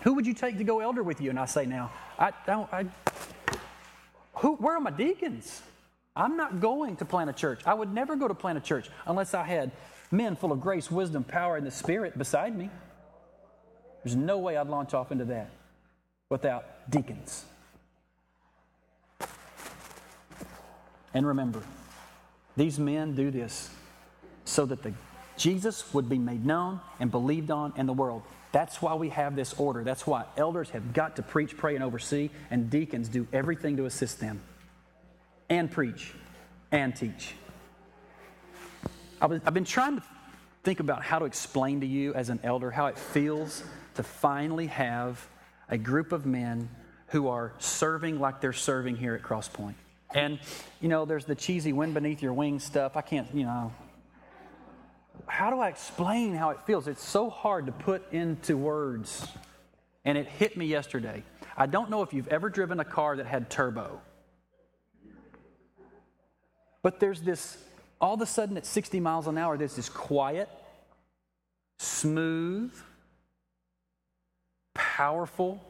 who 0.02 0.14
would 0.16 0.28
you 0.28 0.34
take 0.34 0.58
to 0.58 0.66
go 0.66 0.82
elder 0.82 1.04
with 1.04 1.22
you? 1.22 1.30
And 1.30 1.40
I 1.40 1.46
say 1.46 1.66
now, 1.66 1.92
I 2.20 2.32
don't, 2.46 2.72
I, 2.74 2.86
who, 4.34 4.56
where 4.56 4.76
are 4.76 4.82
my 4.82 4.92
deacons? 4.92 5.62
I'm 6.16 6.38
not 6.38 6.60
going 6.60 6.98
to 6.98 7.06
plant 7.06 7.30
a 7.30 7.34
church. 7.34 7.62
I 7.66 7.74
would 7.74 7.92
never 7.92 8.16
go 8.16 8.28
to 8.28 8.36
plant 8.36 8.58
a 8.58 8.62
church 8.62 8.90
unless 9.08 9.34
I 9.34 9.44
had 9.44 9.72
men 10.12 10.36
full 10.36 10.52
of 10.52 10.62
grace, 10.62 10.92
wisdom, 10.92 11.24
power, 11.24 11.58
and 11.58 11.66
the 11.66 11.72
Spirit 11.72 12.18
beside 12.18 12.56
me. 12.56 12.70
There's 14.04 14.16
no 14.16 14.38
way 14.38 14.58
I'd 14.58 14.68
launch 14.68 14.94
off 14.94 15.12
into 15.12 15.26
that 15.26 15.50
without 16.30 16.90
deacons. 16.90 17.46
And 21.16 21.26
remember, 21.26 21.62
these 22.56 22.78
men 22.78 23.16
do 23.16 23.32
this 23.32 23.70
so 24.46 24.66
that 24.66 24.84
the 24.84 24.94
Jesus 25.36 25.94
would 25.96 26.10
be 26.10 26.20
made 26.20 26.46
known 26.46 26.80
and 27.00 27.10
believed 27.10 27.50
on 27.50 27.74
in 27.76 27.88
the 27.88 27.94
world. 27.94 28.22
That's 28.52 28.84
why 28.84 28.94
we 28.94 29.10
have 29.10 29.36
this 29.36 29.54
order. 29.56 29.84
That's 29.84 30.06
why 30.06 30.26
elders 30.38 30.70
have 30.72 30.94
got 30.94 31.16
to 31.16 31.24
preach, 31.24 31.58
pray, 31.58 31.74
and 31.74 31.84
oversee, 31.84 32.30
and 32.52 32.70
deacons 32.70 33.08
do 33.08 33.26
everything 33.34 33.78
to 33.78 33.86
assist 33.86 34.20
them 34.20 34.42
and 35.50 35.70
preach 35.70 36.14
and 36.72 36.96
teach. 36.96 37.36
I 39.22 39.28
was, 39.28 39.42
I've 39.46 39.54
been 39.54 39.64
trying 39.64 39.98
to 39.98 40.04
think 40.64 40.80
about 40.80 41.04
how 41.04 41.20
to 41.20 41.26
explain 41.26 41.82
to 41.82 41.88
you 41.88 42.14
as 42.14 42.30
an 42.30 42.40
elder 42.44 42.72
how 42.72 42.88
it 42.88 42.98
feels 42.98 43.64
to 43.96 44.04
finally 44.04 44.68
have 44.68 45.26
a 45.70 45.78
group 45.78 46.12
of 46.12 46.26
men 46.26 46.70
who 47.08 47.28
are 47.28 47.54
serving 47.60 48.20
like 48.20 48.42
they're 48.42 48.54
serving 48.54 48.96
here 48.96 49.14
at 49.14 49.22
Crosspoint. 49.22 49.76
And, 50.14 50.40
you 50.82 50.90
know, 50.90 51.06
there's 51.06 51.26
the 51.26 51.36
cheesy 51.36 51.74
wind 51.74 51.94
beneath 51.94 52.22
your 52.22 52.34
wings 52.34 52.64
stuff. 52.64 52.98
I 52.98 53.02
can't, 53.02 53.28
you 53.34 53.46
know. 53.46 53.74
How 55.26 55.50
do 55.50 55.60
I 55.60 55.70
explain 55.70 56.36
how 56.36 56.50
it 56.50 56.60
feels? 56.66 56.88
It's 56.88 57.04
so 57.04 57.30
hard 57.30 57.68
to 57.68 57.72
put 57.72 58.12
into 58.12 58.58
words. 58.58 59.28
And 60.06 60.18
it 60.18 60.28
hit 60.28 60.58
me 60.58 60.66
yesterday. 60.66 61.24
I 61.56 61.66
don't 61.66 61.90
know 61.90 62.02
if 62.02 62.14
you've 62.14 62.28
ever 62.28 62.50
driven 62.50 62.80
a 62.80 62.86
car 62.86 63.16
that 63.18 63.26
had 63.26 63.50
turbo. 63.50 64.02
But 66.84 67.00
there's 67.00 67.22
this, 67.22 67.58
all 68.00 68.14
of 68.14 68.22
a 68.22 68.26
sudden 68.26 68.58
at 68.58 68.66
60 68.66 69.00
miles 69.00 69.26
an 69.26 69.38
hour, 69.38 69.58
there's 69.58 69.76
this 69.76 69.90
quiet, 69.90 70.50
smooth, 71.80 72.74
powerful 74.76 75.64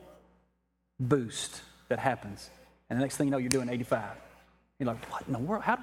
boost 0.99 1.61
that 1.87 1.99
happens. 1.99 2.49
And 2.89 2.99
the 2.99 3.03
next 3.03 3.15
thing 3.17 3.27
you 3.27 3.31
know, 3.31 3.37
you're 3.37 3.49
doing 3.49 3.69
85. 3.69 4.17
You're 4.79 4.87
like, 4.87 5.11
what 5.11 5.23
in 5.27 5.33
the 5.33 5.39
world? 5.39 5.63
How, 5.63 5.77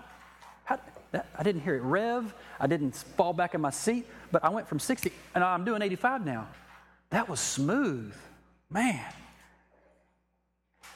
how 0.65 0.81
that, 1.13 1.29
I 1.39 1.43
didn't 1.45 1.63
hear 1.63 1.77
it 1.77 1.83
rev. 1.83 2.35
I 2.59 2.67
didn't 2.67 2.97
fall 2.97 3.33
back 3.33 3.55
in 3.55 3.61
my 3.61 3.71
seat, 3.71 4.07
but 4.33 4.45
I 4.45 4.49
went 4.49 4.69
from 4.69 4.81
60 4.81 5.13
and 5.35 5.45
I'm 5.45 5.65
doing 5.65 5.81
85 5.81 6.27
now. 6.27 6.49
That 7.11 7.29
was 7.29 7.41
smooth. 7.41 8.15
Man. 8.69 9.05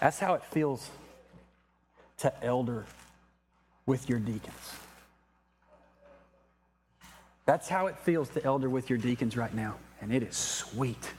That's 0.01 0.19
how 0.19 0.35
it 0.35 0.45
feels 0.45 0.91
to 2.19 2.45
elder 2.45 2.85
with 3.87 4.09
your 4.09 4.19
deacons. 4.19 4.73
That's 7.47 7.69
how 7.69 7.87
it 7.89 7.99
feels 7.99 8.29
to 8.31 8.45
elder 8.45 8.71
with 8.71 8.89
your 8.89 8.99
deacons 8.99 9.37
right 9.37 9.53
now. 9.53 9.77
And 10.01 10.13
it 10.13 10.23
is 10.23 10.37
sweet. 10.37 11.11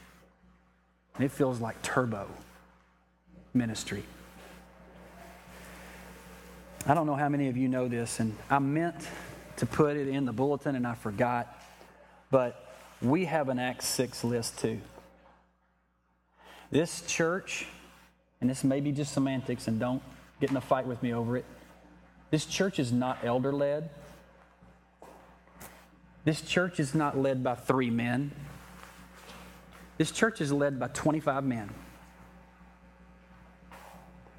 And 1.16 1.24
it 1.24 1.32
feels 1.32 1.60
like 1.60 1.82
turbo 1.82 2.28
ministry. 3.54 4.04
I 6.88 6.94
don't 6.94 7.08
know 7.08 7.16
how 7.16 7.30
many 7.30 7.48
of 7.48 7.58
you 7.58 7.68
know 7.68 7.88
this, 7.88 8.20
and 8.20 8.36
I 8.50 8.60
meant 8.60 9.08
to 9.58 9.66
put 9.66 9.98
it 9.98 10.08
in 10.08 10.26
the 10.26 10.34
bulletin 10.34 10.76
and 10.76 10.86
I 10.86 10.94
forgot, 10.94 11.64
but 12.30 12.64
we 13.02 13.26
have 13.26 13.50
an 13.50 13.58
Acts 13.58 13.88
6 13.88 14.24
list 14.24 14.60
too. 14.60 14.80
This 16.70 17.02
church, 17.08 17.66
and 18.42 18.50
this 18.50 18.64
may 18.64 18.82
be 18.82 18.92
just 18.92 19.14
semantics, 19.14 19.68
and 19.68 19.80
don't 19.80 20.04
get 20.40 20.52
in 20.52 20.58
a 20.58 20.62
fight 20.62 20.86
with 20.86 21.02
me 21.02 21.14
over 21.14 21.38
it. 21.38 21.46
This 22.32 22.46
church 22.46 22.80
is 22.80 22.92
not 22.92 23.20
elder 23.24 23.52
led. 23.52 23.90
This 26.24 26.42
church 26.42 26.80
is 26.80 26.96
not 26.96 27.18
led 27.18 27.44
by 27.44 27.56
three 27.56 27.90
men. 27.90 28.32
This 29.98 30.12
church 30.12 30.42
is 30.42 30.52
led 30.52 30.80
by 30.80 30.88
25 30.88 31.44
men. 31.44 31.70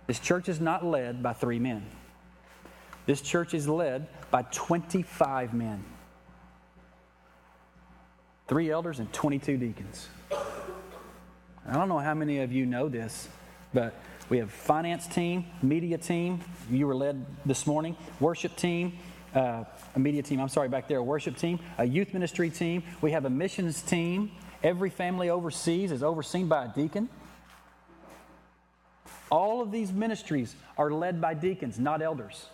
This 0.06 0.18
church 0.18 0.48
is 0.48 0.60
not 0.60 0.84
led 0.84 1.22
by 1.22 1.32
three 1.32 1.58
men. 1.58 1.86
This 3.06 3.20
church 3.20 3.54
is 3.54 3.68
led 3.68 4.08
by 4.30 4.42
25 4.50 5.54
men 5.54 5.84
three 8.48 8.70
elders 8.70 8.98
and 9.00 9.12
22 9.12 9.56
deacons. 9.56 10.08
I 11.68 11.72
don't 11.72 11.88
know 11.88 11.98
how 11.98 12.14
many 12.14 12.40
of 12.40 12.52
you 12.52 12.64
know 12.64 12.88
this, 12.88 13.28
but 13.74 13.94
we 14.28 14.38
have 14.38 14.50
finance 14.50 15.06
team, 15.06 15.46
media 15.62 15.98
team. 15.98 16.40
You 16.70 16.86
were 16.86 16.96
led 16.96 17.24
this 17.44 17.66
morning. 17.66 17.96
Worship 18.18 18.56
team, 18.56 18.98
uh, 19.34 19.64
a 19.94 19.98
media 19.98 20.22
team. 20.22 20.40
I'm 20.40 20.48
sorry, 20.48 20.68
back 20.68 20.88
there, 20.88 20.98
a 20.98 21.02
worship 21.02 21.36
team, 21.36 21.60
a 21.78 21.84
youth 21.84 22.12
ministry 22.12 22.50
team. 22.50 22.82
We 23.00 23.12
have 23.12 23.24
a 23.24 23.30
missions 23.30 23.82
team. 23.82 24.32
Every 24.62 24.90
family 24.90 25.30
overseas 25.30 25.92
is 25.92 26.02
overseen 26.02 26.48
by 26.48 26.64
a 26.64 26.68
deacon. 26.68 27.08
All 29.30 29.60
of 29.60 29.70
these 29.70 29.92
ministries 29.92 30.54
are 30.76 30.90
led 30.90 31.20
by 31.20 31.34
deacons, 31.34 31.78
not 31.78 32.02
elders. 32.02 32.46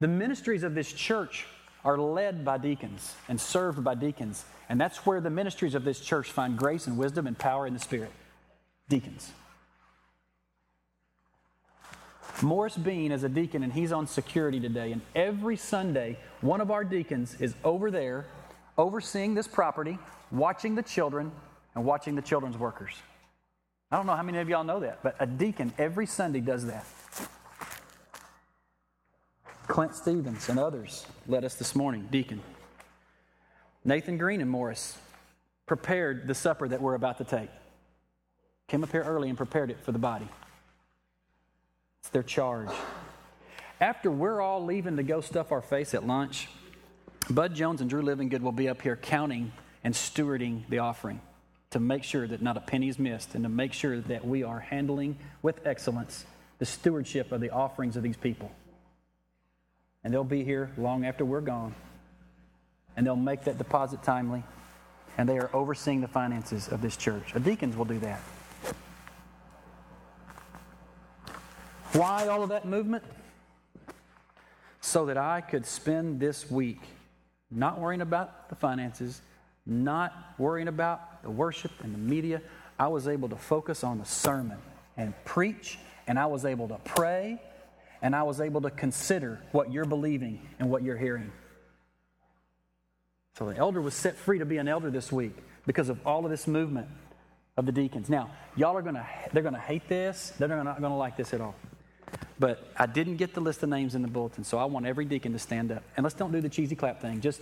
The 0.00 0.08
ministries 0.08 0.62
of 0.62 0.74
this 0.74 0.92
church 0.92 1.46
are 1.84 1.98
led 1.98 2.44
by 2.44 2.58
deacons 2.58 3.14
and 3.28 3.40
served 3.40 3.82
by 3.82 3.94
deacons. 3.94 4.44
And 4.68 4.80
that's 4.80 5.06
where 5.06 5.20
the 5.20 5.30
ministries 5.30 5.74
of 5.74 5.84
this 5.84 6.00
church 6.00 6.30
find 6.30 6.56
grace 6.58 6.86
and 6.86 6.98
wisdom 6.98 7.26
and 7.26 7.38
power 7.38 7.66
in 7.66 7.74
the 7.74 7.80
Spirit. 7.80 8.10
Deacons. 8.88 9.30
Morris 12.42 12.76
Bean 12.76 13.12
is 13.12 13.24
a 13.24 13.28
deacon 13.28 13.62
and 13.62 13.72
he's 13.72 13.92
on 13.92 14.06
security 14.06 14.60
today. 14.60 14.92
And 14.92 15.00
every 15.14 15.56
Sunday, 15.56 16.18
one 16.40 16.60
of 16.60 16.70
our 16.70 16.84
deacons 16.84 17.36
is 17.40 17.54
over 17.64 17.90
there 17.90 18.26
overseeing 18.78 19.34
this 19.34 19.48
property, 19.48 19.98
watching 20.30 20.74
the 20.74 20.82
children, 20.82 21.32
and 21.74 21.84
watching 21.84 22.14
the 22.14 22.22
children's 22.22 22.58
workers. 22.58 22.94
I 23.90 23.96
don't 23.96 24.06
know 24.06 24.16
how 24.16 24.22
many 24.22 24.38
of 24.38 24.48
y'all 24.48 24.64
know 24.64 24.80
that, 24.80 25.02
but 25.02 25.16
a 25.20 25.26
deacon 25.26 25.72
every 25.78 26.06
Sunday 26.06 26.40
does 26.40 26.66
that. 26.66 26.86
Clint 29.68 29.94
Stevens 29.94 30.48
and 30.48 30.58
others 30.58 31.06
led 31.26 31.44
us 31.44 31.54
this 31.54 31.74
morning, 31.74 32.08
deacon. 32.10 32.40
Nathan 33.84 34.18
Green 34.18 34.40
and 34.40 34.50
Morris 34.50 34.98
prepared 35.66 36.26
the 36.26 36.34
supper 36.34 36.68
that 36.68 36.80
we're 36.80 36.94
about 36.94 37.18
to 37.18 37.24
take. 37.24 37.50
Came 38.68 38.82
up 38.82 38.90
here 38.90 39.02
early 39.02 39.28
and 39.28 39.36
prepared 39.36 39.70
it 39.70 39.78
for 39.82 39.92
the 39.92 39.98
body. 39.98 40.28
It's 42.06 42.12
their 42.12 42.22
charge. 42.22 42.68
After 43.80 44.12
we're 44.12 44.40
all 44.40 44.64
leaving 44.64 44.96
to 44.96 45.02
go 45.02 45.20
stuff 45.20 45.50
our 45.50 45.60
face 45.60 45.92
at 45.92 46.06
lunch, 46.06 46.46
Bud 47.28 47.52
Jones 47.52 47.80
and 47.80 47.90
Drew 47.90 48.00
Livingood 48.00 48.42
will 48.42 48.52
be 48.52 48.68
up 48.68 48.80
here 48.80 48.94
counting 48.94 49.50
and 49.82 49.92
stewarding 49.92 50.68
the 50.68 50.78
offering 50.78 51.20
to 51.70 51.80
make 51.80 52.04
sure 52.04 52.28
that 52.28 52.40
not 52.40 52.56
a 52.56 52.60
penny 52.60 52.88
is 52.88 53.00
missed 53.00 53.34
and 53.34 53.42
to 53.42 53.48
make 53.48 53.72
sure 53.72 54.00
that 54.02 54.24
we 54.24 54.44
are 54.44 54.60
handling 54.60 55.18
with 55.42 55.66
excellence 55.66 56.24
the 56.60 56.64
stewardship 56.64 57.32
of 57.32 57.40
the 57.40 57.50
offerings 57.50 57.96
of 57.96 58.04
these 58.04 58.16
people. 58.16 58.52
And 60.04 60.14
they'll 60.14 60.22
be 60.22 60.44
here 60.44 60.70
long 60.78 61.04
after 61.04 61.24
we're 61.24 61.40
gone. 61.40 61.74
And 62.96 63.04
they'll 63.04 63.16
make 63.16 63.42
that 63.46 63.58
deposit 63.58 64.04
timely. 64.04 64.44
And 65.18 65.28
they 65.28 65.38
are 65.38 65.50
overseeing 65.52 66.02
the 66.02 66.08
finances 66.08 66.68
of 66.68 66.82
this 66.82 66.96
church. 66.96 67.34
A 67.34 67.40
deacons 67.40 67.76
will 67.76 67.84
do 67.84 67.98
that. 67.98 68.20
Why 71.96 72.28
all 72.28 72.42
of 72.42 72.50
that 72.50 72.66
movement? 72.66 73.04
So 74.82 75.06
that 75.06 75.16
I 75.16 75.40
could 75.40 75.64
spend 75.64 76.20
this 76.20 76.50
week 76.50 76.80
not 77.50 77.80
worrying 77.80 78.02
about 78.02 78.50
the 78.50 78.54
finances, 78.54 79.22
not 79.64 80.12
worrying 80.36 80.68
about 80.68 81.22
the 81.22 81.30
worship 81.30 81.72
and 81.82 81.94
the 81.94 81.98
media. 81.98 82.42
I 82.78 82.88
was 82.88 83.08
able 83.08 83.30
to 83.30 83.36
focus 83.36 83.82
on 83.82 83.98
the 83.98 84.04
sermon 84.04 84.58
and 84.98 85.14
preach, 85.24 85.78
and 86.06 86.18
I 86.18 86.26
was 86.26 86.44
able 86.44 86.68
to 86.68 86.76
pray, 86.84 87.40
and 88.02 88.14
I 88.14 88.24
was 88.24 88.42
able 88.42 88.60
to 88.60 88.70
consider 88.70 89.40
what 89.52 89.72
you're 89.72 89.86
believing 89.86 90.46
and 90.58 90.68
what 90.68 90.82
you're 90.82 90.98
hearing. 90.98 91.32
So 93.38 93.46
the 93.46 93.56
elder 93.56 93.80
was 93.80 93.94
set 93.94 94.16
free 94.16 94.38
to 94.38 94.44
be 94.44 94.58
an 94.58 94.68
elder 94.68 94.90
this 94.90 95.10
week 95.10 95.34
because 95.66 95.88
of 95.88 96.06
all 96.06 96.26
of 96.26 96.30
this 96.30 96.46
movement 96.46 96.88
of 97.56 97.64
the 97.64 97.72
deacons. 97.72 98.10
Now, 98.10 98.30
y'all 98.54 98.76
are 98.76 98.82
to 98.96 99.06
they're 99.32 99.42
to 99.54 99.58
hate 99.58 99.88
this. 99.88 100.34
They're 100.38 100.48
not 100.48 100.78
to 100.78 100.88
like 100.88 101.16
this 101.16 101.32
at 101.32 101.40
all. 101.40 101.54
But 102.38 102.68
I 102.76 102.86
didn't 102.86 103.16
get 103.16 103.34
the 103.34 103.40
list 103.40 103.62
of 103.62 103.68
names 103.70 103.94
in 103.94 104.02
the 104.02 104.08
bulletin, 104.08 104.44
so 104.44 104.58
I 104.58 104.64
want 104.64 104.86
every 104.86 105.06
deacon 105.06 105.32
to 105.32 105.38
stand 105.38 105.72
up. 105.72 105.82
And 105.96 106.04
let's 106.04 106.14
don't 106.14 106.32
do 106.32 106.40
the 106.40 106.48
cheesy 106.48 106.76
clap 106.76 107.00
thing. 107.00 107.20
Just 107.20 107.40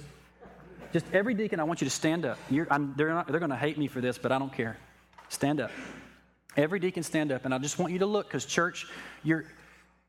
just 0.93 1.07
every 1.13 1.35
deacon, 1.35 1.59
I 1.59 1.65
want 1.65 1.81
you 1.81 1.87
to 1.87 1.91
stand 1.91 2.25
up. 2.25 2.39
they're 2.49 2.69
not, 2.69 3.27
they're 3.27 3.41
going 3.41 3.51
to 3.51 3.57
hate 3.57 3.77
me 3.77 3.89
for 3.89 4.01
this, 4.01 4.17
but 4.17 4.31
I 4.31 4.39
don't 4.39 4.53
care. 4.53 4.77
Stand 5.29 5.61
up. 5.61 5.73
Every 6.57 6.79
deacon 6.79 7.03
stand 7.03 7.33
up, 7.33 7.45
and 7.45 7.53
I 7.53 7.59
just 7.59 7.81
want 7.81 7.93
you 7.93 7.99
to 7.99 8.07
look 8.07 8.29
because 8.29 8.47
church, 8.47 8.87
you're 9.25 9.45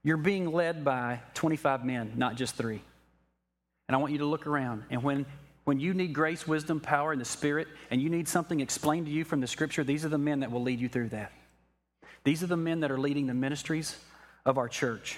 you're 0.04 0.18
being 0.18 0.52
led 0.52 0.86
by 0.86 1.22
25 1.34 1.84
men, 1.84 2.14
not 2.16 2.36
just 2.36 2.54
three. 2.54 2.84
And 3.88 3.96
I 3.96 3.98
want 3.98 4.12
you 4.12 4.20
to 4.20 4.26
look 4.28 4.46
around. 4.46 4.84
And 4.92 5.02
when 5.02 5.26
when 5.64 5.80
you 5.80 5.96
need 5.96 6.14
grace, 6.14 6.48
wisdom, 6.48 6.80
power, 6.80 7.12
and 7.12 7.20
the 7.20 7.26
Spirit, 7.26 7.68
and 7.90 8.00
you 8.00 8.12
need 8.12 8.28
something 8.28 8.60
explained 8.60 9.08
to 9.08 9.12
you 9.12 9.24
from 9.24 9.42
the 9.42 9.48
Scripture, 9.48 9.84
these 9.84 10.06
are 10.06 10.10
the 10.10 10.20
men 10.20 10.42
that 10.42 10.52
will 10.52 10.62
lead 10.62 10.80
you 10.80 10.88
through 10.88 11.10
that. 11.10 11.32
These 12.24 12.44
are 12.44 12.48
the 12.48 12.58
men 12.58 12.82
that 12.82 12.92
are 12.92 13.00
leading 13.00 13.26
the 13.26 13.34
ministries 13.34 13.98
of 14.46 14.58
our 14.58 14.70
church. 14.70 15.18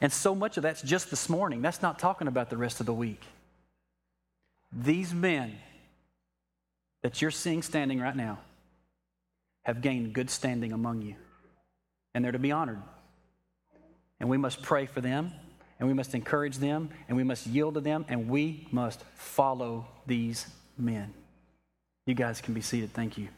And 0.00 0.12
so 0.12 0.34
much 0.34 0.56
of 0.56 0.62
that's 0.62 0.82
just 0.82 1.10
this 1.10 1.28
morning. 1.28 1.62
That's 1.62 1.82
not 1.82 1.98
talking 1.98 2.28
about 2.28 2.50
the 2.50 2.56
rest 2.56 2.80
of 2.80 2.86
the 2.86 2.94
week. 2.94 3.22
These 4.72 5.12
men 5.12 5.58
that 7.02 7.20
you're 7.20 7.30
seeing 7.30 7.62
standing 7.62 8.00
right 8.00 8.14
now 8.14 8.38
have 9.62 9.80
gained 9.80 10.12
good 10.12 10.30
standing 10.30 10.72
among 10.72 11.02
you, 11.02 11.16
and 12.14 12.24
they're 12.24 12.32
to 12.32 12.38
be 12.38 12.52
honored. 12.52 12.82
And 14.20 14.28
we 14.28 14.36
must 14.36 14.62
pray 14.62 14.86
for 14.86 15.00
them, 15.00 15.32
and 15.78 15.88
we 15.88 15.94
must 15.94 16.14
encourage 16.14 16.58
them, 16.58 16.90
and 17.08 17.16
we 17.16 17.24
must 17.24 17.46
yield 17.46 17.74
to 17.74 17.80
them, 17.80 18.04
and 18.08 18.28
we 18.28 18.68
must 18.70 19.02
follow 19.14 19.86
these 20.06 20.46
men. 20.78 21.12
You 22.06 22.14
guys 22.14 22.40
can 22.40 22.54
be 22.54 22.60
seated. 22.60 22.92
Thank 22.92 23.18
you. 23.18 23.28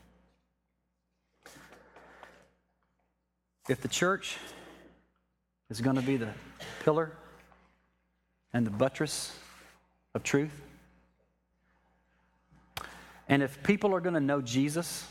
If 3.68 3.80
the 3.80 3.88
church 3.88 4.36
is 5.72 5.80
going 5.80 5.96
to 5.96 6.02
be 6.02 6.18
the 6.18 6.28
pillar 6.84 7.10
and 8.52 8.66
the 8.66 8.70
buttress 8.70 9.34
of 10.14 10.22
truth. 10.22 10.52
And 13.26 13.42
if 13.42 13.62
people 13.62 13.94
are 13.94 14.00
going 14.00 14.14
to 14.14 14.20
know 14.20 14.42
Jesus, 14.42 15.06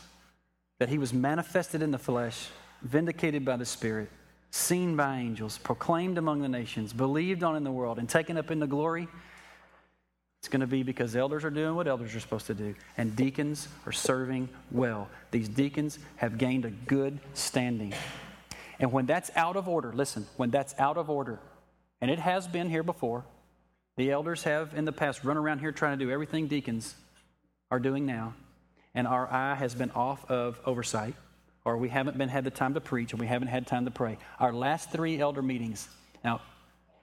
that 0.78 0.88
he 0.88 0.98
was 0.98 1.12
manifested 1.12 1.82
in 1.82 1.90
the 1.90 1.98
flesh, 1.98 2.48
vindicated 2.82 3.44
by 3.44 3.56
the 3.56 3.66
Spirit, 3.66 4.08
seen 4.52 4.94
by 4.94 5.18
angels, 5.18 5.58
proclaimed 5.58 6.16
among 6.16 6.42
the 6.42 6.48
nations, 6.48 6.92
believed 6.92 7.42
on 7.42 7.56
in 7.56 7.64
the 7.64 7.72
world, 7.72 7.98
and 7.98 8.08
taken 8.08 8.38
up 8.38 8.52
into 8.52 8.68
glory, 8.68 9.08
it's 10.38 10.48
going 10.48 10.60
to 10.60 10.68
be 10.68 10.84
because 10.84 11.16
elders 11.16 11.44
are 11.44 11.50
doing 11.50 11.74
what 11.74 11.88
elders 11.88 12.14
are 12.14 12.20
supposed 12.20 12.46
to 12.46 12.54
do, 12.54 12.76
and 12.96 13.16
deacons 13.16 13.66
are 13.84 13.92
serving 13.92 14.48
well. 14.70 15.08
These 15.32 15.48
deacons 15.48 15.98
have 16.16 16.38
gained 16.38 16.64
a 16.64 16.70
good 16.70 17.18
standing. 17.34 17.92
And 18.82 18.90
when 18.90 19.06
that's 19.06 19.30
out 19.36 19.56
of 19.56 19.68
order, 19.68 19.92
listen, 19.92 20.26
when 20.36 20.50
that's 20.50 20.74
out 20.76 20.98
of 20.98 21.08
order, 21.08 21.38
and 22.00 22.10
it 22.10 22.18
has 22.18 22.48
been 22.48 22.68
here 22.68 22.82
before, 22.82 23.24
the 23.96 24.10
elders 24.10 24.42
have 24.42 24.74
in 24.74 24.84
the 24.84 24.92
past 24.92 25.22
run 25.22 25.36
around 25.36 25.60
here 25.60 25.70
trying 25.70 25.96
to 25.96 26.04
do 26.04 26.10
everything 26.10 26.48
deacons 26.48 26.96
are 27.70 27.78
doing 27.78 28.06
now, 28.06 28.34
and 28.92 29.06
our 29.06 29.32
eye 29.32 29.54
has 29.54 29.72
been 29.72 29.92
off 29.92 30.28
of 30.28 30.60
oversight, 30.66 31.14
or 31.64 31.76
we 31.76 31.88
haven't 31.88 32.18
been 32.18 32.28
had 32.28 32.42
the 32.42 32.50
time 32.50 32.74
to 32.74 32.80
preach, 32.80 33.12
and 33.12 33.20
we 33.20 33.26
haven't 33.28 33.46
had 33.46 33.68
time 33.68 33.84
to 33.84 33.92
pray. 33.92 34.18
Our 34.40 34.52
last 34.52 34.90
three 34.90 35.20
elder 35.20 35.42
meetings. 35.42 35.88
Now, 36.24 36.40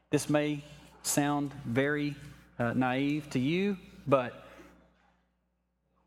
this 0.10 0.30
may 0.30 0.66
sound 1.04 1.54
very 1.66 2.14
uh, 2.60 2.74
naive 2.74 3.30
to 3.30 3.40
you, 3.40 3.78
but 4.06 4.34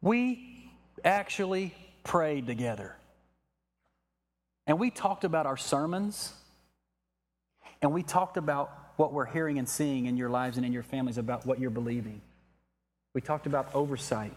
we 0.03 0.71
actually 1.03 1.75
prayed 2.05 2.47
together. 2.47 2.95
And 4.67 4.79
we 4.79 4.91
talked 4.91 5.25
about 5.25 5.47
our 5.47 5.57
sermons, 5.57 6.33
and 7.81 7.93
we 7.93 8.03
talked 8.03 8.37
about 8.37 8.71
what 8.97 9.13
we're 9.13 9.27
hearing 9.27 9.59
and 9.59 9.69
seeing 9.69 10.07
in 10.07 10.17
your 10.17 10.29
lives 10.29 10.57
and 10.57 10.65
in 10.65 10.73
your 10.73 10.83
families 10.83 11.19
about 11.19 11.45
what 11.47 11.59
you're 11.59 11.71
believing. 11.71 12.21
We 13.15 13.21
talked 13.21 13.47
about 13.47 13.75
oversight. 13.75 14.35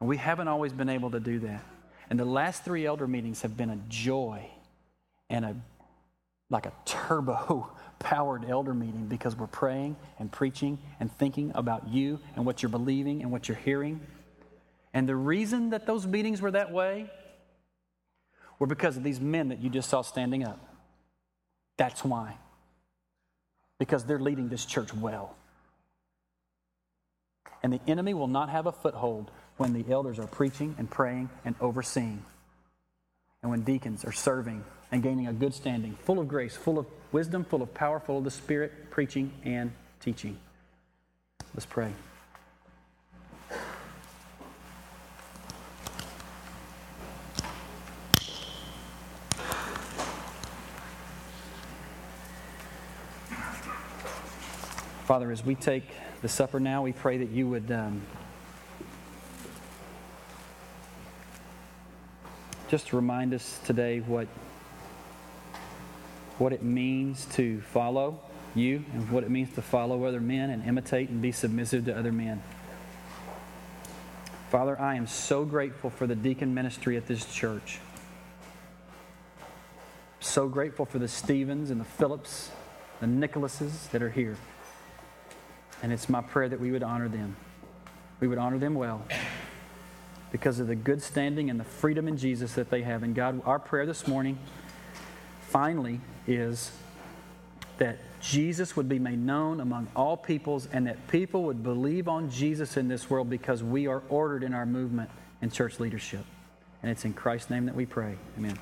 And 0.00 0.08
we 0.08 0.16
haven't 0.16 0.48
always 0.48 0.72
been 0.72 0.88
able 0.88 1.12
to 1.12 1.20
do 1.20 1.38
that. 1.40 1.64
And 2.10 2.18
the 2.18 2.24
last 2.24 2.64
three 2.64 2.84
elder 2.84 3.06
meetings 3.06 3.42
have 3.42 3.56
been 3.56 3.70
a 3.70 3.78
joy 3.88 4.50
and 5.30 5.44
a 5.44 5.56
like 6.50 6.66
a 6.66 6.72
turbo 6.84 7.70
powered 7.98 8.48
elder 8.48 8.74
meeting 8.74 9.06
because 9.06 9.34
we're 9.34 9.46
praying 9.46 9.96
and 10.18 10.30
preaching 10.30 10.78
and 11.00 11.10
thinking 11.16 11.50
about 11.54 11.88
you 11.88 12.20
and 12.36 12.44
what 12.44 12.62
you're 12.62 12.70
believing 12.70 13.22
and 13.22 13.32
what 13.32 13.48
you're 13.48 13.56
hearing. 13.56 14.00
And 14.92 15.08
the 15.08 15.16
reason 15.16 15.70
that 15.70 15.86
those 15.86 16.06
meetings 16.06 16.42
were 16.42 16.50
that 16.50 16.70
way 16.70 17.10
were 18.58 18.66
because 18.66 18.96
of 18.96 19.02
these 19.02 19.20
men 19.20 19.48
that 19.48 19.60
you 19.60 19.70
just 19.70 19.88
saw 19.88 20.02
standing 20.02 20.44
up. 20.44 20.60
That's 21.76 22.04
why. 22.04 22.36
Because 23.78 24.04
they're 24.04 24.18
leading 24.18 24.48
this 24.48 24.64
church 24.64 24.94
well. 24.94 25.34
And 27.62 27.72
the 27.72 27.80
enemy 27.86 28.14
will 28.14 28.28
not 28.28 28.50
have 28.50 28.66
a 28.66 28.72
foothold 28.72 29.30
when 29.56 29.72
the 29.72 29.84
elders 29.90 30.18
are 30.18 30.26
preaching 30.26 30.74
and 30.78 30.90
praying 30.90 31.30
and 31.44 31.54
overseeing. 31.60 32.22
And 33.42 33.50
when 33.50 33.62
deacons 33.62 34.04
are 34.04 34.12
serving 34.12 34.64
and 34.90 35.02
gaining 35.02 35.26
a 35.26 35.32
good 35.32 35.54
standing, 35.54 35.96
full 36.02 36.18
of 36.18 36.28
grace, 36.28 36.56
full 36.56 36.78
of 36.78 36.86
wisdom, 37.12 37.44
full 37.44 37.62
of 37.62 37.74
power, 37.74 38.00
full 38.00 38.18
of 38.18 38.24
the 38.24 38.30
Spirit, 38.30 38.90
preaching 38.90 39.32
and 39.44 39.72
teaching. 40.00 40.38
Let's 41.54 41.66
pray. 41.66 41.92
Father, 55.04 55.30
as 55.30 55.44
we 55.44 55.54
take 55.54 55.84
the 56.22 56.30
supper 56.30 56.58
now, 56.58 56.82
we 56.82 56.92
pray 56.92 57.18
that 57.18 57.28
you 57.28 57.46
would 57.46 57.70
um, 57.70 58.00
just 62.68 62.94
remind 62.94 63.34
us 63.34 63.60
today 63.66 64.00
what, 64.00 64.26
what 66.38 66.54
it 66.54 66.62
means 66.62 67.26
to 67.34 67.60
follow 67.60 68.18
you 68.54 68.82
and 68.94 69.10
what 69.10 69.24
it 69.24 69.28
means 69.28 69.54
to 69.56 69.60
follow 69.60 70.04
other 70.04 70.22
men 70.22 70.48
and 70.48 70.64
imitate 70.64 71.10
and 71.10 71.20
be 71.20 71.32
submissive 71.32 71.84
to 71.84 71.94
other 71.94 72.12
men. 72.12 72.42
Father, 74.48 74.80
I 74.80 74.94
am 74.94 75.06
so 75.06 75.44
grateful 75.44 75.90
for 75.90 76.06
the 76.06 76.14
deacon 76.14 76.54
ministry 76.54 76.96
at 76.96 77.06
this 77.06 77.26
church. 77.26 77.78
So 80.20 80.48
grateful 80.48 80.86
for 80.86 80.98
the 80.98 81.08
Stevens 81.08 81.70
and 81.70 81.78
the 81.78 81.84
Phillips, 81.84 82.50
the 83.00 83.06
Nicholases 83.06 83.90
that 83.90 84.02
are 84.02 84.08
here. 84.08 84.38
And 85.84 85.92
it's 85.92 86.08
my 86.08 86.22
prayer 86.22 86.48
that 86.48 86.58
we 86.58 86.72
would 86.72 86.82
honor 86.82 87.10
them. 87.10 87.36
We 88.18 88.26
would 88.26 88.38
honor 88.38 88.56
them 88.56 88.74
well 88.74 89.02
because 90.32 90.58
of 90.58 90.66
the 90.66 90.74
good 90.74 91.02
standing 91.02 91.50
and 91.50 91.60
the 91.60 91.64
freedom 91.64 92.08
in 92.08 92.16
Jesus 92.16 92.54
that 92.54 92.70
they 92.70 92.80
have. 92.80 93.02
And 93.02 93.14
God, 93.14 93.42
our 93.44 93.58
prayer 93.58 93.84
this 93.84 94.08
morning 94.08 94.38
finally 95.50 96.00
is 96.26 96.72
that 97.76 97.98
Jesus 98.22 98.76
would 98.76 98.88
be 98.88 98.98
made 98.98 99.18
known 99.18 99.60
among 99.60 99.88
all 99.94 100.16
peoples 100.16 100.68
and 100.72 100.86
that 100.86 101.06
people 101.08 101.42
would 101.42 101.62
believe 101.62 102.08
on 102.08 102.30
Jesus 102.30 102.78
in 102.78 102.88
this 102.88 103.10
world 103.10 103.28
because 103.28 103.62
we 103.62 103.86
are 103.86 104.02
ordered 104.08 104.42
in 104.42 104.54
our 104.54 104.64
movement 104.64 105.10
and 105.42 105.52
church 105.52 105.80
leadership. 105.80 106.24
And 106.82 106.90
it's 106.90 107.04
in 107.04 107.12
Christ's 107.12 107.50
name 107.50 107.66
that 107.66 107.74
we 107.74 107.84
pray. 107.84 108.16
Amen. 108.38 108.58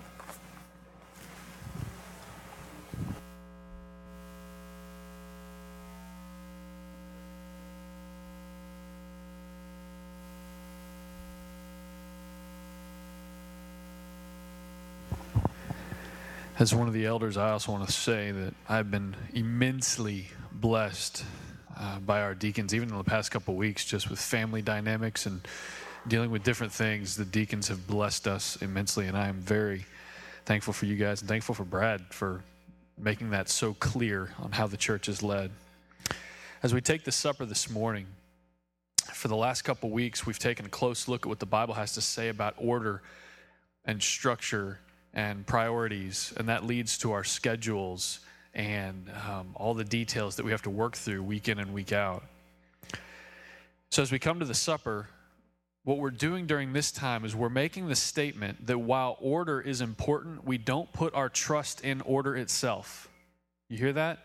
As 16.62 16.72
one 16.72 16.86
of 16.86 16.94
the 16.94 17.06
elders, 17.06 17.36
I 17.36 17.50
also 17.50 17.72
want 17.72 17.88
to 17.88 17.92
say 17.92 18.30
that 18.30 18.54
I've 18.68 18.88
been 18.88 19.16
immensely 19.34 20.28
blessed 20.52 21.24
uh, 21.76 21.98
by 21.98 22.22
our 22.22 22.36
deacons, 22.36 22.72
even 22.72 22.88
in 22.88 22.96
the 22.96 23.02
past 23.02 23.32
couple 23.32 23.56
weeks, 23.56 23.84
just 23.84 24.08
with 24.08 24.20
family 24.20 24.62
dynamics 24.62 25.26
and 25.26 25.40
dealing 26.06 26.30
with 26.30 26.44
different 26.44 26.72
things. 26.72 27.16
The 27.16 27.24
deacons 27.24 27.66
have 27.66 27.88
blessed 27.88 28.28
us 28.28 28.62
immensely, 28.62 29.08
and 29.08 29.16
I 29.16 29.26
am 29.26 29.40
very 29.40 29.86
thankful 30.44 30.72
for 30.72 30.86
you 30.86 30.94
guys 30.94 31.20
and 31.20 31.28
thankful 31.28 31.56
for 31.56 31.64
Brad 31.64 32.00
for 32.10 32.44
making 32.96 33.30
that 33.30 33.48
so 33.48 33.74
clear 33.74 34.30
on 34.38 34.52
how 34.52 34.68
the 34.68 34.76
church 34.76 35.08
is 35.08 35.20
led. 35.20 35.50
As 36.62 36.72
we 36.72 36.80
take 36.80 37.02
the 37.02 37.10
supper 37.10 37.44
this 37.44 37.70
morning, 37.70 38.06
for 39.12 39.26
the 39.26 39.34
last 39.34 39.62
couple 39.62 39.90
weeks, 39.90 40.24
we've 40.26 40.38
taken 40.38 40.64
a 40.64 40.68
close 40.68 41.08
look 41.08 41.26
at 41.26 41.28
what 41.28 41.40
the 41.40 41.44
Bible 41.44 41.74
has 41.74 41.94
to 41.94 42.00
say 42.00 42.28
about 42.28 42.54
order 42.56 43.02
and 43.84 44.00
structure 44.00 44.78
and 45.14 45.46
priorities, 45.46 46.32
and 46.36 46.48
that 46.48 46.64
leads 46.64 46.98
to 46.98 47.12
our 47.12 47.24
schedules 47.24 48.20
and 48.54 49.10
um, 49.28 49.50
all 49.54 49.74
the 49.74 49.84
details 49.84 50.36
that 50.36 50.44
we 50.44 50.50
have 50.50 50.62
to 50.62 50.70
work 50.70 50.96
through 50.96 51.22
week 51.22 51.48
in 51.48 51.58
and 51.58 51.72
week 51.72 51.92
out. 51.92 52.24
So, 53.90 54.02
as 54.02 54.10
we 54.10 54.18
come 54.18 54.38
to 54.38 54.46
the 54.46 54.54
supper, 54.54 55.08
what 55.84 55.98
we're 55.98 56.10
doing 56.10 56.46
during 56.46 56.72
this 56.72 56.92
time 56.92 57.24
is 57.24 57.34
we're 57.34 57.48
making 57.48 57.88
the 57.88 57.96
statement 57.96 58.66
that 58.66 58.78
while 58.78 59.16
order 59.20 59.60
is 59.60 59.80
important, 59.80 60.46
we 60.46 60.56
don't 60.56 60.90
put 60.92 61.14
our 61.14 61.28
trust 61.28 61.82
in 61.82 62.00
order 62.02 62.36
itself. 62.36 63.08
You 63.68 63.78
hear 63.78 63.92
that? 63.94 64.18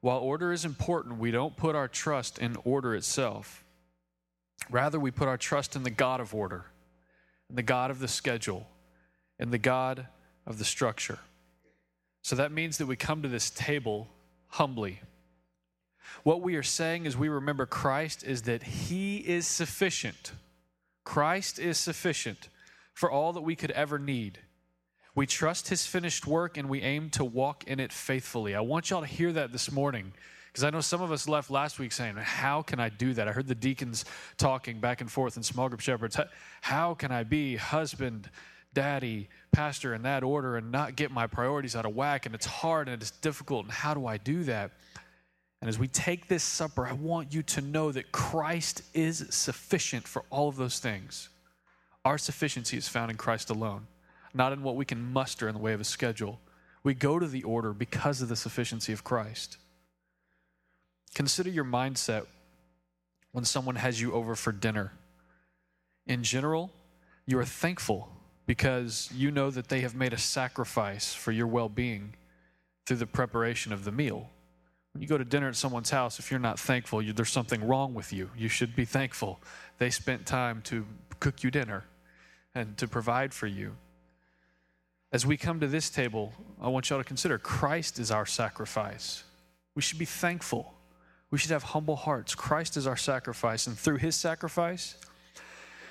While 0.00 0.18
order 0.18 0.52
is 0.52 0.64
important, 0.64 1.18
we 1.18 1.30
don't 1.30 1.56
put 1.56 1.74
our 1.74 1.88
trust 1.88 2.38
in 2.38 2.56
order 2.64 2.94
itself. 2.94 3.64
Rather, 4.70 5.00
we 5.00 5.10
put 5.10 5.28
our 5.28 5.36
trust 5.36 5.76
in 5.76 5.82
the 5.82 5.90
God 5.90 6.20
of 6.20 6.34
order, 6.34 6.66
in 7.48 7.56
the 7.56 7.62
God 7.62 7.90
of 7.90 7.98
the 7.98 8.08
schedule, 8.08 8.66
and 9.40 9.50
the 9.50 9.58
God 9.58 10.06
of 10.46 10.58
the 10.58 10.64
structure. 10.64 11.18
So 12.22 12.36
that 12.36 12.52
means 12.52 12.78
that 12.78 12.86
we 12.86 12.94
come 12.94 13.22
to 13.22 13.28
this 13.28 13.50
table 13.50 14.06
humbly. 14.48 15.00
What 16.22 16.42
we 16.42 16.54
are 16.56 16.62
saying 16.62 17.06
as 17.06 17.16
we 17.16 17.28
remember 17.28 17.66
Christ 17.66 18.22
is 18.22 18.42
that 18.42 18.62
He 18.62 19.16
is 19.16 19.46
sufficient. 19.46 20.32
Christ 21.02 21.58
is 21.58 21.78
sufficient 21.78 22.48
for 22.92 23.10
all 23.10 23.32
that 23.32 23.40
we 23.40 23.56
could 23.56 23.70
ever 23.70 23.98
need. 23.98 24.38
We 25.14 25.26
trust 25.26 25.68
His 25.68 25.86
finished 25.86 26.26
work 26.26 26.58
and 26.58 26.68
we 26.68 26.82
aim 26.82 27.10
to 27.10 27.24
walk 27.24 27.64
in 27.64 27.80
it 27.80 27.92
faithfully. 27.92 28.54
I 28.54 28.60
want 28.60 28.90
y'all 28.90 29.00
to 29.00 29.06
hear 29.06 29.32
that 29.32 29.52
this 29.52 29.72
morning 29.72 30.12
because 30.52 30.64
I 30.64 30.70
know 30.70 30.80
some 30.80 31.00
of 31.00 31.12
us 31.12 31.28
left 31.28 31.48
last 31.48 31.78
week 31.78 31.92
saying, 31.92 32.16
How 32.16 32.62
can 32.62 32.80
I 32.80 32.88
do 32.88 33.14
that? 33.14 33.28
I 33.28 33.32
heard 33.32 33.46
the 33.46 33.54
deacons 33.54 34.04
talking 34.36 34.80
back 34.80 35.00
and 35.00 35.10
forth 35.10 35.36
in 35.36 35.42
small 35.42 35.68
group 35.68 35.80
shepherds. 35.80 36.18
How 36.60 36.94
can 36.94 37.12
I 37.12 37.22
be 37.22 37.56
husband, 37.56 38.28
daddy, 38.72 39.28
pastor 39.52 39.94
in 39.94 40.02
that 40.02 40.22
order 40.22 40.56
and 40.56 40.70
not 40.70 40.96
get 40.96 41.10
my 41.10 41.26
priorities 41.26 41.74
out 41.74 41.84
of 41.84 41.94
whack. 41.94 42.26
And 42.26 42.34
it's 42.34 42.46
hard 42.46 42.88
and 42.88 43.00
it's 43.00 43.10
difficult. 43.10 43.64
And 43.64 43.72
how 43.72 43.94
do 43.94 44.06
I 44.06 44.16
do 44.16 44.44
that? 44.44 44.72
And 45.60 45.68
as 45.68 45.78
we 45.78 45.88
take 45.88 46.28
this 46.28 46.42
supper, 46.42 46.86
I 46.86 46.92
want 46.92 47.34
you 47.34 47.42
to 47.42 47.60
know 47.60 47.92
that 47.92 48.12
Christ 48.12 48.82
is 48.94 49.26
sufficient 49.30 50.08
for 50.08 50.24
all 50.30 50.48
of 50.48 50.56
those 50.56 50.78
things. 50.78 51.28
Our 52.04 52.16
sufficiency 52.16 52.78
is 52.78 52.88
found 52.88 53.10
in 53.10 53.18
Christ 53.18 53.50
alone, 53.50 53.86
not 54.32 54.52
in 54.52 54.62
what 54.62 54.76
we 54.76 54.86
can 54.86 55.12
muster 55.12 55.48
in 55.48 55.54
the 55.54 55.60
way 55.60 55.74
of 55.74 55.80
a 55.80 55.84
schedule. 55.84 56.40
We 56.82 56.94
go 56.94 57.18
to 57.18 57.26
the 57.26 57.42
order 57.42 57.74
because 57.74 58.22
of 58.22 58.30
the 58.30 58.36
sufficiency 58.36 58.92
of 58.92 59.04
Christ. 59.04 59.58
Consider 61.14 61.50
your 61.50 61.64
mindset 61.64 62.24
when 63.32 63.44
someone 63.44 63.76
has 63.76 64.00
you 64.00 64.12
over 64.12 64.34
for 64.34 64.52
dinner. 64.52 64.92
In 66.06 66.22
general, 66.22 66.70
you 67.26 67.38
are 67.38 67.44
thankful 67.44 68.08
because 68.50 69.08
you 69.14 69.30
know 69.30 69.48
that 69.48 69.68
they 69.68 69.78
have 69.78 69.94
made 69.94 70.12
a 70.12 70.18
sacrifice 70.18 71.14
for 71.14 71.30
your 71.30 71.46
well 71.46 71.68
being 71.68 72.12
through 72.84 72.96
the 72.96 73.06
preparation 73.06 73.72
of 73.72 73.84
the 73.84 73.92
meal. 73.92 74.28
When 74.92 75.00
you 75.00 75.06
go 75.06 75.16
to 75.16 75.24
dinner 75.24 75.46
at 75.46 75.54
someone's 75.54 75.90
house, 75.90 76.18
if 76.18 76.32
you're 76.32 76.40
not 76.40 76.58
thankful, 76.58 77.00
you, 77.00 77.12
there's 77.12 77.30
something 77.30 77.64
wrong 77.64 77.94
with 77.94 78.12
you. 78.12 78.28
You 78.36 78.48
should 78.48 78.74
be 78.74 78.84
thankful. 78.84 79.38
They 79.78 79.88
spent 79.88 80.26
time 80.26 80.62
to 80.62 80.84
cook 81.20 81.44
you 81.44 81.52
dinner 81.52 81.84
and 82.52 82.76
to 82.78 82.88
provide 82.88 83.32
for 83.32 83.46
you. 83.46 83.76
As 85.12 85.24
we 85.24 85.36
come 85.36 85.60
to 85.60 85.68
this 85.68 85.88
table, 85.88 86.32
I 86.60 86.66
want 86.70 86.90
y'all 86.90 86.98
to 86.98 87.04
consider 87.04 87.38
Christ 87.38 88.00
is 88.00 88.10
our 88.10 88.26
sacrifice. 88.26 89.22
We 89.76 89.82
should 89.82 90.00
be 90.00 90.06
thankful. 90.06 90.74
We 91.30 91.38
should 91.38 91.52
have 91.52 91.62
humble 91.62 91.94
hearts. 91.94 92.34
Christ 92.34 92.76
is 92.76 92.88
our 92.88 92.96
sacrifice, 92.96 93.68
and 93.68 93.78
through 93.78 93.98
his 93.98 94.16
sacrifice, 94.16 94.96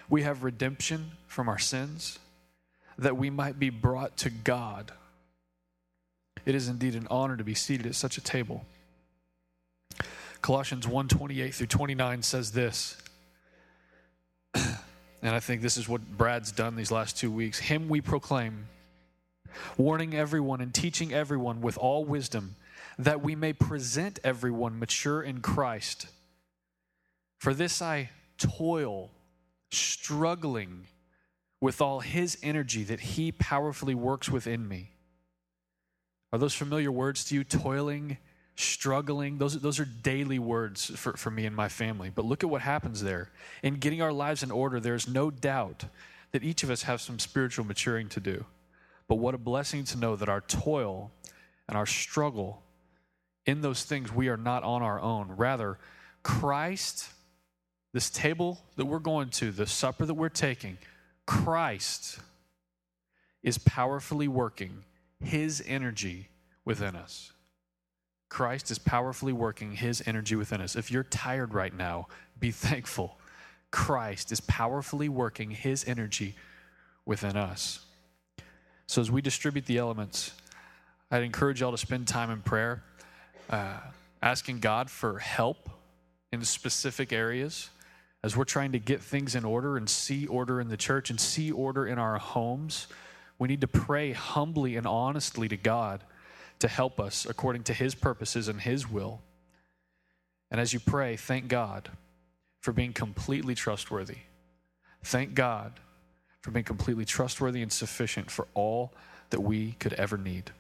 we 0.10 0.24
have 0.24 0.44
redemption 0.44 1.12
from 1.26 1.48
our 1.48 1.58
sins 1.58 2.20
that 3.00 3.18
we 3.18 3.30
might 3.30 3.58
be 3.58 3.70
brought 3.70 4.18
to 4.18 4.30
God. 4.30 4.92
It 6.46 6.56
is 6.56 6.68
indeed 6.68 6.96
an 6.96 7.08
honor 7.10 7.38
to 7.38 7.44
be 7.44 7.54
seated 7.54 7.86
at 7.86 7.96
such 7.96 8.18
a 8.18 8.22
table. 8.22 8.66
Colossians 10.42 10.86
1:28 10.86 11.54
through 11.54 11.68
29 11.68 12.24
says 12.24 12.52
this. 12.52 12.98
and 14.54 14.78
I 15.36 15.40
think 15.40 15.62
this 15.62 15.78
is 15.78 15.88
what 15.88 16.18
Brad's 16.18 16.52
done 16.52 16.76
these 16.76 16.92
last 16.92 17.18
2 17.18 17.32
weeks. 17.32 17.60
Him 17.60 17.90
we 17.90 18.02
proclaim, 18.02 18.68
warning 19.78 20.14
everyone 20.14 20.62
and 20.62 20.74
teaching 20.74 21.14
everyone 21.14 21.62
with 21.62 21.78
all 21.78 22.06
wisdom, 22.06 22.56
that 22.98 23.22
we 23.22 23.36
may 23.36 23.54
present 23.54 24.20
everyone 24.24 24.80
mature 24.80 25.22
in 25.22 25.42
Christ. 25.42 26.08
For 27.38 27.54
this 27.54 27.82
I 27.82 28.10
toil, 28.38 29.12
struggling 29.72 30.88
with 31.62 31.82
all 31.82 32.00
his 32.00 32.38
energy 32.42 32.84
that 32.84 33.00
he 33.00 33.32
powerfully 33.32 33.96
works 33.96 34.30
within 34.30 34.68
me. 34.68 34.92
Are 36.32 36.40
those 36.40 36.54
familiar 36.54 36.92
words 36.92 37.26
to 37.26 37.36
you? 37.36 37.44
Toiling, 37.44 38.18
struggling. 38.56 39.38
Those, 39.38 39.60
those 39.60 39.80
are 39.80 39.86
daily 39.86 40.40
words 40.40 40.86
for, 40.96 41.18
for 41.18 41.32
me 41.32 41.46
and 41.46 41.56
my 41.56 41.70
family. 41.70 42.12
But 42.14 42.26
look 42.26 42.44
at 42.44 42.50
what 42.50 42.62
happens 42.62 43.02
there. 43.02 43.32
In 43.64 43.76
getting 43.76 44.02
our 44.02 44.14
lives 44.14 44.44
in 44.44 44.52
order, 44.52 44.80
there's 44.80 45.08
no 45.08 45.32
doubt 45.32 45.86
that 46.32 46.44
each 46.44 46.64
of 46.64 46.70
us 46.70 46.84
have 46.84 47.02
some 47.02 47.20
spiritual 47.20 47.66
maturing 47.66 48.08
to 48.10 48.20
do. 48.20 48.46
But 49.08 49.16
what 49.16 49.34
a 49.34 49.40
blessing 49.40 49.84
to 49.86 49.98
know 49.98 50.16
that 50.16 50.30
our 50.30 50.42
toil 50.42 51.12
and 51.68 51.78
our 51.78 51.88
struggle 51.88 52.62
in 53.46 53.62
those 53.62 53.84
things, 53.84 54.14
we 54.14 54.30
are 54.30 54.38
not 54.38 54.64
on 54.64 54.84
our 54.84 55.00
own. 55.00 55.30
Rather, 55.36 55.80
Christ, 56.22 57.10
this 57.94 58.12
table 58.12 58.60
that 58.76 58.86
we're 58.86 59.00
going 59.00 59.30
to, 59.32 59.52
the 59.52 59.66
supper 59.66 60.06
that 60.06 60.14
we're 60.14 60.30
taking, 60.30 60.78
Christ 61.30 62.18
is 63.44 63.60
powerfully 63.60 64.28
working 64.28 64.84
his 65.24 65.64
energy 65.68 66.30
within 66.66 66.96
us. 66.96 67.34
Christ 68.30 68.72
is 68.72 68.80
powerfully 68.80 69.32
working 69.32 69.74
his 69.74 70.02
energy 70.08 70.36
within 70.36 70.60
us. 70.60 70.76
If 70.76 70.90
you're 70.90 71.04
tired 71.04 71.54
right 71.54 71.72
now, 71.72 72.08
be 72.40 72.50
thankful. 72.50 73.20
Christ 73.70 74.32
is 74.32 74.42
powerfully 74.42 75.08
working 75.08 75.52
his 75.52 75.88
energy 75.88 76.34
within 77.06 77.38
us. 77.38 77.86
So, 78.88 79.00
as 79.00 79.12
we 79.12 79.22
distribute 79.22 79.68
the 79.68 79.78
elements, 79.78 80.32
I'd 81.12 81.22
encourage 81.22 81.62
y'all 81.62 81.70
to 81.70 81.78
spend 81.78 82.08
time 82.08 82.32
in 82.32 82.42
prayer, 82.42 82.82
uh, 83.52 83.82
asking 84.24 84.62
God 84.62 84.90
for 84.90 85.20
help 85.20 85.70
in 86.32 86.44
specific 86.44 87.14
areas 87.14 87.70
as 88.24 88.36
we're 88.36 88.44
trying 88.44 88.74
to 88.74 88.80
get 88.80 89.02
things 89.02 89.36
in 89.36 89.46
order 89.46 89.78
and 89.78 89.90
see 89.90 90.28
order 90.28 90.60
in 90.60 90.68
the 90.68 90.78
church 90.78 91.10
and 91.10 91.20
see 91.20 91.52
order 91.52 91.88
in 91.88 91.98
our 91.98 92.18
homes. 92.18 92.88
We 93.38 93.48
need 93.48 93.62
to 93.62 93.68
pray 93.68 94.12
humbly 94.12 94.76
and 94.76 94.86
honestly 94.86 95.48
to 95.48 95.58
God 95.58 96.04
to 96.60 96.68
help 96.68 97.00
us 97.00 97.26
according 97.26 97.64
to 97.64 97.74
His 97.74 97.96
purposes 97.96 98.50
and 98.50 98.60
His 98.60 98.90
will. 98.90 99.22
And 100.52 100.60
as 100.60 100.74
you 100.74 100.80
pray, 100.80 101.16
thank 101.16 101.48
God 101.48 101.90
for 102.60 102.74
being 102.74 102.92
completely 102.92 103.56
trustworthy. 103.56 104.18
Thank 105.04 105.34
God 105.34 105.80
for 106.42 106.52
being 106.52 106.66
completely 106.66 107.06
trustworthy 107.06 107.62
and 107.62 107.72
sufficient 107.72 108.30
for 108.30 108.48
all 108.54 108.94
that 109.30 109.42
we 109.42 109.74
could 109.74 109.94
ever 109.94 110.18
need. 110.18 110.52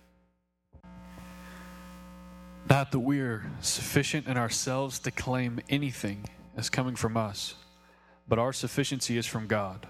Not 2.70 2.92
that 2.92 3.00
we 3.00 3.20
are 3.20 3.50
sufficient 3.62 4.28
in 4.28 4.38
ourselves 4.38 5.00
to 5.00 5.12
claim 5.12 5.60
anything 5.70 6.26
as 6.60 6.70
coming 6.70 6.96
from 6.96 7.16
us, 7.16 7.56
but 8.28 8.38
our 8.38 8.52
sufficiency 8.52 9.18
is 9.18 9.26
from 9.26 9.48
God, 9.48 9.88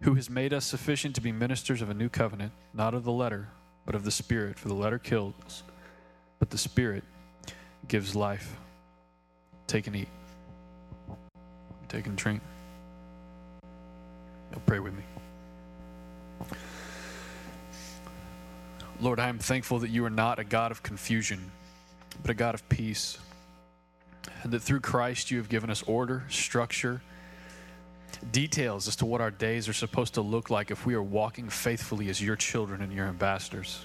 who 0.00 0.14
has 0.14 0.30
made 0.30 0.54
us 0.54 0.64
sufficient 0.64 1.14
to 1.14 1.20
be 1.20 1.30
ministers 1.30 1.82
of 1.82 1.90
a 1.90 1.94
new 1.94 2.08
covenant, 2.08 2.52
not 2.72 2.94
of 2.94 3.04
the 3.04 3.12
letter, 3.12 3.48
but 3.84 3.94
of 3.94 4.02
the 4.02 4.10
Spirit. 4.10 4.58
For 4.58 4.68
the 4.68 4.74
letter 4.74 4.98
kills, 4.98 5.62
but 6.38 6.48
the 6.48 6.56
Spirit 6.56 7.04
gives 7.88 8.16
life. 8.16 8.56
Take 9.66 9.86
and 9.86 9.96
eat. 9.96 10.08
Take 11.88 12.06
and 12.06 12.16
drink. 12.16 12.40
You'll 14.50 14.60
pray 14.64 14.80
with 14.80 14.94
me. 14.94 15.02
Lord, 18.98 19.20
I 19.20 19.28
am 19.28 19.38
thankful 19.38 19.80
that 19.80 19.90
you 19.90 20.06
are 20.06 20.10
not 20.10 20.38
a 20.38 20.44
God 20.44 20.70
of 20.70 20.82
confusion, 20.82 21.50
but 22.22 22.30
a 22.30 22.34
God 22.34 22.54
of 22.54 22.66
peace. 22.70 23.18
And 24.46 24.52
that 24.52 24.60
through 24.60 24.78
Christ 24.78 25.32
you 25.32 25.38
have 25.38 25.48
given 25.48 25.70
us 25.70 25.82
order, 25.82 26.22
structure, 26.28 27.02
details 28.30 28.86
as 28.86 28.94
to 28.94 29.04
what 29.04 29.20
our 29.20 29.32
days 29.32 29.68
are 29.68 29.72
supposed 29.72 30.14
to 30.14 30.20
look 30.20 30.50
like 30.50 30.70
if 30.70 30.86
we 30.86 30.94
are 30.94 31.02
walking 31.02 31.48
faithfully 31.48 32.08
as 32.10 32.22
your 32.22 32.36
children 32.36 32.80
and 32.80 32.92
your 32.92 33.06
ambassadors. 33.06 33.84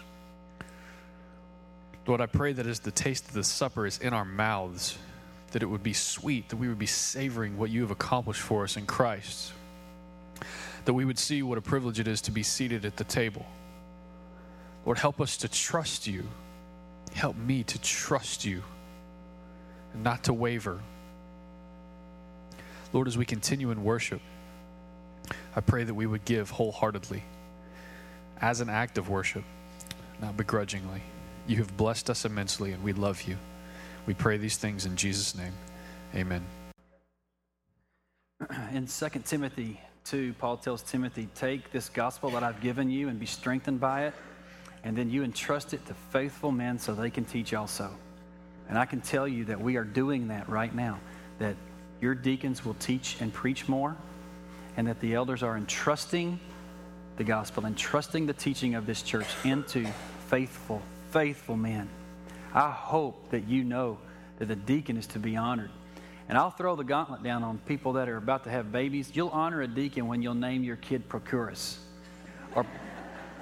Lord, 2.06 2.22
I 2.22 2.28
pray 2.28 2.54
that 2.54 2.68
as 2.68 2.80
the 2.80 2.92
taste 2.92 3.28
of 3.28 3.34
the 3.34 3.44
supper 3.44 3.88
is 3.88 3.98
in 3.98 4.14
our 4.14 4.24
mouths, 4.24 5.00
that 5.50 5.64
it 5.64 5.66
would 5.66 5.82
be 5.82 5.94
sweet, 5.94 6.50
that 6.50 6.58
we 6.58 6.68
would 6.68 6.78
be 6.78 6.86
savoring 6.86 7.58
what 7.58 7.72
you 7.72 7.82
have 7.82 7.90
accomplished 7.90 8.42
for 8.42 8.64
us 8.64 8.78
in 8.78 8.86
Christ 8.86 9.54
that 10.86 10.94
we 10.94 11.06
would 11.06 11.18
see 11.18 11.42
what 11.42 11.58
a 11.58 11.62
privilege 11.62 12.00
it 12.00 12.08
is 12.08 12.22
to 12.22 12.32
be 12.32 12.44
seated 12.44 12.86
at 12.86 12.98
the 12.98 13.04
table. 13.04 13.48
Lord, 14.86 15.00
help 15.00 15.20
us 15.20 15.38
to 15.38 15.48
trust 15.48 16.06
you. 16.06 16.28
Help 17.14 17.36
me 17.36 17.64
to 17.64 17.82
trust 17.82 18.46
you 18.46 18.62
and 19.94 20.04
not 20.04 20.24
to 20.26 20.34
waver. 20.34 20.80
Lord, 22.94 23.08
as 23.08 23.18
we 23.18 23.26
continue 23.26 23.72
in 23.72 23.84
worship, 23.84 24.22
I 25.56 25.62
pray 25.62 25.84
that 25.84 25.94
we 25.94 26.06
would 26.06 26.26
give 26.26 26.50
wholeheartedly 26.50 27.24
as 28.40 28.60
an 28.60 28.70
act 28.70 28.98
of 28.98 29.10
worship, 29.10 29.44
not 30.22 30.36
begrudgingly. 30.36 31.02
You 31.48 31.58
have 31.58 31.76
blessed 31.78 32.10
us 32.10 32.26
immensely, 32.26 32.72
and 32.72 32.84
we 32.84 32.94
love 32.94 33.22
you. 33.24 33.38
We 34.06 34.14
pray 34.14 34.38
these 34.38 34.58
things 34.58 34.86
in 34.86 34.96
Jesus' 34.96 35.36
name. 35.36 35.54
Amen. 36.16 36.44
In 38.74 38.88
2 38.88 39.10
Timothy 39.24 39.80
2, 40.06 40.34
Paul 40.40 40.58
tells 40.58 40.82
Timothy, 40.82 41.30
Take 41.36 41.72
this 41.72 41.90
gospel 41.90 42.32
that 42.32 42.44
I've 42.44 42.60
given 42.62 42.90
you 42.90 43.10
and 43.10 43.20
be 43.20 43.26
strengthened 43.26 43.80
by 43.80 44.06
it, 44.06 44.14
and 44.84 44.98
then 44.98 45.10
you 45.10 45.24
entrust 45.24 45.74
it 45.74 45.86
to 45.86 45.94
faithful 45.94 46.52
men 46.52 46.80
so 46.80 46.94
they 46.94 47.10
can 47.10 47.24
teach 47.24 47.54
also. 47.54 47.92
And 48.72 48.80
I 48.80 48.86
can 48.86 49.02
tell 49.02 49.28
you 49.28 49.46
that 49.46 49.62
we 49.62 49.76
are 49.76 49.84
doing 49.84 50.30
that 50.30 50.50
right 50.50 50.74
now, 50.74 51.00
that 51.38 51.56
your 52.02 52.16
deacons 52.16 52.66
will 52.66 52.74
teach 52.74 53.22
and 53.22 53.32
preach 53.32 53.68
more, 53.68 53.96
and 54.76 54.88
that 54.88 55.00
the 55.00 55.14
elders 55.14 55.44
are 55.44 55.56
entrusting 55.56 56.40
the 57.18 57.24
gospel, 57.24 57.68
entrusting 57.68 58.26
the 58.26 58.34
teaching 58.34 58.74
of 58.74 58.88
this 58.88 59.04
church 59.04 59.28
into 59.44 59.86
faithful, 60.28 60.82
faithful 61.12 61.56
men. 61.56 61.88
I 62.52 62.72
hope 62.72 63.30
that 63.30 63.48
you 63.48 63.64
know 63.64 64.00
that 64.40 64.48
the 64.48 64.56
deacon 64.56 64.98
is 64.98 65.06
to 65.08 65.20
be 65.20 65.38
honored 65.38 65.70
and 66.32 66.38
I'll 66.38 66.50
throw 66.50 66.78
the 66.78 66.86
gauntlet 66.86 67.24
down 67.24 67.44
on 67.44 67.58
people 67.58 67.92
that 67.94 68.08
are 68.08 68.16
about 68.16 68.46
to 68.46 68.50
have 68.50 68.72
babies. 68.72 69.12
You'll 69.14 69.30
honor 69.30 69.64
a 69.64 69.68
deacon 69.68 70.08
when 70.08 70.22
you'll 70.22 70.34
name 70.34 70.64
your 70.64 70.78
kid 70.78 71.10
Prochorus. 71.10 71.76
Or, 72.56 72.66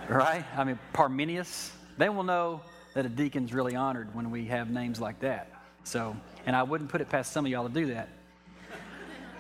right? 0.10 0.44
I 0.58 0.64
mean, 0.64 0.80
Parmenius. 0.92 1.72
They 2.00 2.10
will 2.10 2.24
know 2.24 2.62
that 3.00 3.06
a 3.06 3.10
deacon's 3.10 3.54
really 3.54 3.78
honored 3.78 4.14
when 4.14 4.30
we 4.30 4.46
have 4.48 4.70
names 4.70 5.00
like 5.00 5.22
that. 5.22 5.50
So, 5.86 6.18
and 6.46 6.54
I 6.54 6.64
wouldn't 6.64 6.90
put 6.90 7.00
it 7.00 7.08
past 7.08 7.32
some 7.32 7.46
of 7.46 7.52
y'all 7.52 7.66
to 7.66 7.74
do 7.74 7.94
that. 7.94 8.10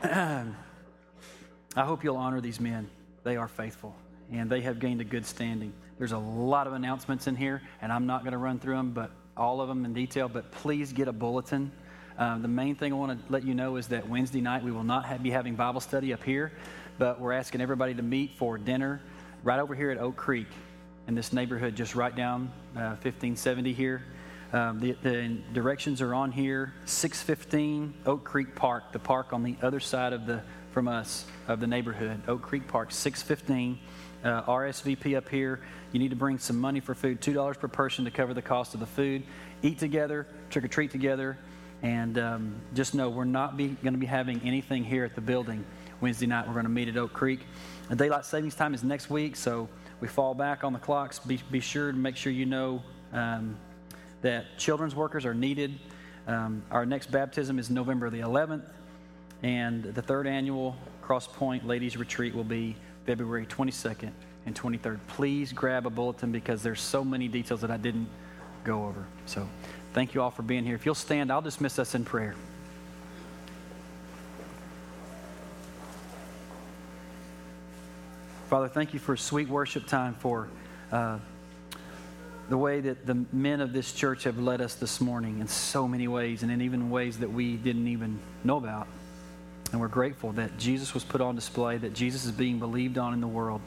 I 1.75 1.83
hope 1.83 2.05
you'll 2.05 2.15
honor 2.15 2.39
these 2.39 2.61
men. 2.61 2.89
They 3.25 3.35
are 3.35 3.49
faithful 3.49 3.93
and 4.31 4.49
they 4.49 4.61
have 4.61 4.79
gained 4.79 5.01
a 5.01 5.03
good 5.03 5.25
standing. 5.25 5.73
There's 5.97 6.13
a 6.13 6.17
lot 6.17 6.67
of 6.67 6.73
announcements 6.73 7.27
in 7.27 7.35
here, 7.35 7.61
and 7.81 7.91
I'm 7.91 8.05
not 8.05 8.21
going 8.21 8.31
to 8.31 8.37
run 8.37 8.59
through 8.59 8.77
them, 8.77 8.91
but 8.91 9.11
all 9.35 9.59
of 9.59 9.67
them 9.67 9.83
in 9.83 9.93
detail. 9.93 10.29
But 10.29 10.51
please 10.51 10.93
get 10.93 11.09
a 11.09 11.11
bulletin 11.11 11.73
um, 12.19 12.41
the 12.41 12.49
main 12.49 12.75
thing 12.75 12.91
I 12.91 12.97
want 12.97 13.17
to 13.17 13.31
let 13.31 13.45
you 13.45 13.53
know 13.53 13.77
is 13.77 13.87
that 13.87 14.09
Wednesday 14.09 14.41
night 14.41 14.61
we 14.61 14.71
will 14.71 14.83
not 14.83 15.05
have, 15.05 15.23
be 15.23 15.31
having 15.31 15.55
Bible 15.55 15.79
study 15.79 16.11
up 16.11 16.21
here, 16.21 16.51
but 16.97 17.17
we're 17.17 17.31
asking 17.31 17.61
everybody 17.61 17.93
to 17.93 18.01
meet 18.01 18.35
for 18.35 18.57
dinner 18.57 19.01
right 19.41 19.57
over 19.57 19.73
here 19.73 19.89
at 19.89 19.97
Oak 19.97 20.17
Creek 20.17 20.47
in 21.09 21.15
this 21.15 21.33
neighborhood, 21.33 21.75
just 21.75 21.95
right 21.95 22.15
down 22.15 22.51
uh, 22.75 22.93
1570 23.01 23.73
here. 23.73 24.03
Um, 24.53 24.79
the, 24.79 24.91
the, 25.01 25.39
directions 25.53 26.03
are 26.03 26.13
on 26.13 26.31
here. 26.31 26.71
615 26.85 27.95
Oak 28.05 28.23
Creek 28.23 28.53
Park, 28.53 28.91
the 28.91 28.99
park 28.99 29.33
on 29.33 29.41
the 29.41 29.55
other 29.63 29.79
side 29.79 30.13
of 30.13 30.27
the 30.27 30.43
from 30.71 30.87
us 30.87 31.25
of 31.47 31.59
the 31.59 31.65
neighborhood. 31.65 32.21
Oak 32.27 32.43
Creek 32.43 32.67
Park, 32.67 32.91
615. 32.91 33.79
Uh, 34.23 34.43
RSVP 34.43 35.17
up 35.17 35.27
here. 35.29 35.61
You 35.93 35.99
need 35.99 36.09
to 36.09 36.15
bring 36.15 36.37
some 36.37 36.59
money 36.59 36.79
for 36.79 36.93
food, 36.93 37.21
two 37.21 37.33
dollars 37.33 37.57
per 37.57 37.67
person 37.67 38.05
to 38.05 38.11
cover 38.11 38.35
the 38.35 38.43
cost 38.43 38.75
of 38.75 38.79
the 38.79 38.85
food. 38.85 39.23
Eat 39.63 39.79
together, 39.79 40.27
trick 40.51 40.63
or 40.63 40.67
treat 40.67 40.91
together, 40.91 41.39
and 41.81 42.19
um, 42.19 42.55
just 42.75 42.93
know 42.93 43.09
we're 43.09 43.23
not 43.23 43.57
going 43.57 43.77
to 43.81 43.91
be 43.93 44.05
having 44.05 44.41
anything 44.43 44.83
here 44.83 45.05
at 45.05 45.15
the 45.15 45.21
building 45.21 45.65
Wednesday 46.01 46.27
night. 46.27 46.45
We're 46.45 46.53
going 46.53 46.65
to 46.65 46.69
meet 46.69 46.87
at 46.87 46.97
Oak 46.97 47.13
Creek. 47.13 47.39
Daylight 47.95 48.25
savings 48.25 48.53
time 48.53 48.75
is 48.75 48.83
next 48.83 49.09
week, 49.09 49.35
so 49.35 49.69
we 50.01 50.07
fall 50.07 50.33
back 50.33 50.63
on 50.63 50.73
the 50.73 50.79
clocks. 50.79 51.19
Be, 51.19 51.39
be 51.51 51.59
sure 51.59 51.91
to 51.91 51.97
make 51.97 52.15
sure 52.15 52.31
you 52.31 52.45
know 52.45 52.81
um, 53.13 53.57
that 54.21 54.57
children's 54.57 54.95
workers 54.95 55.25
are 55.25 55.33
needed. 55.33 55.79
Um, 56.27 56.63
our 56.71 56.85
next 56.85 57.11
baptism 57.11 57.59
is 57.59 57.69
November 57.69 58.09
the 58.09 58.19
11th, 58.19 58.65
and 59.43 59.83
the 59.83 60.01
third 60.01 60.27
annual 60.27 60.75
Cross 61.01 61.27
Point 61.27 61.65
Ladies 61.65 61.97
Retreat 61.97 62.35
will 62.35 62.43
be 62.43 62.75
February 63.05 63.45
22nd 63.45 64.11
and 64.45 64.55
23rd. 64.55 64.99
Please 65.07 65.51
grab 65.51 65.85
a 65.85 65.89
bulletin 65.89 66.31
because 66.31 66.61
there's 66.61 66.81
so 66.81 67.03
many 67.03 67.27
details 67.27 67.61
that 67.61 67.71
I 67.71 67.77
didn't 67.77 68.07
go 68.63 68.85
over. 68.85 69.05
So 69.25 69.47
thank 69.93 70.13
you 70.13 70.21
all 70.21 70.31
for 70.31 70.43
being 70.43 70.65
here. 70.65 70.75
If 70.75 70.85
you'll 70.85 70.95
stand, 70.95 71.31
I'll 71.31 71.41
dismiss 71.41 71.79
us 71.79 71.95
in 71.95 72.05
prayer. 72.05 72.35
Father, 78.49 78.67
thank 78.67 78.95
you 78.95 78.99
for 78.99 79.15
sweet 79.15 79.47
worship 79.47 79.85
time, 79.85 80.15
for 80.15 80.47
uh, 80.91 81.19
the 82.49 82.57
way 82.57 82.81
that 82.81 83.05
the 83.05 83.23
men 83.31 83.61
of 83.61 83.73
this 83.73 83.93
church 83.93 84.23
have 84.23 84.39
led 84.39 84.59
us 84.59 84.73
this 84.73 84.99
morning 84.99 85.37
in 85.37 85.47
so 85.47 85.87
many 85.87 86.07
ways, 86.07 86.41
and 86.41 86.51
in 86.51 86.59
even 86.63 86.89
ways 86.89 87.19
that 87.19 87.31
we 87.31 87.57
didn't 87.57 87.87
even 87.87 88.17
know 88.43 88.57
about. 88.57 88.87
And 89.71 89.79
we're 89.79 89.87
grateful 89.87 90.31
that 90.31 90.57
Jesus 90.57 90.95
was 90.95 91.03
put 91.03 91.21
on 91.21 91.35
display, 91.35 91.77
that 91.77 91.93
Jesus 91.93 92.25
is 92.25 92.31
being 92.31 92.57
believed 92.57 92.97
on 92.97 93.13
in 93.13 93.21
the 93.21 93.27
world 93.27 93.61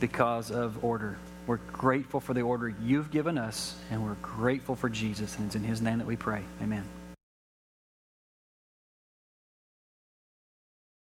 because 0.00 0.50
of 0.50 0.84
order. 0.84 1.16
We're 1.46 1.60
grateful 1.72 2.18
for 2.18 2.34
the 2.34 2.42
order 2.42 2.74
you've 2.82 3.12
given 3.12 3.38
us, 3.38 3.78
and 3.92 4.04
we're 4.04 4.16
grateful 4.22 4.74
for 4.74 4.88
Jesus. 4.88 5.36
And 5.38 5.46
it's 5.46 5.54
in 5.54 5.62
his 5.62 5.80
name 5.80 5.98
that 5.98 6.06
we 6.08 6.16
pray. 6.16 6.42
Amen. 6.60 6.82